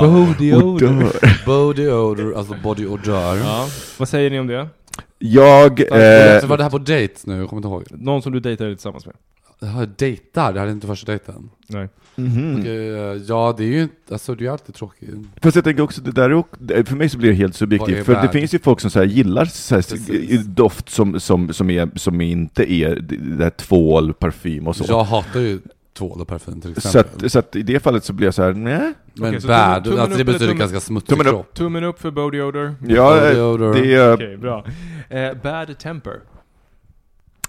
Body 0.00 0.52
och 0.52 0.80
dör. 0.80 1.46
Body 1.46 1.88
odor, 1.90 2.34
alltså 2.36 2.54
body 2.62 2.86
odor. 2.86 3.14
Ja. 3.38 3.66
Vad 3.98 4.08
säger 4.08 4.30
ni 4.30 4.40
om 4.40 4.46
det? 4.46 4.68
Jag... 5.18 5.80
Eh, 5.80 6.46
var 6.46 6.56
det 6.56 6.62
här 6.62 6.70
på 6.70 6.78
date 6.78 7.14
nu? 7.24 7.36
Jag 7.36 7.48
kommer 7.48 7.58
inte 7.58 7.68
ihåg. 7.68 7.84
Någon 7.90 8.22
som 8.22 8.32
du 8.32 8.40
dejtade 8.40 8.74
tillsammans 8.74 9.06
med? 9.06 9.14
Jaha, 9.60 9.86
dejtar? 9.96 10.52
Det 10.52 10.60
här 10.60 10.66
är 10.66 10.70
inte 10.72 10.86
första 10.86 11.12
dejten. 11.12 11.50
Nej. 11.68 11.88
mhm. 12.14 12.56
Okej, 12.60 12.88
eh, 12.88 13.22
ja 13.28 13.54
det 13.58 13.64
är 13.64 13.68
ju 13.68 13.82
inte, 13.82 13.94
alltså 14.10 14.34
det 14.34 14.46
är 14.46 14.50
alltid 14.50 14.74
tråkigt. 14.74 15.10
Fast 15.42 15.54
jag 15.54 15.64
tänker 15.64 15.82
också, 15.82 16.00
det 16.00 16.12
där 16.12 16.30
är, 16.30 16.84
för 16.84 16.96
mig 16.96 17.08
så 17.08 17.18
blir 17.18 17.30
det 17.30 17.36
helt 17.36 17.56
subjektivt. 17.56 18.06
För 18.06 18.22
det 18.22 18.28
finns 18.28 18.54
ju 18.54 18.58
folk 18.58 18.80
som 18.80 18.90
så 18.90 18.98
här 18.98 19.06
gillar 19.06 19.44
så 19.44 19.74
här, 19.74 20.44
doft 20.44 20.88
som, 20.88 21.20
som, 21.20 21.52
som, 21.52 21.70
är, 21.70 21.90
som 21.94 22.20
inte 22.20 22.72
är 22.72 22.94
det 23.00 23.16
där 23.16 23.50
tvål, 23.50 24.14
parfym 24.14 24.68
och 24.68 24.76
så. 24.76 24.84
Jag 24.88 25.04
hatar 25.04 25.40
ju 25.40 25.60
tvål 25.94 26.20
och 26.20 26.28
parfym 26.28 26.60
till 26.60 26.70
exempel. 26.70 27.20
Så 27.20 27.24
att, 27.26 27.32
så 27.32 27.38
att 27.38 27.56
i 27.56 27.62
det 27.62 27.80
fallet 27.80 28.04
så 28.04 28.12
blir 28.12 28.26
jag 28.26 28.34
så 28.34 28.42
här, 28.42 28.52
nej. 28.52 28.92
Men 29.14 29.40
så 29.40 29.48
bad, 29.48 29.84
tummen- 29.86 29.98
alltså 30.00 30.18
det 30.18 30.24
betyder 30.24 30.46
tummen- 30.46 30.58
ganska 30.58 30.80
smutsig 30.80 31.08
tummen 31.08 31.26
upp. 31.26 31.32
kropp. 31.32 31.54
Tummen 31.54 31.84
upp 31.84 32.00
för 32.00 32.10
body 32.10 32.40
odor. 32.40 32.74
Ja, 32.86 33.20
Body 33.20 33.38
eh, 33.38 33.44
odor. 33.46 33.74
det 33.74 33.94
är... 33.94 34.14
Okej, 34.14 34.36
bra. 34.36 34.64
Eh, 35.08 35.34
bad 35.42 35.78
temper. 35.78 36.20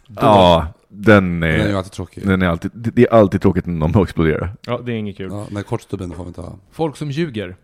Ja, 0.07 0.67
den 0.89 1.39
Den 1.39 1.43
är 1.43 1.57
ju 1.67 1.71
är... 1.71 1.75
alltid 1.75 1.91
tråkig. 1.91 2.27
Den 2.27 2.41
är 2.41 2.47
alltid, 2.47 2.71
det 2.73 3.01
är 3.01 3.13
alltid 3.13 3.41
tråkigt 3.41 3.65
när 3.65 3.73
någon 3.87 4.03
exploderar. 4.03 4.53
Ja, 4.67 4.81
det 4.85 4.91
är 4.91 4.95
inget 4.95 5.17
kul. 5.17 5.27
Ja, 5.31 5.47
nej, 5.51 5.63
kortstubben 5.63 6.11
får 6.11 6.23
vi 6.23 6.27
inte 6.27 6.41
ha. 6.41 6.55
Folk 6.71 6.97
som 6.97 7.11
ljuger. 7.11 7.55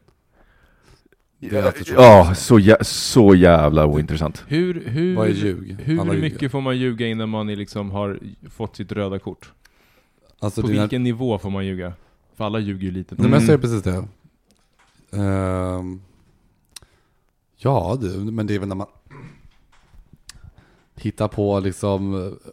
Det 1.40 1.58
är 1.58 1.64
alltid 1.66 1.86
tråkigt. 1.86 2.04
Ja, 2.04 2.34
så, 2.36 2.60
jä 2.60 2.78
så 2.82 3.36
jävla 3.36 3.86
ointressant. 3.86 4.44
Hur, 4.48 4.84
hur, 4.86 5.16
Vad 5.16 5.28
är 5.28 5.32
ljug? 5.32 5.78
hur 5.84 6.02
Alla 6.02 6.14
ljuger. 6.14 6.30
mycket 6.30 6.52
får 6.52 6.62
man 6.62 6.78
ljuga 6.78 7.08
innan 7.08 7.30
man 7.30 7.50
är 7.50 7.56
liksom 7.56 7.92
har 7.92 8.20
fått 8.50 8.76
sitt 8.76 8.92
röda 8.92 9.20
kort? 9.20 9.52
Alltså 10.44 10.62
På 10.62 10.68
dina... 10.68 10.82
vilken 10.82 11.04
nivå 11.04 11.38
får 11.38 11.50
man 11.50 11.66
ljuga? 11.66 11.94
För 12.36 12.44
alla 12.46 12.60
ljuger 12.60 12.84
ju 12.86 12.92
lite. 12.92 13.16
Nej 13.18 13.24
men 13.24 13.34
jag 13.34 13.42
säger 13.42 13.54
Mm. 13.58 13.62
precis 13.62 13.84
det. 13.84 14.08
Ehm, 15.22 16.02
ja, 17.58 17.98
det, 18.02 18.08
men 18.32 18.48
det 18.48 18.56
är 18.56 18.60
väl 18.60 18.68
när 18.68 18.76
man 18.76 18.88
hittar 20.96 21.28
på 21.28 21.60
liksom, 21.60 22.12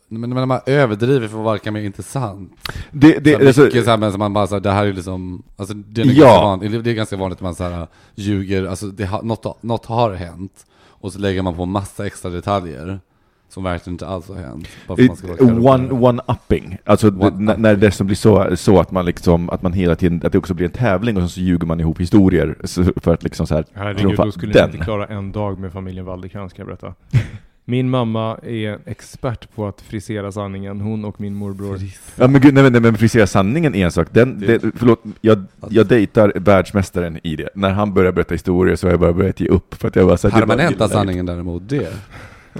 men 0.08 0.30
när 0.30 0.46
man 0.46 0.60
överdriver 0.66 1.28
för 1.28 1.40
att 1.40 1.46
verka 1.46 1.70
mer 1.72 1.80
intressant. 1.80 2.52
Det, 2.90 3.18
det, 3.18 3.40
så 3.40 3.46
alltså, 3.46 3.62
mycket 3.62 3.84
så 3.84 3.90
här, 3.90 3.96
men 3.98 4.10
som 4.12 4.18
man 4.18 4.32
bara 4.32 4.46
så 4.46 4.54
här, 4.54 4.60
det 4.60 4.70
här 4.70 4.86
är 4.86 4.92
liksom, 4.92 5.42
alltså 5.56 5.74
det 5.74 6.00
är, 6.00 6.06
Ja. 6.06 6.12
ganska 6.12 6.40
vanligt, 6.44 6.84
det 6.84 6.90
är 6.90 6.94
ganska 6.94 7.16
vanligt 7.16 7.36
att 7.38 7.42
man 7.42 7.54
så 7.54 7.64
här, 7.64 7.86
ljuger, 8.14 8.64
alltså 8.66 8.86
det 8.86 9.04
har, 9.04 9.22
något, 9.22 9.62
något 9.62 9.86
har 9.86 10.12
hänt. 10.14 10.66
Och 11.00 11.12
så 11.12 11.18
lägger 11.18 11.42
man 11.42 11.54
på 11.56 11.66
massa 11.66 12.06
extra 12.06 12.30
detaljer. 12.30 13.00
Som 13.50 13.64
verkligen 13.64 13.94
inte 13.94 14.06
alls 14.06 14.28
har 14.28 14.34
hänt. 14.34 14.68
Kul. 15.38 15.58
one, 15.66 15.88
one-upping. 15.90 16.76
Alltså 16.84 17.10
One-upping. 17.10 17.56
när- 17.58 17.76
det 17.76 17.90
som 17.90 18.06
blir 18.06 18.16
så, 18.16 18.56
så 18.56 18.80
att 18.80 18.90
man 18.90 19.04
liksom, 19.04 19.50
att 19.50 19.62
man 19.62 19.72
hela 19.72 19.94
tiden, 19.96 20.20
att 20.24 20.32
det 20.32 20.38
också 20.38 20.54
blir 20.54 20.66
en 20.66 20.72
tävling 20.72 21.16
och 21.22 21.30
så 21.30 21.40
ljuger 21.40 21.66
man 21.66 21.80
ihop 21.80 22.00
historier 22.00 22.56
för 23.00 23.14
att 23.14 23.22
liksom 23.22 23.46
så 23.46 23.54
här 23.54 23.64
Herregud, 23.72 24.16
då 24.16 24.32
skulle 24.32 24.52
den. 24.52 24.68
ni 24.70 24.74
inte 24.74 24.84
klara 24.84 25.06
en 25.06 25.32
dag 25.32 25.58
med 25.58 25.72
familjen 25.72 26.04
Waldekrans 26.04 26.52
kan 26.52 26.66
jag 26.68 26.78
berätta. 26.78 26.94
Min 27.64 27.90
mamma 27.90 28.38
är 28.42 28.78
expert 28.86 29.54
på 29.54 29.66
att 29.68 29.80
frisera 29.80 30.32
sanningen, 30.32 30.80
hon 30.80 31.04
och 31.04 31.20
min 31.20 31.34
morbror. 31.34 31.78
Ja 32.16 32.28
men 32.28 32.40
gud, 32.40 32.54
nej, 32.54 32.62
men- 32.62 32.72
nej 32.72 32.80
men 32.82 32.94
frisera 32.96 33.26
sanningen 33.26 33.74
är 33.74 33.84
en 33.84 33.92
sak. 33.92 34.08
Den, 34.10 34.40
Det- 34.40 34.62
förlåt, 34.76 35.02
jag, 35.20 35.44
jag 35.70 35.86
dejtar 35.86 36.32
världsmästaren 36.36 37.18
i 37.22 37.36
det. 37.36 37.48
När 37.54 37.70
han 37.70 37.94
börjar 37.94 38.12
berätta 38.12 38.34
historier 38.34 38.76
så 38.76 38.86
har 38.86 38.92
jag 38.92 39.00
bara 39.00 39.12
börjat 39.12 39.40
ge 39.40 39.48
upp 39.48 39.74
för 39.74 39.88
att 39.88 39.96
jag 39.96 40.06
bara 40.06 40.16
så 40.16 40.28
här, 40.28 40.40
Permanenta 40.40 40.88
sanningen 40.88 41.26
däremot, 41.26 41.68
det. 41.68 41.88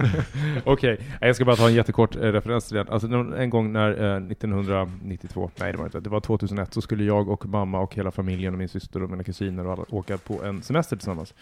Okej, 0.65 1.01
jag 1.21 1.37
ska 1.37 1.45
bara 1.45 1.57
ta 1.57 1.69
en 1.69 1.75
jättekort 1.75 2.17
eh, 2.17 2.21
referens 2.21 2.69
till 2.69 2.77
den. 2.77 2.89
Alltså 2.89 3.07
en 3.37 3.51
gång 3.51 3.73
när 3.73 3.91
eh, 3.91 4.17
1992, 4.17 5.51
nej 5.57 5.73
det 5.73 5.79
var 5.79 5.85
inte, 5.85 6.01
det 6.01 6.11
var 6.11 6.21
2001, 6.21 6.75
så 6.75 6.81
skulle 6.81 7.05
jag 7.05 7.29
och 7.29 7.47
mamma 7.47 7.81
och 7.81 7.95
hela 7.95 8.11
familjen 8.11 8.53
och 8.55 8.59
min 8.59 8.69
syster 8.69 9.03
och 9.03 9.11
mina 9.11 9.25
kusiner 9.25 9.67
och 9.67 9.73
alla 9.73 9.85
åka 9.89 10.19
på 10.19 10.45
en 10.45 10.63
semester 10.63 10.97
tillsammans. 10.97 11.35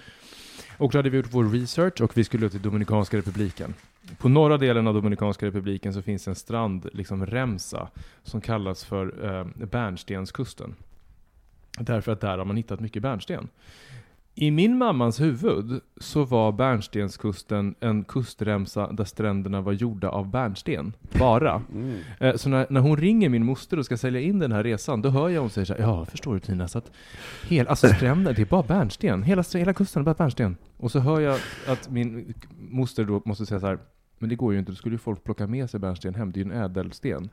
Och 0.78 0.92
då 0.92 0.98
hade 0.98 1.10
vi 1.10 1.16
gjort 1.16 1.26
vår 1.30 1.44
research 1.44 2.00
och 2.00 2.16
vi 2.16 2.24
skulle 2.24 2.50
till 2.50 2.62
Dominikanska 2.62 3.16
republiken. 3.16 3.74
På 4.18 4.28
norra 4.28 4.58
delen 4.58 4.86
av 4.86 4.94
Dominikanska 4.94 5.46
republiken 5.46 5.94
så 5.94 6.02
finns 6.02 6.28
en 6.28 6.34
strand, 6.34 6.88
liksom 6.92 7.26
remsa, 7.26 7.88
som 8.22 8.40
kallas 8.40 8.84
för 8.84 9.24
eh, 9.24 9.66
Bärnstenskusten. 9.66 10.74
Därför 11.78 12.12
att 12.12 12.20
där 12.20 12.38
har 12.38 12.44
man 12.44 12.56
hittat 12.56 12.80
mycket 12.80 13.02
bärnsten. 13.02 13.48
I 14.38 14.50
min 14.50 14.78
mammas 14.78 15.20
huvud 15.20 15.80
så 15.96 16.24
var 16.24 16.52
Bärnstenskusten 16.52 17.74
en 17.80 18.04
kustremsa 18.04 18.92
där 18.92 19.04
stränderna 19.04 19.60
var 19.60 19.72
gjorda 19.72 20.08
av 20.08 20.30
bärnsten. 20.30 20.92
Bara. 21.18 21.62
Mm. 21.74 21.98
Eh, 22.20 22.34
Så 22.34 22.48
när, 22.48 22.66
när 22.70 22.80
hon 22.80 22.96
ringer 22.96 23.28
min 23.28 23.44
moster 23.44 23.78
och 23.78 23.84
ska 23.84 23.96
sälja 23.96 24.20
in 24.20 24.38
den 24.38 24.52
här 24.52 24.64
resan, 24.64 25.02
då 25.02 25.08
hör 25.08 25.28
jag 25.28 25.40
hon 25.40 25.50
säger 25.50 25.64
så 25.64 25.72
här, 25.72 25.80
ja 25.80 26.04
förstår 26.04 26.34
du 26.34 26.40
Tina, 26.40 26.68
så 26.68 26.78
att 26.78 26.90
hela, 27.48 27.70
alltså 27.70 27.88
stränder, 27.88 28.32
det 28.34 28.42
är 28.42 28.46
bara 28.46 28.62
bärnsten. 28.62 29.22
Hela, 29.22 29.44
hela 29.54 29.72
kusten 29.72 30.00
är 30.00 30.04
bara 30.04 30.14
bärnsten. 30.14 30.56
Och 30.76 30.92
så 30.92 30.98
hör 30.98 31.20
jag 31.20 31.40
att 31.66 31.90
min 31.90 32.34
moster 32.70 33.04
då 33.04 33.22
måste 33.24 33.46
säga 33.46 33.60
så 33.60 33.66
här, 33.66 33.78
men 34.18 34.28
det 34.28 34.36
går 34.36 34.52
ju 34.52 34.58
inte, 34.58 34.72
då 34.72 34.76
skulle 34.76 34.94
ju 34.94 34.98
folk 34.98 35.24
plocka 35.24 35.46
med 35.46 35.70
sig 35.70 35.80
bärnsten 35.80 36.14
hem, 36.14 36.32
det 36.32 36.40
är 36.40 36.44
ju 36.44 36.52
en 36.52 36.62
ädelsten. 36.62 37.28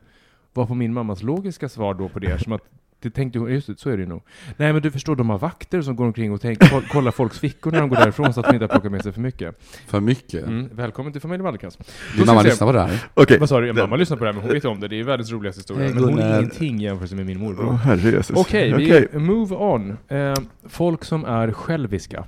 Vad 0.53 0.67
på 0.67 0.75
min 0.75 0.93
mammas 0.93 1.23
logiska 1.23 1.69
svar 1.69 1.93
då 1.93 2.09
på 2.09 2.19
det, 2.19 2.43
som 2.43 2.53
att 2.53 2.63
det 3.03 3.09
tänkte 3.09 3.39
hon, 3.39 3.51
just 3.51 3.67
det, 3.67 3.79
så 3.79 3.89
är 3.89 3.97
det 3.97 4.05
nog. 4.05 4.23
Nej 4.57 4.73
men 4.73 4.81
du 4.81 4.91
förstår, 4.91 5.15
de 5.15 5.29
har 5.29 5.37
vakter 5.37 5.81
som 5.81 5.95
går 5.95 6.05
omkring 6.05 6.31
och 6.31 6.41
tänk, 6.41 6.59
koll- 6.69 6.83
kollar 6.91 7.11
folks 7.11 7.39
fickor 7.39 7.71
när 7.71 7.79
de 7.79 7.89
går 7.89 7.95
därifrån 7.97 8.33
så 8.33 8.39
att 8.39 8.45
de 8.45 8.53
inte 8.53 8.63
har 8.63 8.69
plockat 8.69 8.91
med 8.91 9.03
sig 9.03 9.11
för 9.11 9.21
mycket. 9.21 9.59
För 9.87 9.99
mycket. 9.99 10.45
Mm, 10.47 10.69
välkommen 10.73 11.11
till 11.11 11.21
familjen 11.21 11.43
Wallercrantz. 11.43 11.77
Din 12.17 12.25
mamma 12.25 12.41
lyssnar 12.41 12.67
på 12.67 12.73
det 12.73 12.81
här? 12.81 13.03
Okej. 13.13 13.39
Vad 13.39 13.49
sa 13.49 13.59
du? 13.61 13.73
Mamma 13.73 13.95
lyssnar 13.95 14.17
på 14.17 14.23
det 14.23 14.27
här, 14.31 14.33
men 14.33 14.43
hon 14.43 14.53
vet 14.53 14.65
om 14.65 14.79
det. 14.79 14.87
Det 14.87 14.99
är 14.99 15.03
världens 15.03 15.31
roligaste 15.31 15.59
historia. 15.59 15.89
Men 15.93 16.03
hon 16.03 16.19
är 16.19 16.39
ingenting 16.39 16.81
i 16.81 16.83
jämförelse 16.83 17.15
med 17.15 17.25
min 17.25 17.39
morbror. 17.39 17.95
Jesus. 17.95 18.37
Okej, 18.37 18.73
Okej. 18.73 19.07
vi 19.11 19.19
move 19.19 19.55
on. 19.55 19.97
Eh, 20.07 20.33
folk 20.69 21.03
som 21.03 21.25
är 21.25 21.51
själviska. 21.51 22.25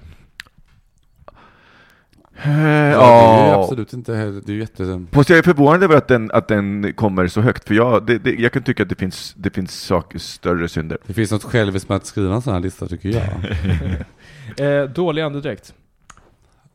Eh, 2.43 2.51
Ja, 2.91 3.45
det 3.45 3.51
är 3.51 3.63
absolut 3.63 3.93
inte 3.93 4.15
heller, 4.15 4.41
det 4.45 4.51
är 4.51 4.53
ju 4.53 4.59
jätte... 4.59 5.05
Fast 5.11 5.29
jag 5.29 5.39
är 5.39 5.43
förvånad 5.43 5.83
över 5.83 5.97
att 5.97 6.07
den, 6.07 6.31
att 6.31 6.47
den 6.47 6.93
kommer 6.93 7.27
så 7.27 7.41
högt, 7.41 7.67
för 7.67 7.75
jag, 7.75 8.05
det, 8.05 8.17
det, 8.17 8.33
jag 8.35 8.51
kan 8.51 8.63
tycka 8.63 8.83
att 8.83 8.89
det 8.89 8.95
finns, 8.99 9.33
det 9.37 9.49
finns 9.49 9.81
saker, 9.81 10.19
större 10.19 10.69
synder. 10.69 10.97
Det 11.07 11.13
finns 11.13 11.31
något 11.31 11.43
själviskt 11.43 11.89
med 11.89 11.95
att 11.95 12.05
skriva 12.05 12.35
en 12.35 12.41
sån 12.41 12.53
här 12.53 12.59
lista 12.59 12.87
tycker 12.87 13.09
jag. 13.09 13.23
Eh, 14.57 14.83
dålig 14.89 15.21
andedräkt. 15.21 15.73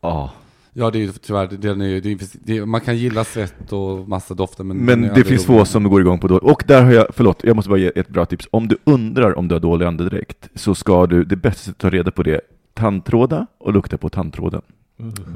Ja. 0.01 0.33
Ja, 0.73 0.91
det 0.91 0.99
är 0.99 1.01
ju 1.01 1.13
tyvärr, 1.13 1.47
det, 1.47 1.57
den 1.57 1.81
är, 1.81 2.01
det, 2.01 2.33
det, 2.45 2.67
man 2.67 2.81
kan 2.81 2.97
gilla 2.97 3.25
svett 3.25 3.73
och 3.73 4.09
massa 4.09 4.35
dofter 4.35 4.65
men... 4.65 4.77
Men 4.77 5.03
det 5.03 5.25
finns 5.25 5.45
få 5.47 5.65
som 5.65 5.85
går 5.85 6.01
igång 6.01 6.19
på 6.19 6.29
då. 6.29 6.37
Och 6.37 6.65
där 6.67 6.83
har 6.85 6.93
jag, 6.93 7.07
förlåt, 7.13 7.41
jag 7.45 7.57
måste 7.57 7.69
bara 7.69 7.79
ge 7.79 7.93
ett 7.95 8.09
bra 8.09 8.27
tips. 8.27 8.49
Om 8.51 8.69
du 8.69 8.77
undrar 8.85 9.39
om 9.39 9.49
du 9.49 9.55
har 9.55 9.61
dålig 9.61 9.87
andedräkt, 9.87 10.49
så 10.55 10.75
ska 10.75 11.07
du, 11.07 11.25
det 11.25 11.37
bästa 11.37 11.59
sättet 11.59 11.75
att 11.75 11.79
ta 11.79 11.91
reda 11.91 12.11
på 12.11 12.23
det, 12.23 12.41
tandtråda 12.75 13.47
och 13.59 13.73
lukta 13.73 13.99
på 13.99 14.09
tandtråden. 14.09 14.63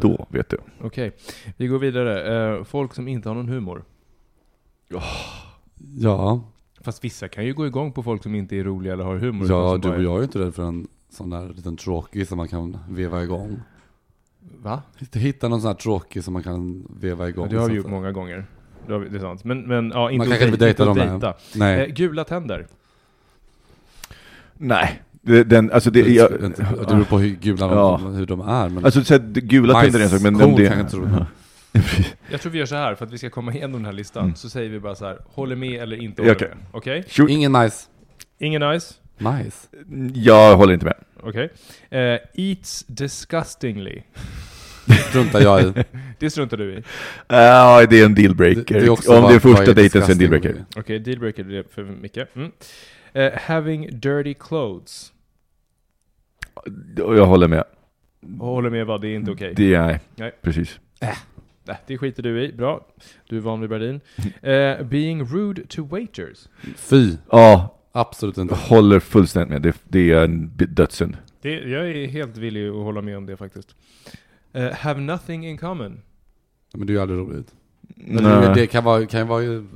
Då 0.01 0.27
vet 0.31 0.49
du. 0.49 0.57
Okej, 0.81 1.13
vi 1.57 1.67
går 1.67 1.79
vidare. 1.79 2.55
Eh, 2.59 2.65
folk 2.65 2.95
som 2.95 3.09
inte 3.09 3.29
har 3.29 3.35
någon 3.37 3.49
humor. 3.49 3.85
Ja, 5.99 6.41
Fast 6.81 7.05
vissa 7.05 7.29
kan 7.29 7.45
ju 7.47 7.55
gå 7.55 7.67
igång 7.67 7.93
på 7.93 8.03
folk 8.03 8.23
som 8.23 8.35
inte 8.35 8.57
är 8.57 8.65
roliga 8.65 8.93
eller 8.93 9.05
har 9.05 9.17
humor. 9.17 9.47
ja 9.51 9.71
som 9.71 9.81
du 9.81 9.89
bara 9.89 9.95
och 9.95 10.01
är- 10.01 10.05
jag 10.05 10.13
är 10.15 10.19
ju 10.19 10.23
inte 10.25 10.39
rädd 10.39 10.55
för 10.55 10.63
en 10.63 10.89
sån 11.11 11.31
där 11.31 11.49
liten 11.49 11.77
tråkig 11.77 12.29
som 12.29 12.37
man 12.37 12.49
kan 12.49 12.79
veva 12.89 13.23
igång. 13.23 13.57
Va? 14.63 14.83
Hitta 15.13 15.49
någon 15.49 15.61
sån 15.61 15.69
här 15.69 15.75
tråkig 15.75 16.25
som 16.25 16.33
man 16.33 16.43
kan 16.43 16.87
veva 17.01 17.29
igång. 17.29 17.45
Ja, 17.45 17.51
det 17.51 17.57
har 17.59 17.69
vi 17.69 17.73
så 17.73 17.77
gjort 17.77 17.85
att- 17.87 17.91
många 17.93 18.13
gånger. 18.13 18.47
Det, 18.87 18.93
har 18.93 19.01
vi, 19.01 19.09
det 19.09 19.17
är 19.17 19.21
sant. 19.21 19.45
Men, 19.45 19.61
men 19.63 19.91
ja, 19.95 20.11
inte 20.11 20.19
Man 20.19 20.33
att 20.33 20.39
kanske 20.41 20.45
inte 20.45 20.65
dej- 20.65 20.67
dejtar 20.67 20.87
att 20.91 20.97
dem 20.97 21.09
dejta. 21.21 21.35
Nej. 21.57 21.81
Eh, 21.81 21.95
gula 21.95 22.25
tänder. 22.25 22.67
Nej. 24.55 25.03
Det, 25.27 25.45
den, 25.45 25.73
alltså 25.73 25.91
det, 25.91 26.03
det, 26.03 26.13
jag, 26.13 26.33
det 26.41 26.87
beror 26.87 27.05
på 27.05 27.19
hur 27.19 27.29
gula 27.37 27.67
de, 27.67 27.77
Ja. 27.77 27.97
hur 27.97 28.27
de 28.27 28.41
är. 28.41 28.69
Men 28.69 28.85
alltså 28.85 29.05
så 29.05 29.15
här, 29.15 29.19
det- 29.21 29.41
gula 29.41 29.81
tänder 29.81 29.99
är 30.01 30.05
en 30.05 30.11
sak, 30.11 30.21
men 30.23 30.43
om 30.43 30.57
det... 30.57 30.65
kanske 30.67 30.81
inte 30.81 30.93
tror 30.93 31.07
det. 31.07 31.27
Jag 32.31 32.41
tror 32.41 32.53
vi 32.53 32.59
gör 32.59 32.67
så 32.67 32.75
här, 32.75 32.95
för 32.95 33.07
att 33.07 33.13
vi 33.13 33.19
ska 33.19 33.31
komma 33.31 33.53
igenom 33.55 33.73
den 33.73 33.85
här 33.85 33.93
listan, 33.93 34.23
Mm. 34.25 34.37
så 34.37 34.51
säger 34.51 34.71
vi 34.71 34.81
bara 34.81 34.95
så 34.95 35.05
här, 35.07 35.19
håller 35.27 35.57
med 35.57 35.83
eller 35.83 35.97
inte 35.97 36.23
håller 36.23 36.35
okej. 36.35 36.49
med. 36.49 36.59
Okej? 36.73 37.05
Shoot. 37.09 37.31
Ingen 37.31 37.53
nice. 37.53 37.87
Ingen 38.39 38.63
nice? 38.73 38.95
Nice. 39.19 39.69
Jag 40.15 40.57
håller 40.57 40.73
inte 40.75 40.85
med. 40.87 40.95
Okej. 41.23 41.51
Eh, 41.91 42.19
eats 42.35 42.85
disgustingly. 42.89 44.01
Struntar 45.09 45.41
jag 45.41 45.63
i. 45.63 45.73
Det 46.19 46.31
struntar 46.31 46.57
du 46.57 46.75
i. 46.75 46.83
Ja, 47.29 47.87
det 47.91 48.01
är 48.01 48.05
en 48.05 48.15
dealbreaker. 48.15 48.75
Det- 48.75 48.81
det 48.81 48.91
Om 48.91 49.29
det 49.29 49.35
är 49.35 49.39
första 49.39 49.73
dejten 49.73 50.03
så 50.03 50.13
är 50.13 50.15
det 50.15 50.25
en 50.25 50.31
dealbreaker. 50.31 50.65
Okej, 50.77 50.99
dealbreaker 50.99 51.45
det 51.45 51.59
är 51.59 51.65
för 51.75 51.85
mycket. 51.85 52.37
Mm. 52.37 52.51
Eh, 53.13 53.33
having 53.41 53.89
dirty 54.01 54.35
clothes. 54.35 55.13
Jag 56.97 57.27
håller 57.27 57.49
med. 57.49 57.65
Och 58.41 58.47
håller 58.47 58.71
med 58.71 58.87
vad, 58.87 59.01
det 59.01 59.09
är 59.09 59.15
inte 59.15 59.31
okej. 59.31 59.53
Det 59.57 59.75
är, 59.75 60.01
Nej. 60.17 60.33
precis. 60.43 60.79
Nej, 61.67 61.77
det 61.87 61.99
skiter 61.99 62.23
du 62.23 62.43
i. 62.43 62.53
Bra. 62.53 62.87
Du 63.29 63.37
är 63.37 63.41
van 63.41 63.61
vid 63.61 63.71
Berlin. 63.71 64.01
Eh, 64.43 64.83
being 64.87 65.25
rude 65.25 65.63
to 65.69 65.85
waiters. 65.87 66.49
Fy. 66.77 67.17
Ja, 67.31 67.79
Absolut 67.93 68.39
inte. 68.39 68.55
håller 68.55 69.01
fullständigt 69.01 69.49
med. 69.51 69.63
Det, 69.63 69.77
det 69.89 70.11
är 70.13 70.25
en 70.25 70.51
b- 70.57 70.67
dödssynd. 70.67 71.17
Det, 71.41 71.51
jag 71.51 71.91
är 71.91 72.07
helt 72.07 72.37
villig 72.37 72.69
att 72.69 72.75
hålla 72.75 73.01
med 73.03 73.17
om 73.17 73.27
det 73.27 73.37
faktiskt. 73.37 73.75
Eh, 74.53 74.73
have 74.73 75.01
nothing 75.01 75.47
in 75.49 75.59
common. 75.59 76.01
Men 76.75 76.87
det 76.87 76.91
är 76.91 76.95
ju 76.95 77.01
aldrig 77.01 77.19
roligt. 77.21 77.55
Eller, 78.09 78.41
Nej. 78.41 78.55
Det 78.55 78.67
kan 78.67 78.85
vara, 78.85 79.07
kan 79.07 79.21
ju 79.21 79.27
vara 79.27 79.43
ju 79.43 79.67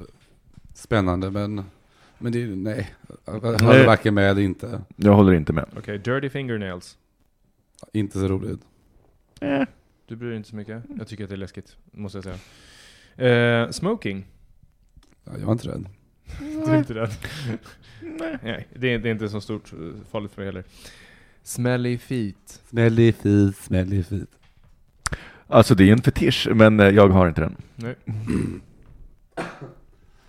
spännande 0.74 1.30
men, 1.30 1.64
men 2.18 2.32
det 2.32 2.42
är 2.42 2.46
nej. 2.46 2.94
Jag 3.24 3.40
håller 3.40 3.86
varken 3.86 4.14
med 4.14 4.30
eller 4.30 4.42
inte. 4.42 4.80
Jag 4.96 5.14
håller 5.14 5.32
inte 5.32 5.52
med. 5.52 5.64
Okej, 5.78 5.98
dirty 5.98 6.28
fingernails. 6.28 6.98
Inte 7.92 8.18
så 8.18 8.28
roligt. 8.28 8.60
Du 10.06 10.16
bryr 10.16 10.28
dig 10.28 10.36
inte 10.36 10.48
så 10.48 10.56
mycket? 10.56 10.82
Jag 10.98 11.08
tycker 11.08 11.24
att 11.24 11.30
det 11.30 11.36
är 11.36 11.38
läskigt, 11.38 11.76
måste 11.92 12.18
jag 12.18 12.24
säga. 12.24 12.38
Eh, 13.64 13.70
smoking. 13.70 14.26
Ja, 15.24 15.32
jag 15.38 15.48
är 15.48 15.52
inte 15.52 15.68
rädd. 15.68 15.88
Du 16.40 16.72
är 16.72 16.78
inte 16.78 16.94
rädd? 16.94 17.10
Nej, 18.42 18.68
det 18.74 18.94
är, 18.94 18.98
det 18.98 19.08
är 19.08 19.12
inte 19.12 19.28
så 19.28 19.40
stort 19.40 19.72
eh, 19.72 19.78
farligt 20.10 20.32
för 20.32 20.40
mig 20.42 20.46
heller. 20.46 20.64
Smelly 21.42 21.98
feet. 21.98 22.62
Smelly 22.68 23.12
feet, 23.12 23.56
smelly 23.56 24.02
feet. 24.02 24.28
Alltså 25.46 25.74
det 25.74 25.84
är 25.88 25.92
en 25.92 26.02
fetisch, 26.02 26.48
men 26.54 26.80
eh, 26.80 26.88
jag 26.88 27.08
har 27.08 27.28
inte 27.28 27.40
den. 27.40 27.56
Nej. 27.76 27.94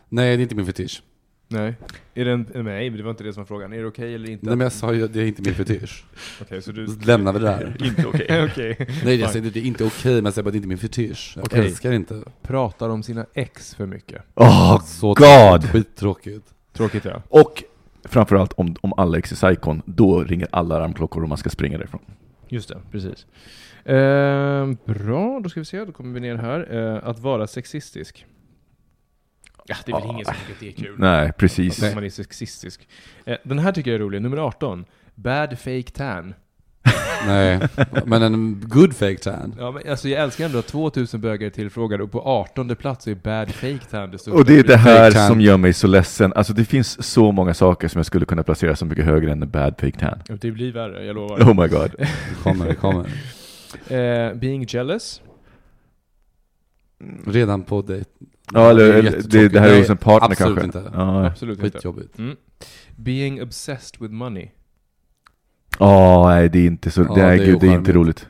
Nej, 0.10 0.38
det 0.38 0.42
är 0.42 0.44
inte 0.44 0.56
min 0.56 0.66
fetisch. 0.66 1.04
Nej. 1.52 1.76
Är 2.14 2.26
det 2.26 2.32
en, 2.32 2.47
nej, 2.54 2.89
men 2.89 2.97
det 2.97 3.04
var 3.04 3.12
inte 3.12 3.24
det 3.24 3.34
som 3.34 3.41
var 3.43 3.45
frågan. 3.45 3.74
Är 3.74 3.78
det 3.78 3.86
okej 3.88 4.16
eller 4.16 4.30
inte? 4.30 4.45
Nej 4.45 4.56
men 4.56 4.66
jag 4.66 4.72
sa 4.72 4.93
ju 4.93 5.04
att 5.04 5.14
det 5.14 5.22
är 5.22 5.26
inte 5.26 5.41
min 5.41 5.54
fetisch. 5.56 6.06
Okej, 6.41 6.62
så 6.62 6.72
du... 6.72 6.88
Lämnar 7.06 7.34
vi 7.34 7.39
det 7.39 7.45
där. 7.45 7.78
inte 7.86 8.06
okej. 8.08 8.45
okej. 8.52 8.88
Nej, 9.06 9.16
jag 9.16 9.30
säger 9.30 9.45
inte 9.45 9.60
det 9.60 9.66
är 9.66 9.68
inte 9.68 9.84
okej, 9.84 10.16
men 10.16 10.26
jag 10.26 10.34
säger 10.34 10.43
bara 10.43 10.47
att 10.50 10.54
det 10.54 10.56
är 10.56 10.60
inte 10.60 10.68
min 10.68 10.78
fetisch. 10.78 11.34
Jag 11.36 11.45
Okej. 11.45 11.60
älskar 11.60 11.91
inte. 11.91 12.24
Pratar 12.41 12.89
om 12.89 13.04
sina 13.04 13.26
ex 13.34 13.76
för 13.76 13.86
mycket. 13.86 14.22
Åh, 14.36 14.82
Så 14.86 15.08
God! 15.08 15.18
tråkigt, 15.18 15.72
Skittråkigt. 15.72 16.54
Tråkigt 16.74 17.06
ja. 17.06 17.22
Och 17.30 17.64
framförallt 18.04 18.54
om, 18.54 18.76
om 18.82 18.93
Alex 18.97 19.32
är 19.32 19.36
psykon, 19.36 19.82
då 19.86 20.24
ringer 20.24 20.47
alla 20.52 20.76
alarmklockor 20.76 21.24
och 21.24 21.30
man 21.30 21.38
ska 21.38 21.50
springa 21.50 21.78
därifrån. 21.78 22.02
Just 22.47 22.70
det, 22.70 22.78
precis. 22.91 23.26
Eh, 23.86 24.72
bra, 24.86 25.39
då 25.43 25.50
ska 25.50 25.60
vi 25.60 25.66
se. 25.66 25.86
Då 25.86 25.91
kommer 25.91 26.14
vi 26.14 26.20
ner 26.20 26.36
här. 26.36 26.76
Eh, 26.78 27.10
att 27.10 27.20
vara 27.20 27.47
sexistisk. 27.47 28.26
Ja, 29.70 29.76
det 29.86 29.91
är 29.91 29.95
väl 29.95 30.03
Ja. 30.05 30.13
ingen 30.13 30.26
som 30.26 30.34
tycker 30.34 30.53
att 30.53 30.59
det 30.59 30.67
är 30.67 30.86
kul. 30.86 30.95
Nej, 30.99 31.32
precis. 31.38 31.84
Att 31.84 31.95
man 31.95 32.03
är 32.03 32.09
sexistisk. 32.09 32.88
Eh, 33.26 33.38
den 33.43 33.59
här 33.59 33.72
tycker 33.72 33.91
jag 33.91 33.95
är 33.95 33.99
rolig. 34.03 34.22
Nummer 34.22 34.38
18. 34.38 34.86
Bad 35.15 35.59
fake 35.59 35.91
tan. 35.93 36.34
Nej, 37.28 37.59
men 38.05 38.22
en 38.24 38.63
good 38.67 38.95
fake 38.95 39.17
tan. 39.17 39.55
Ja, 39.59 39.72
men 39.72 39.89
alltså 39.91 40.09
jag 40.09 40.22
älskar 40.24 40.45
ändå 40.45 40.59
att 40.59 40.67
2000 40.67 41.22
bögar 41.22 41.49
tillfrågade 41.49 42.03
och 42.03 42.11
på 42.11 42.22
18 42.22 42.76
plats 42.76 43.07
är 43.07 43.15
bad 43.15 43.51
fake 43.51 43.80
tan 43.91 44.11
det 44.11 44.17
största. 44.17 44.38
Och 44.38 44.45
det 44.45 44.59
är 44.59 44.63
det 44.63 44.78
här 44.78 45.11
som 45.28 45.41
gör 45.41 45.57
mig 45.57 45.74
så 45.74 45.88
ledsen. 45.88 46.34
Alltså 46.36 46.53
det 46.53 46.65
finns 46.65 47.07
så 47.11 47.32
många 47.32 47.53
saker 47.53 47.88
som 47.88 47.99
jag 47.99 48.05
skulle 48.05 48.26
kunna 48.26 48.43
placera 48.43 48.76
så 48.76 48.86
mycket 48.86 49.05
högre 49.05 49.32
än 49.32 49.43
en 49.43 49.49
bad 49.49 49.76
fake 49.80 49.99
tan. 49.99 50.38
Det 50.41 50.51
blir 50.51 50.72
värre, 50.72 51.05
jag 51.05 51.15
lovar. 51.15 51.39
Oh 51.39 51.61
my 51.61 51.67
god. 51.67 51.91
Det 51.97 52.07
kommer, 52.43 52.67
det 52.67 52.76
kommer. 52.76 53.05
Eh, 53.88 54.34
being 54.34 54.65
jealous. 54.70 55.22
Redan 57.26 57.63
på 57.63 57.82
dejt. 57.82 58.09
Ja, 58.54 58.74
Det 58.74 58.84
är 58.84 58.89
eller 58.89 58.93
det, 59.04 59.10
jättetråkigt. 59.10 59.54
det 59.54 59.60
här 59.60 59.70
är 59.70 59.80
hos 59.80 59.89
en 59.89 59.97
partner 59.97 60.32
absolut 60.32 60.60
kanske. 60.60 60.80
inte. 60.80 60.91
Ja, 60.93 61.26
Absolut 61.28 61.60
inte. 61.60 61.72
Skitjobbigt. 61.72 62.18
Mm. 62.20 62.36
Being 62.95 63.41
obsessed 63.41 64.02
with 64.02 64.14
money. 64.14 64.47
Ja, 65.80 66.26
nej 66.30 66.50
det 66.50 66.60
är 66.60 66.66
inte 66.68 66.91
så, 66.91 67.02
Ja, 67.02 67.14
det 67.16 67.22
är 67.22 67.38
gud 67.38 67.60
det 67.60 67.68
är 67.68 67.74
inte 67.76 67.91
roligt. 67.91 68.28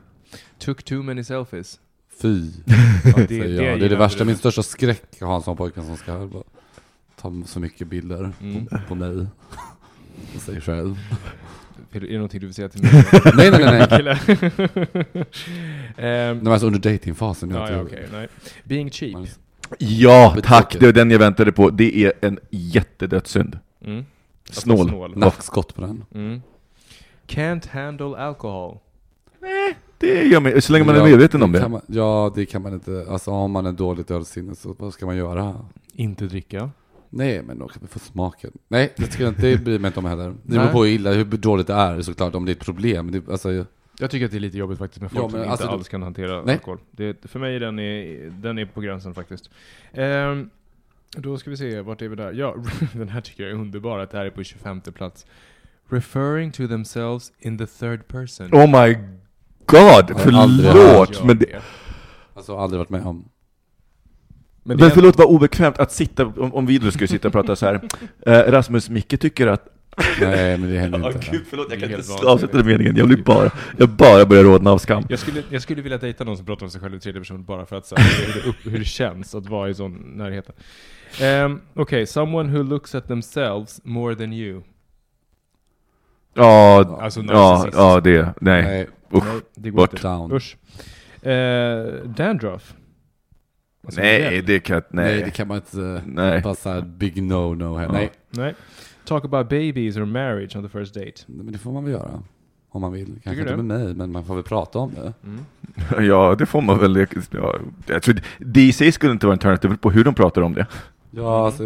Took 0.59 0.83
too 0.83 1.03
many 1.03 1.23
selfies. 1.23 1.79
Fy, 2.21 2.27
Ja, 3.05 3.13
det, 3.17 3.27
säger 3.27 3.63
jag. 3.63 3.79
Det 3.79 3.85
är 3.85 3.89
det 3.89 3.95
värsta, 3.95 4.25
min 4.25 4.37
största 4.37 4.63
skräck 4.63 5.03
att 5.13 5.27
ha 5.27 5.35
en 5.35 5.41
sån 5.41 5.57
pojkvän 5.57 5.85
som 5.85 5.97
ska 5.97 6.27
bara 6.27 6.43
ta 7.21 7.33
så 7.45 7.59
mycket 7.59 7.87
bilder 7.87 8.31
Mm. 8.41 8.65
på, 8.65 8.77
på 8.87 8.95
mig. 8.95 9.25
Och 10.35 10.41
sig 10.41 10.61
själv. 10.61 10.97
Är 11.91 11.99
det 11.99 12.13
någonting 12.13 12.39
du 12.39 12.45
vill 12.45 12.53
säga 12.55 12.69
till 12.69 12.83
mig? 12.83 12.91
Nej, 13.35 13.51
nej, 13.51 13.87
nej, 13.89 14.03
nej. 14.03 15.25
Ehm, 15.97 16.39
Det 16.39 16.45
var 16.45 16.51
alltså 16.51 16.67
under 16.67 16.79
datingfasen. 16.91 17.49
jag 17.49 17.71
ja, 17.71 17.81
okej. 17.81 18.07
nej. 18.11 18.27
Being 18.63 18.89
cheap. 18.91 19.27
Man- 19.69 19.77
Ja, 19.79 20.35
tack! 20.43 20.77
Det 20.79 20.85
var 20.85 20.93
den 20.93 21.11
jag 21.11 21.19
väntade 21.19 21.51
på. 21.51 21.69
Det 21.69 22.05
är 22.05 22.13
en 22.21 22.39
jättedödssynd. 22.49 23.59
Mm. 23.85 24.05
Snål. 24.49 24.87
snål. 24.89 25.17
Nackskott 25.17 25.75
på 25.75 25.81
den. 25.81 26.05
Mm. 26.13 26.41
Can't 27.27 27.69
handle 27.69 28.17
alcohol. 28.17 28.77
Det 29.97 30.23
gör 30.23 30.39
mig, 30.39 30.61
så 30.61 30.73
länge 30.73 30.85
man 30.85 30.95
Ja, 30.95 31.07
är 31.07 31.11
medveten 31.11 31.43
om 31.43 31.51
det. 31.51 31.69
Man, 31.69 31.81
ja, 31.87 32.31
det 32.35 32.45
kan 32.45 32.61
man 32.61 32.73
inte. 32.73 33.05
Alltså 33.09 33.31
om 33.31 33.51
man 33.51 33.65
är 33.65 33.71
dåligt 33.71 34.11
ölsinne 34.11 34.55
så 34.55 34.75
vad 34.79 34.93
ska 34.93 35.05
man 35.05 35.17
göra? 35.17 35.55
Inte 35.93 36.25
dricka. 36.25 36.69
Nej, 37.09 37.41
men 37.43 37.59
då 37.59 37.67
kan 37.67 37.81
vi 37.81 37.87
få 37.87 37.99
smaken. 37.99 38.51
Nej, 38.67 38.93
det 38.97 39.19
inte, 39.19 39.41
det 39.41 39.57
bryr 39.63 39.79
mig 39.79 39.87
inte 39.89 39.99
om 39.99 40.05
heller. 40.05 40.29
Det 40.43 40.51
beror 40.51 40.63
Nej. 40.63 40.73
på 40.73 40.83
hur 40.83 40.91
illa, 40.91 41.11
hur 41.13 41.25
dåligt 41.25 41.67
det 41.67 41.73
är 41.73 42.01
såklart, 42.01 42.35
om 42.35 42.45
det 42.45 42.51
är 42.51 42.55
ett 42.55 42.65
problem. 42.65 43.11
Det, 43.11 43.29
alltså, 43.29 43.65
Jag 44.01 44.11
tycker 44.11 44.25
att 44.25 44.31
det 44.31 44.37
är 44.37 44.39
lite 44.39 44.57
jobbigt 44.57 44.79
faktiskt 44.79 45.01
med 45.01 45.11
folk 45.11 45.23
Ja, 45.23 45.27
men 45.37 45.43
som 45.43 45.51
alltså, 45.51 45.65
inte 45.65 45.73
du- 45.73 45.77
alls 45.77 45.89
kan 45.89 46.03
hantera 46.03 46.41
Nej. 46.41 46.55
alkohol. 46.55 46.79
Det, 46.91 47.25
för 47.25 47.39
mig 47.39 47.59
den 47.59 47.79
är 47.79 48.29
den 48.29 48.57
är 48.57 48.65
på 48.65 48.81
gränsen 48.81 49.13
faktiskt. 49.13 49.49
Ehm, 49.93 50.49
då 51.17 51.37
ska 51.37 51.49
vi 51.49 51.57
se, 51.57 51.81
vart 51.81 52.01
är 52.01 52.07
vi 52.07 52.15
där? 52.15 52.33
Ja, 52.33 52.55
den 52.93 53.09
här 53.09 53.21
tycker 53.21 53.43
jag 53.43 53.51
är 53.51 53.55
underbar, 53.55 53.99
att 53.99 54.11
det 54.11 54.17
här 54.17 54.25
är 54.25 54.29
på 54.29 54.43
25 54.43 54.81
plats. 54.81 55.25
Referring 55.89 56.51
to 56.51 56.67
themselves 56.67 57.31
in 57.39 57.57
the 57.57 57.65
third 57.65 58.07
person. 58.07 58.47
Oh 58.53 58.67
my 58.67 58.93
god, 59.65 60.19
förlåt! 60.19 61.23
Men, 61.23 61.37
det, 61.39 61.61
alltså 62.33 62.57
aldrig 62.57 62.77
varit 62.77 62.89
med 62.89 63.05
om. 63.05 63.29
Men 64.63 64.77
det 64.77 64.83
men 64.83 64.91
förlåt 64.91 65.17
vad 65.17 65.27
obekvämt 65.27 65.79
att 65.79 65.91
sitta, 65.91 66.25
om, 66.25 66.53
om 66.53 66.65
vi 66.65 66.77
då 66.77 66.91
skulle 66.91 67.07
sitta 67.07 67.27
och 67.27 67.31
prata 67.31 67.55
så 67.55 67.65
här. 67.65 67.81
Eh, 68.25 68.51
Rasmus, 68.51 68.89
Micke 68.89 69.19
tycker 69.19 69.47
att... 69.47 69.67
Nej, 70.21 70.57
men 70.57 70.69
det 70.71 70.79
händer 70.79 70.99
Ja, 70.99 71.11
inte. 71.11 71.27
gud, 71.31 71.41
förlåt, 71.49 71.67
jag 71.69 71.79
kan 71.79 71.91
inte 71.91 72.13
avsluta 72.27 72.57
den 72.57 72.67
meningen. 72.67 72.95
Jag 72.95 73.07
blir 73.07 73.17
bara, 73.23 73.51
jag 73.77 73.89
bara 73.89 74.25
börjar 74.25 74.43
rodna 74.43 74.71
av 74.71 74.77
skam. 74.77 75.03
Jag 75.09 75.19
skulle, 75.19 75.43
jag 75.49 75.61
skulle 75.61 75.81
vilja 75.81 75.97
dejta 75.97 76.23
någon 76.23 76.37
som 76.37 76.45
pratar 76.45 76.65
om 76.65 76.69
sig 76.69 76.81
själv 76.81 76.95
i 76.95 76.99
tredje 76.99 77.21
person 77.21 77.43
bara 77.43 77.65
för 77.65 77.75
att 77.75 77.93
här, 77.97 78.25
hur, 78.33 78.41
det 78.41 78.49
upp, 78.49 78.55
hur 78.73 78.79
det 78.79 78.85
känns 78.85 79.35
att 79.35 79.45
vara 79.49 79.69
i 79.69 79.73
sån 79.73 79.93
närheten. 79.93 80.55
Um, 81.45 81.61
Okej, 81.73 82.07
someone 82.07 82.51
who 82.57 82.63
looks 82.63 82.95
at 82.95 83.07
themselves 83.07 83.81
more 83.83 84.15
than 84.15 84.33
you. 84.33 84.61
Ja, 86.33 86.99
Alltså 87.01 87.21
ja, 87.27 87.67
ja 87.73 87.99
det, 87.99 88.33
nej. 88.41 88.63
Nej, 88.63 88.87
Usch. 89.13 89.23
Nej, 89.25 89.41
det 89.55 89.69
går 89.69 89.77
bort. 89.77 89.93
inte. 89.93 90.07
down. 90.07 90.31
Usch. 90.31 90.57
Eh, 91.27 91.85
dandruff. 92.05 92.73
Alltså, 93.85 94.01
Nej, 94.01 94.41
det 94.41 94.59
kan 94.59 94.81
Nej. 94.89 95.05
nej. 95.13 95.23
det 95.23 95.31
kan 95.31 95.47
man 95.47 95.57
inte. 95.57 96.01
Nej. 96.05 96.41
Bara 96.41 96.55
såhär 96.55 96.81
big 96.81 97.17
no-no 97.17 97.77
här. 97.77 97.85
Ja. 97.85 97.91
Nej. 97.91 98.11
Nej. 98.29 98.53
Talk 99.09 99.25
about 99.25 99.49
babies 99.49 99.97
or 99.97 100.05
marriage 100.05 100.55
on 100.55 100.63
the 100.63 100.69
first 100.69 100.93
date. 100.93 101.13
Men 101.25 101.51
det 101.51 101.57
får 101.57 101.71
man 101.71 101.83
väl 101.83 101.93
göra. 101.93 102.23
Om 102.69 102.81
man 102.81 102.91
vill. 102.91 103.05
Kanske 103.05 103.29
Tycker 103.29 103.41
inte 103.41 103.53
du? 103.53 103.57
med 103.63 103.79
mig, 103.79 103.93
men 103.93 104.11
man 104.11 104.25
får 104.25 104.35
väl 104.35 104.43
prata 104.43 104.79
om 104.79 104.91
det. 104.93 105.13
Mm. 105.23 105.39
Ja, 106.07 106.35
det 106.39 106.45
får 106.45 106.61
man 106.61 106.79
väl. 106.79 107.07
Ja, 107.31 107.55
jag 107.85 108.03
tror, 108.03 108.21
DC 108.39 108.91
skulle 108.91 109.11
inte 109.11 109.25
vara 109.25 109.33
en 109.33 109.39
turn, 109.39 109.57
det 109.61 109.67
beror 109.67 109.77
på 109.77 109.91
hur 109.91 110.03
de 110.03 110.13
pratar 110.13 110.41
om 110.41 110.53
det. 110.53 110.67
Ja, 111.11 111.45
alltså. 111.45 111.63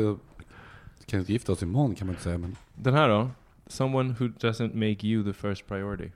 Vi 1.00 1.06
kan 1.06 1.20
inte 1.20 1.34
gifta 1.34 1.52
oss 1.52 1.64
imorgon 1.64 1.96
kan 1.96 2.08
man 2.08 2.14
inte 2.14 2.24
säga, 2.24 2.38
men. 2.38 2.56
Den 2.76 2.94
här 2.94 3.10
då? 3.10 3.30
Someone 3.68 4.16
who 4.20 4.26
doesn't 4.26 4.74
make 4.76 5.08
you 5.08 5.24
the 5.24 5.34
first 5.34 5.68
priority. 5.68 6.10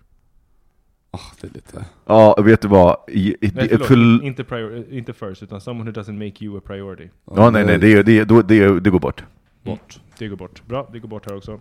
Åh, 1.11 1.21
det 1.41 1.47
är 1.47 1.51
lite. 1.53 1.85
Ja, 2.05 2.41
vet 2.43 2.61
du 2.61 2.67
vad? 2.67 2.97
I, 3.07 3.29
i, 3.29 3.35
Nej, 3.41 3.67
det, 3.67 3.77
förlåt. 3.77 4.19
för, 4.21 4.25
Inte, 4.27 4.43
prior, 4.43 4.93
inte 4.93 5.13
first, 5.13 5.43
utan 5.43 5.61
someone 5.61 5.91
who 5.91 6.01
doesn't 6.01 6.25
make 6.25 6.45
you 6.45 6.57
a 6.57 6.61
priority. 6.65 7.09
ja, 7.35 7.49
nej, 7.49 7.65
nej, 7.65 7.77
det, 7.77 8.03
det, 8.03 8.23
det, 8.23 8.41
det, 8.43 8.79
det 8.79 8.89
går 8.89 8.99
bort. 8.99 9.23
Bort. 9.67 9.99
Det 10.17 10.27
går 10.27 10.35
bort. 10.35 10.67
Bra, 10.67 10.89
det 10.93 10.99
går 10.99 11.07
bort 11.09 11.29
här 11.29 11.37
också. 11.37 11.59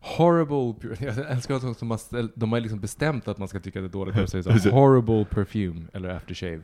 Horrible... 0.00 0.96
Jag 1.06 1.30
älskar 1.30 1.54
att 1.54 1.78
de 1.78 1.90
har, 1.90 1.98
ställ- 1.98 2.32
de 2.34 2.52
har 2.52 2.60
liksom 2.60 2.80
bestämt 2.80 3.28
att 3.28 3.38
man 3.38 3.48
ska 3.48 3.60
tycka 3.60 3.80
det 3.80 3.86
är 3.86 3.88
dåligt 3.88 4.14
när 4.14 4.22
de 4.22 4.28
säger 4.28 4.58
så. 4.58 4.70
Horrible 4.70 5.24
perfume, 5.24 5.86
eller 5.92 6.08
aftershave. 6.08 6.60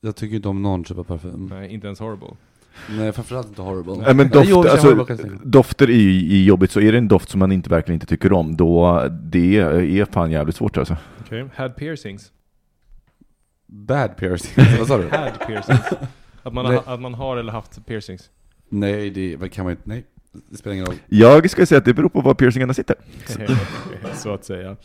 Jag 0.00 0.16
tycker 0.16 0.36
inte 0.36 0.48
om 0.48 0.62
någon 0.62 0.84
typ 0.84 0.98
av 0.98 1.04
parfym. 1.04 1.46
Nej, 1.46 1.74
inte 1.74 1.86
ens 1.86 2.00
horrible. 2.00 2.36
Nej, 2.90 3.12
framförallt 3.12 3.48
inte 3.48 3.62
horrible. 3.62 3.94
Nej, 3.94 4.14
men 4.14 4.16
Nej, 4.16 4.28
doft, 4.32 4.48
jo, 4.50 4.64
jag 4.64 4.72
alltså, 4.72 5.06
dofter 5.44 5.90
är 5.90 5.94
ju 5.94 6.44
jobbigt, 6.44 6.70
så 6.70 6.80
är 6.80 6.92
det 6.92 6.98
en 6.98 7.08
doft 7.08 7.28
som 7.28 7.38
man 7.38 7.52
inte 7.52 7.70
verkligen 7.70 7.94
inte 7.96 8.06
tycker 8.06 8.32
om, 8.32 8.56
då 8.56 9.04
det 9.22 9.56
är 9.58 10.04
fan 10.04 10.30
jävligt 10.30 10.56
svårt 10.56 10.76
alltså. 10.76 10.96
Okej. 11.20 11.46
Had 11.54 11.76
piercings. 11.76 12.32
Bad 13.66 14.16
piercing. 14.16 14.64
Vad 14.78 14.86
sa 14.86 14.98
du? 14.98 15.08
Had 15.08 15.46
piercings. 15.46 15.92
Att 16.42 16.52
man, 16.52 16.64
Nej. 16.64 16.80
har, 16.84 16.94
att 16.94 17.00
man 17.00 17.14
har 17.14 17.36
eller 17.36 17.52
haft 17.52 17.86
piercings. 17.86 18.30
Nej, 18.68 19.10
det 19.10 19.36
vad 19.36 19.52
kan 19.52 19.64
man 19.64 19.70
inte. 19.70 19.82
Nej, 19.86 20.04
det 20.50 20.56
spelar 20.56 20.74
ingen 20.74 20.86
roll. 20.86 20.94
Jag 21.08 21.50
ska 21.50 21.66
säga 21.66 21.78
att 21.78 21.84
det 21.84 21.94
beror 21.94 22.08
på 22.08 22.20
var 22.20 22.34
piercingarna 22.34 22.74
sitter. 22.74 22.96
så 24.16 24.34
att 24.34 24.44
säga. 24.44 24.76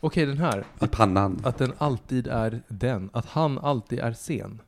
Okej, 0.00 0.26
den 0.26 0.38
här. 0.38 0.64
I 0.82 0.86
pannan. 0.86 1.40
Att 1.44 1.58
den 1.58 1.72
alltid 1.78 2.26
är 2.26 2.62
den. 2.68 3.10
Att 3.12 3.26
han 3.26 3.58
alltid 3.58 3.98
är 3.98 4.12
sen. 4.12 4.60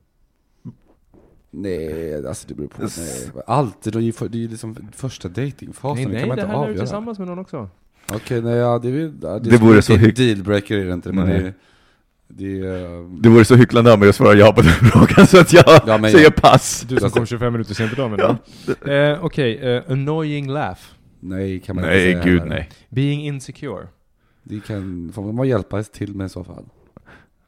Nej, 1.51 2.27
alltså 2.27 2.49
det 2.49 2.55
beror 2.55 2.69
på. 2.69 2.83
Nej. 2.83 3.43
Alltid, 3.47 3.93
det 3.93 3.99
är 3.99 4.03
ju 4.03 4.13
för- 4.13 4.29
det 4.29 4.39
är 4.39 4.41
ju 4.41 4.49
liksom 4.49 4.77
första 4.93 5.29
datingfasen, 5.29 5.97
nej, 5.97 6.07
det 6.07 6.13
nej, 6.13 6.21
kan 6.21 6.29
man 6.29 6.37
det 6.37 6.43
inte 6.43 6.47
här 6.53 6.55
är 6.55 6.59
du 6.61 6.65
avgöra. 6.71 6.79
tillsammans 6.85 7.19
med 7.19 7.29
någon 7.29 7.39
också. 7.39 7.69
Okej, 8.13 8.43
nej, 8.43 8.55
ja, 8.55 8.79
det, 8.79 8.89
är, 8.89 8.93
väl- 8.93 9.15
ja, 9.23 9.39
Det 9.39 9.51
vore 9.57 9.83
skulle- 9.83 9.83
så 9.83 9.93
det 9.93 9.99
hyck- 9.99 10.09
en 10.09 10.35
dealbreaker 10.35 10.79
är 10.79 10.85
det 10.85 10.93
inte, 10.93 11.13
men 11.13 11.25
Nej. 11.29 11.35
det, 11.35 11.43
det 11.43 11.49
är... 11.49 11.55
Det 12.29 13.29
vore 13.29 13.45
så 13.45 13.55
hycklande 13.57 13.93
av 13.93 13.99
mig 13.99 14.09
att 14.09 14.15
svara 14.17 14.35
ja 14.35 14.53
på 14.53 14.61
den 14.63 14.71
frågan, 14.93 15.27
så 15.27 15.41
att 15.41 15.53
jag 15.53 15.65
Ja, 15.87 15.99
säger 16.03 16.19
jag- 16.25 16.35
pass. 16.37 16.85
Du 16.89 16.97
som 16.97 17.11
kom 17.11 17.27
25 17.27 17.53
minuter 17.53 17.75
sent 17.75 17.93
idag 17.93 18.11
menar 18.11 18.37
du? 18.85 18.93
Eh, 18.93 19.19
Okej, 19.25 19.59
eh, 19.59 19.83
annoying 19.89 20.49
laugh. 20.51 20.81
Nej, 21.21 21.61
kan 21.61 21.77
man 21.77 21.85
inte 21.85 21.95
Nej, 21.97 22.13
säga 22.13 22.25
gud 22.25 22.41
heller. 22.41 22.55
nej. 22.55 22.69
Being 22.89 23.23
insecure. 23.27 23.87
Det 24.43 24.61
kan, 24.67 25.11
får 25.15 25.33
man 25.33 25.49
hjälpa 25.49 25.83
till 25.83 26.15
med 26.15 26.27
i 26.27 26.29
så 26.29 26.45
fall. 26.45 26.65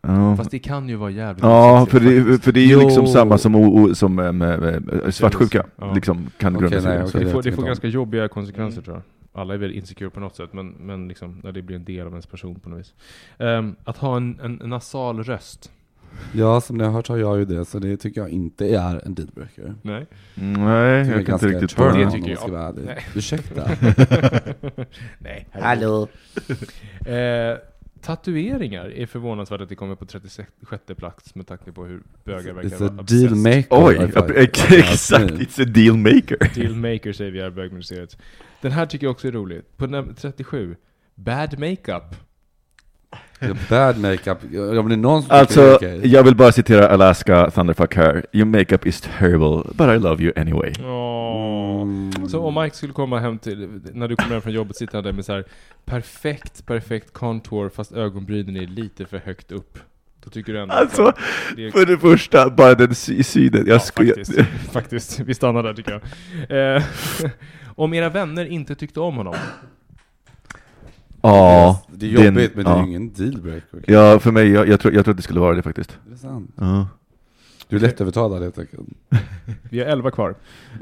Ja. 0.02 0.36
Fast 0.36 0.50
det 0.50 0.58
kan 0.58 0.88
ju 0.88 0.94
vara 0.96 1.10
jävligt 1.10 1.42
Ja, 1.44 1.86
för 1.90 2.00
det, 2.00 2.38
för 2.44 2.52
det 2.52 2.60
är 2.60 2.66
ju 2.66 2.72
Jo. 2.72 2.80
liksom 2.80 3.06
samma 3.06 3.38
som, 3.38 3.54
o, 3.54 3.80
o, 3.90 3.94
som 3.94 4.18
um, 4.18 4.42
uh, 4.42 5.10
svartsjuka, 5.10 5.66
Ja. 5.76 5.92
liksom, 5.94 6.26
kan 6.38 6.56
Okej, 6.56 6.68
grunda 6.68 6.82
sig 6.82 6.90
nej, 6.90 6.98
det. 7.12 7.18
det 7.18 7.24
det 7.24 7.30
får, 7.30 7.42
det 7.42 7.52
får 7.52 7.60
inte 7.62 7.66
ganska 7.68 7.86
jobbiga 7.88 8.28
konsekvenser 8.28 8.82
tror 8.82 8.96
jag. 8.96 9.02
Alla 9.38 9.54
är 9.54 9.58
väl 9.58 9.72
insecure 9.72 10.10
på 10.10 10.20
något 10.20 10.36
sätt, 10.36 10.52
men, 10.52 10.68
men 10.68 11.08
liksom 11.08 11.40
när 11.44 11.52
det 11.52 11.62
blir 11.62 11.76
en 11.76 11.84
del 11.84 12.06
av 12.06 12.12
ens 12.12 12.26
person 12.26 12.60
på 12.60 12.68
något 12.68 12.78
vis. 12.78 12.94
Ehm, 13.38 13.76
att 13.84 13.96
ha 13.96 14.16
en, 14.16 14.40
en 14.40 14.54
nasal 14.70 15.22
röst. 15.24 15.70
Ja, 16.32 16.60
som 16.60 16.76
ni 16.78 16.84
har 16.84 16.90
hört 16.90 17.08
har 17.08 17.16
jag 17.16 17.38
ju 17.38 17.44
det, 17.44 17.64
så 17.64 17.78
det 17.78 17.96
tycker 17.96 18.20
jag 18.20 18.30
inte 18.30 18.68
är 18.68 19.06
en 19.06 19.14
dealbreaker. 19.14 19.74
Nej. 19.82 20.06
Nej, 20.34 21.08
jag 21.08 21.26
kan 21.26 21.34
inte 21.34 21.46
riktigt 21.48 21.76
turn 21.76 21.98
Det 22.00 22.10
tycker 22.10 22.30
jag. 22.30 22.48
vara. 22.48 22.72
Nej. 22.72 23.06
Ursäkta? 23.14 23.70
Nej. 25.18 25.46
Hallå? 25.52 26.08
Eh, 27.06 27.56
tatueringar 28.00 28.90
är 28.90 29.06
förvånansvärt 29.06 29.60
att 29.60 29.68
det 29.68 29.74
kommer 29.74 29.94
på 29.94 30.06
36 30.06 30.48
plats 30.96 31.34
med 31.34 31.46
tanke 31.46 31.72
på 31.72 31.84
hur 31.84 32.02
bögar 32.24 32.52
verkar 32.52 32.68
It's 32.68 32.80
vara 32.80 32.90
a 32.90 32.96
obsessed. 33.00 33.28
deal 33.30 33.36
maker. 33.36 33.66
Oj, 33.70 33.96
exakt, 34.36 35.30
it's 35.32 35.62
a 35.62 35.64
deal 35.74 35.96
maker. 35.96 36.54
Dealmaker 36.54 37.12
säger 37.12 37.30
vi 37.30 37.40
här 37.40 37.48
i 37.48 37.50
bögmuseet. 37.50 38.18
Den 38.60 38.72
här 38.72 38.86
tycker 38.86 39.06
jag 39.06 39.10
också 39.10 39.28
är 39.28 39.32
rolig. 39.32 39.62
På 39.76 39.86
num- 39.86 40.14
37. 40.14 40.76
Bad 41.14 41.58
makeup. 41.58 42.04
Bad 43.70 43.98
makeup, 43.98 44.38
om 44.78 44.88
det 44.88 44.94
är 44.94 44.96
någon 44.96 45.22
som 45.22 45.30
Alltså, 45.36 45.74
okej. 45.74 46.00
jag 46.04 46.22
vill 46.22 46.36
bara 46.36 46.52
citera 46.52 46.88
Alaska 46.88 47.50
Thunderfuck 47.50 47.96
här. 47.96 48.26
Your 48.32 48.46
makeup 48.46 48.86
is 48.86 49.00
terrible, 49.00 49.62
but 49.74 49.80
I 49.88 49.98
love 49.98 50.22
you 50.24 50.32
anyway. 50.36 50.72
Mm. 50.78 52.28
Så 52.28 52.40
om 52.40 52.62
Mike 52.62 52.76
skulle 52.76 52.92
komma 52.92 53.18
hem 53.20 53.38
till, 53.38 53.80
när 53.92 54.08
du 54.08 54.16
kommer 54.16 54.32
hem 54.32 54.42
från 54.42 54.52
jobbet 54.52 54.76
sitter 54.76 54.94
han 54.94 55.04
där 55.04 55.12
med 55.12 55.24
så 55.24 55.32
här 55.32 55.44
perfekt, 55.84 56.66
perfekt 56.66 57.12
contour 57.12 57.68
fast 57.68 57.92
ögonbrynen 57.92 58.56
är 58.56 58.66
lite 58.66 59.06
för 59.06 59.18
högt 59.18 59.52
upp. 59.52 59.78
Då 60.24 60.30
tycker 60.30 60.52
du 60.52 60.60
ändå 60.60 60.74
att 60.74 60.80
Alltså, 60.80 61.12
det 61.56 61.66
är 61.66 61.70
för 61.70 61.86
det 61.86 61.98
första, 61.98 62.50
bara 62.50 62.74
den 62.74 62.94
sy- 62.94 63.22
synen. 63.22 63.64
Jag 63.66 63.74
Ja, 63.76 63.78
faktiskt. 63.80 64.32
faktiskt. 64.72 65.20
Vi 65.20 65.34
stannar 65.34 65.62
där 65.62 65.74
tycker 65.74 65.92
jag. 65.92 66.02
Eh, 66.76 66.82
om 67.78 67.94
era 67.94 68.08
vänner 68.08 68.44
inte 68.44 68.74
tyckte 68.74 69.00
om 69.00 69.16
honom. 69.16 69.34
Ja, 71.22 71.82
Det 71.92 72.06
är 72.06 72.10
jobbigt, 72.24 72.54
men 72.54 72.64
det 72.64 72.70
är 72.70 72.74
ja. 72.74 72.82
ju 72.82 72.88
ingen 72.88 73.12
dealbreaker. 73.12 73.84
Ja, 73.86 74.18
för 74.18 74.32
mig, 74.32 74.48
jag, 74.48 74.68
jag, 74.68 74.80
tror, 74.80 74.94
jag 74.94 75.04
tror 75.04 75.12
att 75.12 75.16
det 75.16 75.22
skulle 75.22 75.40
vara 75.40 75.54
det 75.54 75.62
faktiskt. 75.62 75.98
Det 76.06 76.12
är 76.12 76.16
sant. 76.16 76.52
Ja. 76.56 76.88
Du 77.68 77.76
är 77.76 77.80
lättövertalad 77.80 78.42
helt 78.42 78.58
enkelt. 78.58 78.88
Vi 79.70 79.78
har 79.80 79.86
11 79.86 80.10
kvar. 80.10 80.34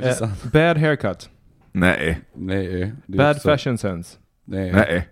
Eh, 0.02 0.28
bad 0.52 0.78
haircut. 0.78 1.30
Nej, 1.72 2.20
Nej. 2.34 2.92
Bad 3.06 3.36
också- 3.36 3.48
fashion 3.48 3.78
sense. 3.78 4.18
Nej. 4.44 4.72
nej. 4.72 5.08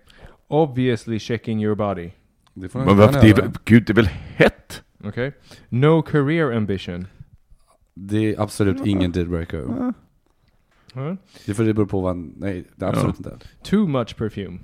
Obviously 0.47 1.19
checking 1.19 1.63
your 1.63 1.75
body. 1.75 2.11
Det 2.53 2.69
får 2.69 2.79
Men 2.79 2.89
inte 2.89 3.05
varför, 3.05 3.21
det 3.21 3.29
är, 3.29 3.51
gud, 3.65 3.83
det 3.85 3.93
är 3.93 3.95
väl 3.95 4.09
hett? 4.35 4.83
Okej? 5.03 5.33
No 5.69 6.01
career 6.01 6.51
ambition. 6.51 7.07
Det 7.93 8.17
är 8.35 8.41
absolut 8.41 8.85
ingen 8.85 9.11
dealbreaker. 9.11 9.93
Mm. 10.95 11.17
Det 11.45 11.53
får 11.53 11.63
det 11.63 11.73
beror 11.73 11.85
på 11.85 12.01
vad, 12.01 12.17
nej, 12.17 12.63
det 12.75 12.85
är 12.85 12.89
absolut 12.89 13.17
inte. 13.17 13.37
Too 13.63 13.87
much 13.87 14.15
perfume. 14.17 14.59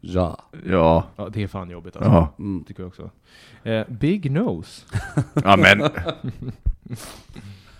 Ja. 0.00 0.50
Ja, 0.66 1.06
Ja, 1.16 1.28
det 1.28 1.42
är 1.42 1.46
fan 1.46 1.70
jobbigt 1.70 1.96
alltså. 1.96 2.10
ja. 2.10 2.34
Mm. 2.38 2.64
Tycker 2.64 2.82
jag 2.82 2.88
också. 2.88 3.10
Eh, 3.62 3.86
big 3.88 4.30
nose. 4.30 4.86
ja 5.44 5.56
men 5.56 5.78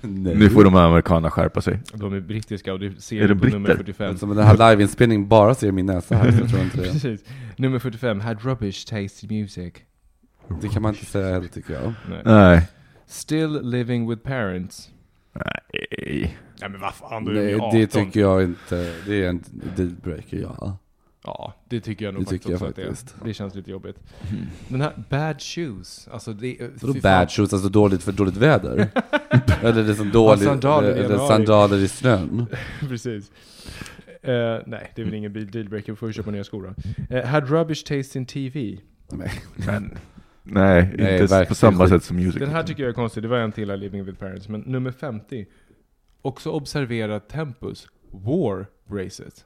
Nej. 0.02 0.36
nu 0.36 0.50
får 0.50 0.64
de 0.64 0.74
här 0.74 0.84
amerikanerna 0.84 1.30
skärpa 1.30 1.60
sig. 1.60 1.80
De 1.94 2.12
är 2.14 2.20
brittiska 2.20 2.72
och 2.72 2.80
det 2.80 3.02
ser 3.02 3.16
Är 3.22 3.28
du 3.28 3.34
det 3.34 3.40
på 3.40 3.46
nummer 3.46 3.58
britter? 3.68 3.76
45. 3.76 4.10
Alltså, 4.10 4.26
men 4.26 4.36
den 4.36 4.46
här 4.46 4.70
liveinspelningen 4.70 5.28
bara 5.28 5.54
ser 5.54 5.72
min 5.72 5.86
näsa 5.86 6.16
här, 6.16 6.32
så 6.32 6.38
jag 6.38 6.48
tror 6.50 6.62
inte 6.62 6.76
det. 6.76 6.82
Precis. 6.92 7.24
Nummer 7.56 7.78
45. 7.78 8.20
Had 8.20 8.44
rubbish 8.44 8.86
taste 8.86 9.26
in 9.26 9.40
music. 9.40 9.74
Det 10.62 10.68
kan 10.68 10.82
man 10.82 10.94
inte 10.94 11.06
säga 11.06 11.32
heller 11.32 11.48
tycker 11.48 11.74
jag. 11.74 11.92
Nej. 12.08 12.22
Nej. 12.24 12.68
Still 13.06 13.60
living 13.62 14.10
with 14.10 14.22
parents. 14.22 14.90
Nej. 15.32 16.36
Nej 16.60 16.70
men 16.70 16.80
vad 16.80 16.94
fan, 16.94 17.24
då 17.24 17.30
är 17.30 17.34
vi 17.34 17.40
Nej, 17.44 17.54
18. 17.54 17.78
det 17.80 17.86
tycker 17.86 18.20
jag 18.20 18.42
inte, 18.42 18.94
det 19.06 19.24
är 19.24 19.28
en 19.28 19.44
dealbreaker, 19.76 20.36
ja. 20.36 20.78
Ja, 21.24 21.54
det 21.68 21.80
tycker 21.80 22.04
jag 22.04 22.14
nog 22.14 22.22
Det 22.22 22.26
faktiskt 22.26 22.42
tycker 22.42 22.50
jag 22.52 22.56
också 22.56 22.66
att 22.70 22.76
det 22.76 22.82
är. 22.82 22.86
faktiskt. 22.86 23.16
Det 23.24 23.34
känns 23.34 23.54
lite 23.54 23.70
jobbigt. 23.70 23.96
Den 24.68 24.80
här 24.80 25.04
bad 25.10 25.40
shoes, 25.42 26.08
alltså 26.12 26.32
det... 26.32 26.56
Vadå 26.80 26.92
fan. 26.92 27.00
bad 27.02 27.30
shoes, 27.30 27.52
alltså 27.52 27.68
dåligt 27.68 28.02
för 28.02 28.12
dåligt 28.12 28.36
väder? 28.36 28.88
eller 29.62 29.84
liksom 29.84 30.10
dåligt, 30.10 30.44
sandaler 30.44 30.88
eller 30.88 31.02
januari. 31.02 31.28
sandaler 31.28 31.76
i 31.78 31.88
snön? 31.88 32.46
Precis. 32.88 33.30
Eh, 34.22 34.58
nej, 34.66 34.92
det 34.94 35.02
är 35.02 35.04
väl 35.04 35.14
ingen 35.14 35.32
dealbreaker, 35.32 35.94
får 35.94 36.08
ju 36.08 36.12
köpa 36.12 36.30
nya 36.30 36.44
skor 36.44 36.74
då. 37.08 37.16
Eh, 37.16 37.24
had 37.26 37.50
rubbish 37.50 37.84
taste 37.84 38.18
in 38.18 38.26
TV. 38.26 38.78
Nej. 39.12 39.32
Men, 39.66 39.98
nej, 40.42 40.94
Nej, 40.98 41.12
inte 41.12 41.26
verkligen 41.26 41.46
på 41.46 41.54
samma 41.54 41.88
sätt 41.88 42.04
som 42.04 42.16
music. 42.16 42.40
Den 42.40 42.50
här 42.50 42.62
tycker 42.62 42.82
jag 42.82 42.90
är 42.90 42.94
konstig, 42.94 43.22
det 43.22 43.28
var 43.28 43.36
en 43.38 43.52
till 43.52 43.70
av 43.70 43.78
Living 43.78 44.04
with 44.04 44.18
Parents, 44.18 44.48
men 44.48 44.60
nummer 44.60 44.90
50. 44.90 45.46
Också 46.22 46.50
observera 46.50 47.20
Tempus 47.20 47.86
War 48.10 48.66
Braces. 48.88 49.44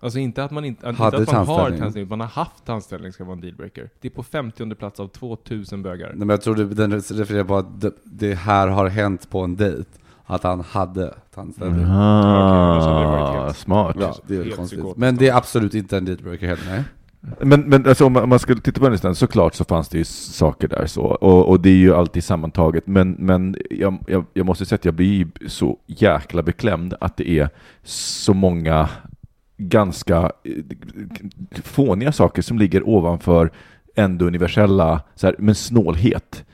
Alltså 0.00 0.18
inte 0.18 0.44
att 0.44 0.50
man, 0.50 0.64
inte, 0.64 0.88
inte 0.88 1.06
att 1.06 1.12
man 1.12 1.46
har 1.46 1.70
tandställning. 1.70 2.08
man 2.08 2.20
har 2.20 2.26
haft 2.26 2.64
tandställning 2.64 3.12
ska 3.12 3.24
vara 3.24 3.34
en 3.34 3.40
dealbreaker. 3.40 3.90
Det 4.00 4.08
är 4.08 4.12
på 4.12 4.22
50 4.22 4.74
plats 4.74 5.00
av 5.00 5.08
2000 5.08 5.82
bögar. 5.82 6.08
Nej, 6.08 6.18
men 6.18 6.28
jag 6.28 6.42
tror 6.42 6.54
den 6.56 6.92
refererar 6.92 7.44
på 7.44 7.56
att 7.56 7.80
det, 7.80 7.92
det 8.04 8.34
här 8.34 8.68
har 8.68 8.88
hänt 8.88 9.30
på 9.30 9.40
en 9.40 9.56
dejt. 9.56 9.90
Att 10.26 10.42
han 10.42 10.60
hade 10.60 11.14
tandställning. 11.34 11.84
Ah, 11.88 13.44
helt- 13.44 13.56
smart. 13.56 13.96
Ja, 14.00 14.16
det 14.26 14.34
är 14.36 14.42
Helt 14.42 14.56
konstigt. 14.56 14.78
psykotiskt. 14.78 14.98
Men 14.98 15.16
det 15.16 15.28
är 15.28 15.36
absolut 15.36 15.74
inte 15.74 15.96
en 15.96 16.04
dealbreaker 16.04 16.46
heller, 16.46 16.64
nej. 16.66 16.84
Men, 17.40 17.60
men 17.60 17.86
alltså, 17.86 18.06
om 18.06 18.12
man- 18.12 18.22
om 18.22 18.28
man 18.28 18.38
skulle 18.38 18.60
titta 18.60 18.78
på 18.78 18.84
den 18.84 18.92
listan, 18.92 19.14
såklart 19.14 19.54
så 19.54 19.64
fanns 19.64 19.88
det 19.88 19.98
ju 19.98 20.04
saker 20.04 20.68
där 20.68 20.86
så, 20.86 21.02
och, 21.02 21.48
och 21.48 21.60
det 21.60 21.68
är 21.70 21.74
ju 21.76 21.94
alltid 21.94 22.24
sammantaget, 22.24 22.86
men, 22.86 23.10
men 23.18 23.56
jag, 23.70 23.98
jag, 24.06 24.24
jag 24.32 24.46
måste 24.46 24.66
säga 24.66 24.76
att 24.76 24.84
jag 24.84 24.94
blir 24.94 25.26
så 25.46 25.78
jäkla 25.86 26.42
beklämd 26.42 26.94
att 27.00 27.16
det 27.16 27.28
är 27.30 27.48
så 27.84 28.34
många 28.34 28.88
ganska 29.56 30.16
eh, 30.44 30.52
fåniga 31.62 32.12
saker 32.12 32.42
som 32.42 32.58
ligger 32.58 32.88
ovanför 32.88 33.50
ändå 33.96 34.24
universella, 34.26 35.00
så 35.14 35.26
här, 35.26 35.36
men 35.38 35.54
snålhet. 35.54 36.44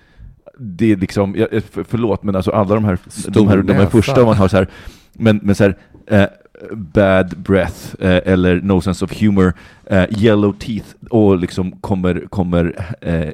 Det 0.59 0.93
är 0.93 0.97
liksom, 0.97 1.35
jag- 1.37 1.63
förlåt, 1.89 2.23
men 2.23 2.37
alltså 2.37 2.51
alla 2.51 2.75
de 2.75 2.85
här, 2.85 2.99
de 3.29 3.49
här, 3.49 3.57
de 3.57 3.73
här 3.73 3.87
första 3.87 4.25
man 4.25 4.37
har 4.37 4.49
så 4.49 4.57
här, 4.57 4.69
men, 5.13 5.41
men 5.43 5.55
så 5.55 5.65
här, 5.65 5.77
eh, 6.07 6.25
bad 6.73 7.39
breath 7.39 7.95
eh, 8.01 8.21
eller 8.33 8.61
no 8.61 8.81
sense 8.81 9.05
of 9.05 9.21
humor, 9.23 9.53
eh, 9.87 10.05
yellow 10.23 10.53
teeth 10.53 10.87
och 11.11 11.39
liksom 11.39 11.73
kommer, 11.73 12.27
kommer 12.29 12.95
eh, 13.01 13.29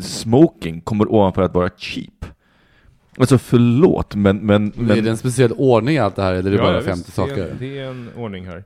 smoking 0.00 0.80
kommer 0.80 1.12
ovanför 1.12 1.42
att 1.42 1.54
vara 1.54 1.70
cheap. 1.76 2.24
Alltså 3.18 3.38
förlåt, 3.38 4.14
men... 4.14 4.36
men, 4.36 4.72
Men, 4.76 4.98
är 4.98 5.02
det 5.02 5.10
en 5.10 5.16
speciell 5.16 5.52
ordning 5.52 5.98
allt 5.98 6.16
det 6.16 6.22
här, 6.22 6.34
eller 6.34 6.50
är 6.52 6.56
det 6.56 6.62
Ja, 6.62 6.62
bara 6.62 6.74
ja, 6.76 6.82
50 6.82 7.04
visst, 7.06 7.16
det 7.16 7.22
är 7.22 7.26
saker? 7.28 7.48
en- 7.50 7.56
Det 7.58 7.78
är 7.78 7.84
en 7.90 8.08
ordning 8.16 8.46
här. 8.46 8.64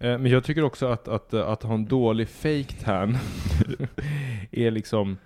Eh, 0.00 0.18
Men 0.18 0.26
jag 0.26 0.44
tycker 0.44 0.64
också 0.64 0.86
att, 0.86 1.08
att, 1.08 1.34
att 1.34 1.62
ha 1.62 1.74
en 1.74 1.84
dålig 1.86 2.28
fake 2.28 2.74
tan 2.84 3.18
är 4.50 4.70
liksom... 4.70 5.16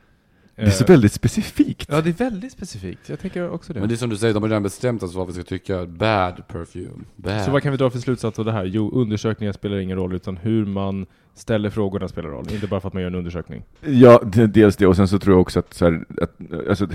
det 0.57 0.63
är 0.63 0.71
så 0.71 0.85
eh, 0.85 0.89
väldigt 0.89 1.13
specifikt. 1.13 1.89
Ja, 1.91 2.01
det 2.01 2.11
är 2.11 2.31
väldigt 2.31 2.53
specifikt. 2.53 3.09
Jag 3.09 3.21
tänker 3.21 3.51
också 3.51 3.73
det. 3.73 3.81
Men 3.81 3.89
det 3.89 3.95
är 3.95 3.97
som 3.97 4.11
du 4.11 4.17
säger, 4.17 4.35
de 4.35 4.43
har 4.43 4.51
redan 4.51 4.63
bestämt 4.63 5.03
oss 5.03 5.15
vad 5.15 5.27
vi 5.27 5.33
ska 5.33 5.43
tycka. 5.43 5.87
Bad 5.87 6.49
perfume. 6.49 7.05
Bad. 7.17 7.45
Så 7.45 7.51
vad 7.51 7.63
kan 7.63 7.73
vi 7.73 7.79
dra 7.79 7.91
för 7.91 7.99
slutsats 7.99 8.39
av 8.39 8.45
det 8.45 8.53
här? 8.53 8.65
Jo, 8.65 8.91
undersökningar 8.95 9.53
spelar 9.53 9.77
ingen 9.77 9.97
roll, 9.97 10.15
utan 10.15 10.37
hur 10.37 10.67
man 10.67 11.07
ställer 11.37 11.71
frågorna 11.71 12.09
spelar 12.09 12.29
roll. 12.29 12.47
Inte 12.53 12.67
bara 12.67 12.81
för 12.81 12.89
att 12.89 12.95
man 12.95 13.03
gör 13.03 13.09
en 13.11 13.15
undersökning. 13.15 13.63
Ja, 13.81 14.21
det- 14.33 14.47
dels 14.47 14.77
det, 14.77 14.87
och 14.87 14.97
sen 14.97 15.09
så 15.09 15.19
tror 15.19 15.35
jag 15.35 15.41
också 15.41 15.59
att, 15.59 15.75
så 15.75 15.85
här, 15.85 16.05
att 16.23 16.33
alltså, 16.69 16.89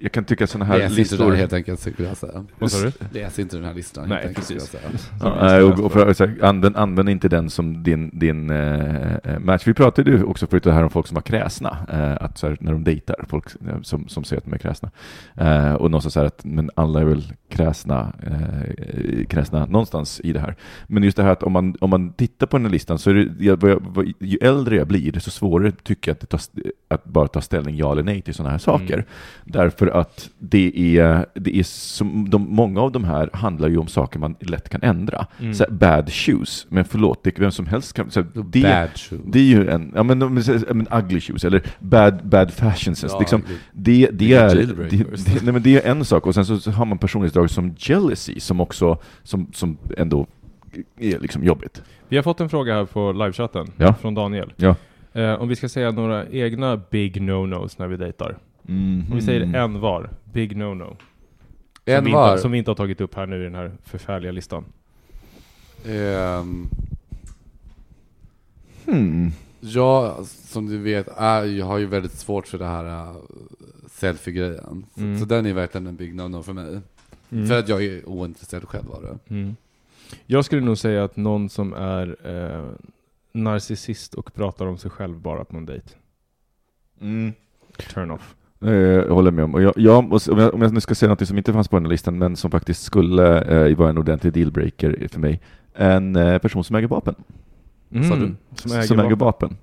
jag 0.00 0.12
kan 0.12 0.24
tycka 0.24 0.46
sådana 0.46 0.64
här 0.64 0.78
Läs 0.78 0.88
inte 0.90 1.00
listor... 1.00 1.24
det 1.24 1.30
här 1.30 1.36
helt 1.36 1.52
enkelt, 1.52 1.80
skulle 1.80 2.08
jag 2.08 2.16
säga. 2.16 2.44
Vad 2.58 2.70
sa 2.70 2.86
du? 2.86 2.92
Läs 3.20 3.38
inte 3.38 3.56
den 3.56 3.64
här 3.64 3.74
listan 3.74 4.08
Nej, 4.08 4.16
helt 4.18 4.28
enkelt, 4.28 4.44
skulle 4.44 4.60
jag 4.60 4.68
säga. 4.68 4.82
Ja, 5.20 5.36
nej, 5.40 5.62
och, 5.62 5.80
och 5.80 5.92
för, 5.92 6.12
så 6.12 6.26
här, 6.26 6.38
använd, 6.42 6.76
använd 6.76 7.08
inte 7.08 7.28
den 7.28 7.50
som 7.50 7.82
din, 7.82 8.18
din 8.18 8.50
eh, 8.50 9.38
match. 9.38 9.66
Vi 9.66 9.74
pratade 9.74 10.10
ju 10.10 10.24
också 10.24 10.46
förut 10.46 10.64
här 10.64 10.82
om 10.82 10.90
folk 10.90 11.06
som 11.06 11.14
var 11.14 11.22
kräsna, 11.22 11.76
eh, 11.92 12.24
att 12.24 12.38
så 12.38 12.48
här, 12.48 12.56
när 12.60 12.72
de 12.72 12.84
dejtar, 12.84 13.24
folk 13.28 13.44
som, 13.82 14.08
som 14.08 14.24
säger 14.24 14.38
att 14.40 14.44
de 14.44 14.52
är 14.54 14.58
kräsna. 14.58 14.90
Eh, 15.34 15.72
och 15.74 15.90
någonstans 15.90 16.14
så 16.14 16.20
här 16.20 16.26
att, 16.26 16.44
men 16.44 16.70
alla 16.74 17.00
är 17.00 17.04
väl 17.04 17.22
kräsna, 17.48 18.12
eh, 18.22 19.24
kräsna 19.26 19.66
någonstans 19.66 20.20
i 20.24 20.32
det 20.32 20.40
här. 20.40 20.56
Men 20.86 21.02
just 21.02 21.16
det 21.16 21.22
här 21.22 21.30
att 21.32 21.42
om 21.42 21.52
man, 21.52 21.76
om 21.80 21.90
man 21.90 22.12
tittar 22.12 22.46
på 22.46 22.56
den 22.56 22.64
här 22.66 22.72
listan 22.72 22.98
så 22.98 23.10
är 23.10 23.14
det, 23.14 23.44
jag, 23.44 23.73
jag, 23.94 24.12
ju 24.18 24.38
äldre 24.40 24.76
jag 24.76 24.86
blir, 24.86 25.12
desto 25.12 25.30
svårare 25.30 25.72
tycker 25.82 26.10
jag 26.10 26.14
att, 26.14 26.20
det 26.20 26.26
tar, 26.26 26.40
att 26.88 27.04
bara 27.04 27.28
ta 27.28 27.40
ställning 27.40 27.76
ja 27.76 27.92
eller 27.92 28.02
nej 28.02 28.22
till 28.22 28.34
sådana 28.34 28.50
här 28.50 28.58
saker. 28.58 28.94
Mm. 28.94 29.06
Därför 29.44 29.86
att 29.86 30.30
det 30.38 30.98
är, 30.98 31.26
det 31.34 31.56
är 31.56 31.62
som, 31.62 32.30
de, 32.30 32.46
många 32.50 32.80
av 32.80 32.92
de 32.92 33.04
här 33.04 33.30
handlar 33.32 33.68
ju 33.68 33.76
om 33.76 33.86
saker 33.86 34.18
man 34.18 34.36
lätt 34.40 34.68
kan 34.68 34.82
ändra. 34.82 35.26
Mm. 35.40 35.54
Så 35.54 35.64
här, 35.64 35.70
bad 35.70 36.12
shoes, 36.12 36.66
men 36.68 36.84
förlåt, 36.84 37.24
det, 37.24 37.38
vem 37.38 37.50
som 37.50 37.66
helst 37.66 37.92
kan... 37.92 38.10
Så 38.10 38.20
här, 38.20 38.28
det, 38.34 38.62
Bad 38.62 38.98
shoe. 38.98 39.18
det 39.26 39.38
är 39.38 39.42
ju 39.42 39.68
en, 39.68 39.92
ja 39.94 40.02
men, 40.02 40.18
men, 40.18 40.86
ugly 40.90 41.20
shoes, 41.20 41.44
eller 41.44 41.62
bad, 41.78 42.28
bad 42.28 42.52
fashion 42.52 42.96
sense. 42.96 43.14
Ja, 43.16 43.18
liksom, 43.18 43.42
det, 43.72 44.08
det, 44.12 44.32
är, 44.32 44.54
det, 44.90 45.42
nej, 45.42 45.52
men 45.52 45.62
det 45.62 45.76
är 45.76 45.90
en 45.90 46.04
sak, 46.04 46.26
och 46.26 46.34
sen 46.34 46.46
så, 46.46 46.58
så 46.58 46.70
har 46.70 46.84
man 46.84 46.98
personlighetsdrag 46.98 47.50
som 47.50 47.74
jealousy, 47.78 48.40
som 48.40 48.60
också, 48.60 48.98
som, 49.22 49.46
som 49.52 49.78
ändå 49.96 50.26
är 50.98 51.18
liksom 51.18 51.44
jobbigt. 51.44 51.82
Vi 52.08 52.16
har 52.16 52.22
fått 52.22 52.40
en 52.40 52.48
fråga 52.48 52.74
här 52.74 52.84
på 52.84 53.12
livechatten 53.12 53.66
Ja. 53.76 53.94
från 53.94 54.14
Daniel. 54.14 54.52
Ja. 54.56 54.76
Eh, 55.12 55.34
om 55.34 55.48
vi 55.48 55.56
ska 55.56 55.68
säga 55.68 55.90
några 55.90 56.26
egna 56.28 56.76
big 56.90 57.20
no-nos 57.22 57.78
när 57.78 57.86
vi 57.88 57.96
dejtar. 57.96 58.38
Mhm. 58.62 59.04
Om 59.10 59.16
vi 59.16 59.22
säger 59.22 59.54
en 59.56 59.80
var, 59.80 60.10
big 60.32 60.56
no-no. 60.56 60.96
En 61.84 62.12
var. 62.12 62.30
inte, 62.30 62.42
som 62.42 62.52
vi 62.52 62.58
inte 62.58 62.70
har 62.70 62.76
tagit 62.76 63.00
upp 63.00 63.14
här 63.14 63.26
nu 63.26 63.40
i 63.40 63.44
den 63.44 63.54
här 63.54 63.72
förfärliga 63.84 64.32
listan. 64.32 64.64
Ehm, 65.86 66.68
Hmm. 68.84 69.30
jag, 69.60 70.26
som 70.26 70.66
du 70.66 70.78
vet, 70.78 71.08
är, 71.16 71.44
jag 71.44 71.66
har 71.66 71.78
ju 71.78 71.86
väldigt 71.86 72.12
svårt 72.12 72.46
för 72.46 72.58
det 72.58 72.64
här 72.66 72.84
uh, 73.10 73.16
selfie-grejen. 73.90 74.86
Så, 74.94 75.00
Mm. 75.00 75.18
så 75.18 75.24
den 75.24 75.46
är 75.46 75.52
verkligen 75.52 75.86
en 75.86 75.96
big 75.96 76.14
no-no 76.14 76.42
för 76.42 76.52
mig. 76.52 76.80
Mm. 77.32 77.46
För 77.46 77.58
att 77.58 77.68
jag 77.68 77.84
är 77.84 78.08
ointresserad 78.08 78.68
själv 78.68 78.90
av 78.92 79.02
det. 79.02 79.34
Mm. 79.34 79.56
Jag 80.26 80.44
skulle 80.44 80.62
nog 80.62 80.78
säga 80.78 81.04
att 81.04 81.16
någon 81.16 81.48
som 81.48 81.72
är 81.72 82.16
eh, 82.24 82.64
narcissist 83.32 84.14
och 84.14 84.34
pratar 84.34 84.66
om 84.66 84.78
sig 84.78 84.90
själv 84.90 85.20
bara 85.20 85.44
på 85.44 85.56
en 85.56 85.66
dejt. 85.66 85.88
Mm. 87.00 87.32
Turn 87.94 88.10
off. 88.10 88.34
Eh, 88.64 88.70
Jag 88.72 89.14
håller 89.14 89.30
med 89.30 89.44
om. 89.44 89.54
Och 89.54 89.62
jag, 89.62 89.72
jag, 89.76 90.04
måste- 90.04 90.32
om, 90.32 90.38
jag, 90.38 90.54
om 90.54 90.62
jag 90.62 90.72
nu 90.72 90.80
ska 90.80 90.94
säga 90.94 91.10
något 91.10 91.28
som 91.28 91.38
inte 91.38 91.52
fanns 91.52 91.68
på 91.68 91.76
den 91.76 91.84
här 91.84 91.90
listan, 91.90 92.18
men 92.18 92.36
som 92.36 92.50
faktiskt 92.50 92.82
skulle 92.82 93.40
eh, 93.68 93.76
vara 93.76 93.90
en 93.90 93.98
ordentlig 93.98 94.32
dealbreaker 94.32 95.08
för 95.10 95.20
mig. 95.20 95.40
En 95.74 96.16
eh, 96.16 96.38
person 96.38 96.64
som 96.64 96.76
äger 96.76 96.88
vapen. 96.88 97.14
Mm. 97.94 98.08
Sa 98.08 98.16
du? 98.16 98.34
Som 98.54 98.72
äger, 98.72 98.82
som 98.82 98.98
äger 99.00 99.16
vapen. 99.16 99.48
vapen. 99.48 99.56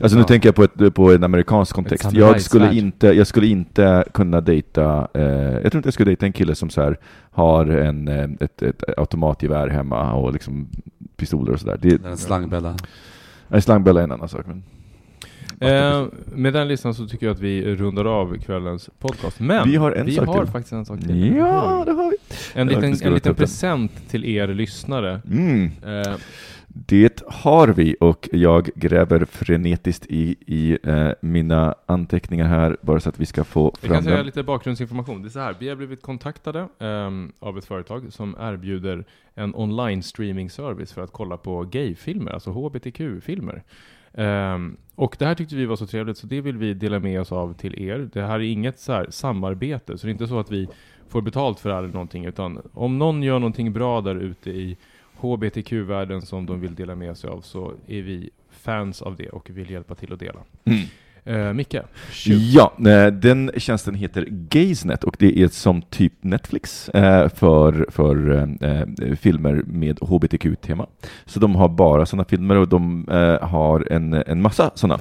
Alltså 0.00 0.16
nu 0.16 0.22
Ja. 0.22 0.26
tänker 0.26 0.48
jag 0.48 0.54
på, 0.56 0.64
ett, 0.64 0.94
på 0.94 1.12
en 1.12 1.24
amerikansk 1.24 1.74
kontext. 1.74 2.12
Jag 2.12 2.40
skulle, 2.40 2.74
inte, 2.74 3.06
jag 3.06 3.26
skulle 3.26 3.46
inte 3.46 4.04
kunna 4.14 4.40
dejta, 4.40 5.08
eh, 5.14 5.22
jag 5.22 5.62
tror 5.72 5.76
inte 5.76 5.86
jag 5.86 5.94
skulle 5.94 6.10
dejta 6.10 6.26
en 6.26 6.32
kille 6.32 6.54
som 6.54 6.70
så 6.70 6.82
här 6.82 6.98
har 7.30 7.66
en, 7.66 8.08
eh, 8.08 8.28
ett, 8.40 8.62
ett 8.62 8.84
automatgevär 8.98 9.68
hemma 9.68 10.12
och 10.12 10.32
liksom 10.32 10.68
pistoler 11.16 11.52
och 11.52 11.60
sådär. 11.60 11.78
Det- 11.82 12.02
Den 12.02 12.16
slangbella. 12.16 12.76
Nej, 13.48 13.62
Slangbella 13.62 14.00
är 14.00 14.04
en 14.04 14.12
annan 14.12 14.28
sak. 14.28 14.44
Men... 14.46 14.62
Eh, 15.60 16.06
med 16.34 16.52
den 16.52 16.68
listan 16.68 16.94
så 16.94 17.06
tycker 17.06 17.26
jag 17.26 17.34
att 17.34 17.40
vi 17.40 17.76
rundar 17.76 18.04
av 18.04 18.36
kvällens 18.38 18.90
podcast. 18.98 19.40
Men 19.40 19.68
Vi 19.70 19.76
har 19.76 19.92
en 19.92 20.06
vi 20.06 20.12
sak 20.16 20.26
har 20.26 20.42
till. 20.44 20.52
faktiskt 20.52 20.72
en 20.72 20.84
sak 20.84 21.00
till. 21.00 21.34
Ja, 21.36 21.82
det 21.86 21.92
har 21.92 22.10
vi. 22.10 22.16
En 22.60 22.66
liten, 22.66 22.96
en 23.08 23.14
liten 23.14 23.34
present 23.34 24.08
till 24.08 24.24
er 24.24 24.48
lyssnare. 24.48 25.20
Mm. 25.30 25.64
Eh, 25.86 26.14
Det 26.72 27.22
har 27.26 27.68
vi 27.68 27.96
och 28.00 28.28
jag 28.32 28.70
gräver 28.74 29.24
frenetiskt 29.24 30.06
i, 30.06 30.36
i 30.46 30.78
eh, 30.82 31.10
mina 31.20 31.74
anteckningar 31.86 32.46
här 32.46 32.76
bara 32.82 33.00
så 33.00 33.08
att 33.08 33.20
vi 33.20 33.26
ska 33.26 33.44
få 33.44 33.64
Jag 33.64 33.78
fram 33.80 33.94
kan 33.94 34.04
säga 34.04 34.22
lite 34.22 34.42
bakgrundsinformation. 34.42 35.22
Det 35.22 35.28
är 35.28 35.30
så 35.30 35.38
här, 35.38 35.56
vi 35.60 35.68
har 35.68 35.76
blivit 35.76 36.02
kontaktade 36.02 36.68
ehm, 36.78 37.32
av 37.38 37.58
ett 37.58 37.64
företag 37.64 38.12
som 38.12 38.36
erbjuder 38.40 39.04
en 39.34 39.54
online 39.54 40.02
streaming 40.02 40.50
service 40.50 40.92
för 40.92 41.02
att 41.02 41.12
kolla 41.12 41.36
på 41.36 41.62
gayfilmer, 41.64 42.32
alltså 42.32 42.50
hbtq-filmer. 42.50 43.62
Ehm, 44.14 44.76
och 44.94 45.16
det 45.18 45.26
här 45.26 45.34
tyckte 45.34 45.56
vi 45.56 45.66
var 45.66 45.76
så 45.76 45.86
trevligt 45.86 46.18
så 46.18 46.26
det 46.26 46.40
vill 46.40 46.56
vi 46.56 46.74
dela 46.74 46.98
med 46.98 47.20
oss 47.20 47.32
av 47.32 47.54
till 47.54 47.82
er. 47.82 48.10
Det 48.12 48.22
här 48.22 48.34
är 48.34 48.52
inget 48.52 48.78
så 48.78 48.92
här 48.92 49.06
samarbete, 49.10 49.98
så 49.98 50.06
det 50.06 50.10
är 50.10 50.12
inte 50.12 50.26
så 50.26 50.38
att 50.38 50.50
vi 50.50 50.68
får 51.08 51.22
betalt 51.22 51.60
för 51.60 51.68
det 51.68 51.74
här 51.74 51.82
eller 51.82 51.92
någonting, 51.92 52.24
utan 52.24 52.62
om 52.72 52.98
någon 52.98 53.22
gör 53.22 53.38
någonting 53.38 53.72
bra 53.72 54.00
där 54.00 54.14
ute 54.16 54.50
i 54.50 54.76
hbtq-världen 55.20 56.22
som 56.22 56.46
de 56.46 56.60
vill 56.60 56.74
dela 56.74 56.94
med 56.94 57.16
sig 57.16 57.30
av 57.30 57.40
så 57.40 57.72
är 57.86 58.02
vi 58.02 58.30
fans 58.50 59.02
av 59.02 59.16
det 59.16 59.28
och 59.28 59.50
vill 59.50 59.70
hjälpa 59.70 59.94
till 59.94 60.12
att 60.12 60.20
dela. 60.20 60.40
Mm. 60.64 60.80
Eh, 61.30 61.52
Micke, 61.52 61.76
shoot. 62.10 62.38
Ja, 62.40 62.72
eh, 62.86 63.06
den 63.06 63.50
tjänsten 63.56 63.94
heter 63.94 64.26
Gazenet 64.30 65.04
och 65.04 65.16
det 65.18 65.38
är 65.38 65.48
som 65.48 65.82
typ 65.82 66.12
Netflix 66.20 66.88
eh, 66.88 67.28
för, 67.28 67.86
för 67.90 69.16
filmer 69.16 69.62
med 69.66 69.98
hbtq-tema. 70.00 70.86
Så 71.24 71.40
de 71.40 71.54
har 71.56 71.68
bara 71.68 72.06
sådana 72.06 72.24
filmer 72.24 72.56
och 72.56 72.68
de 72.68 73.06
har 73.42 73.92
en, 73.92 74.14
en 74.14 74.42
massa 74.42 74.70
sådana. 74.74 75.00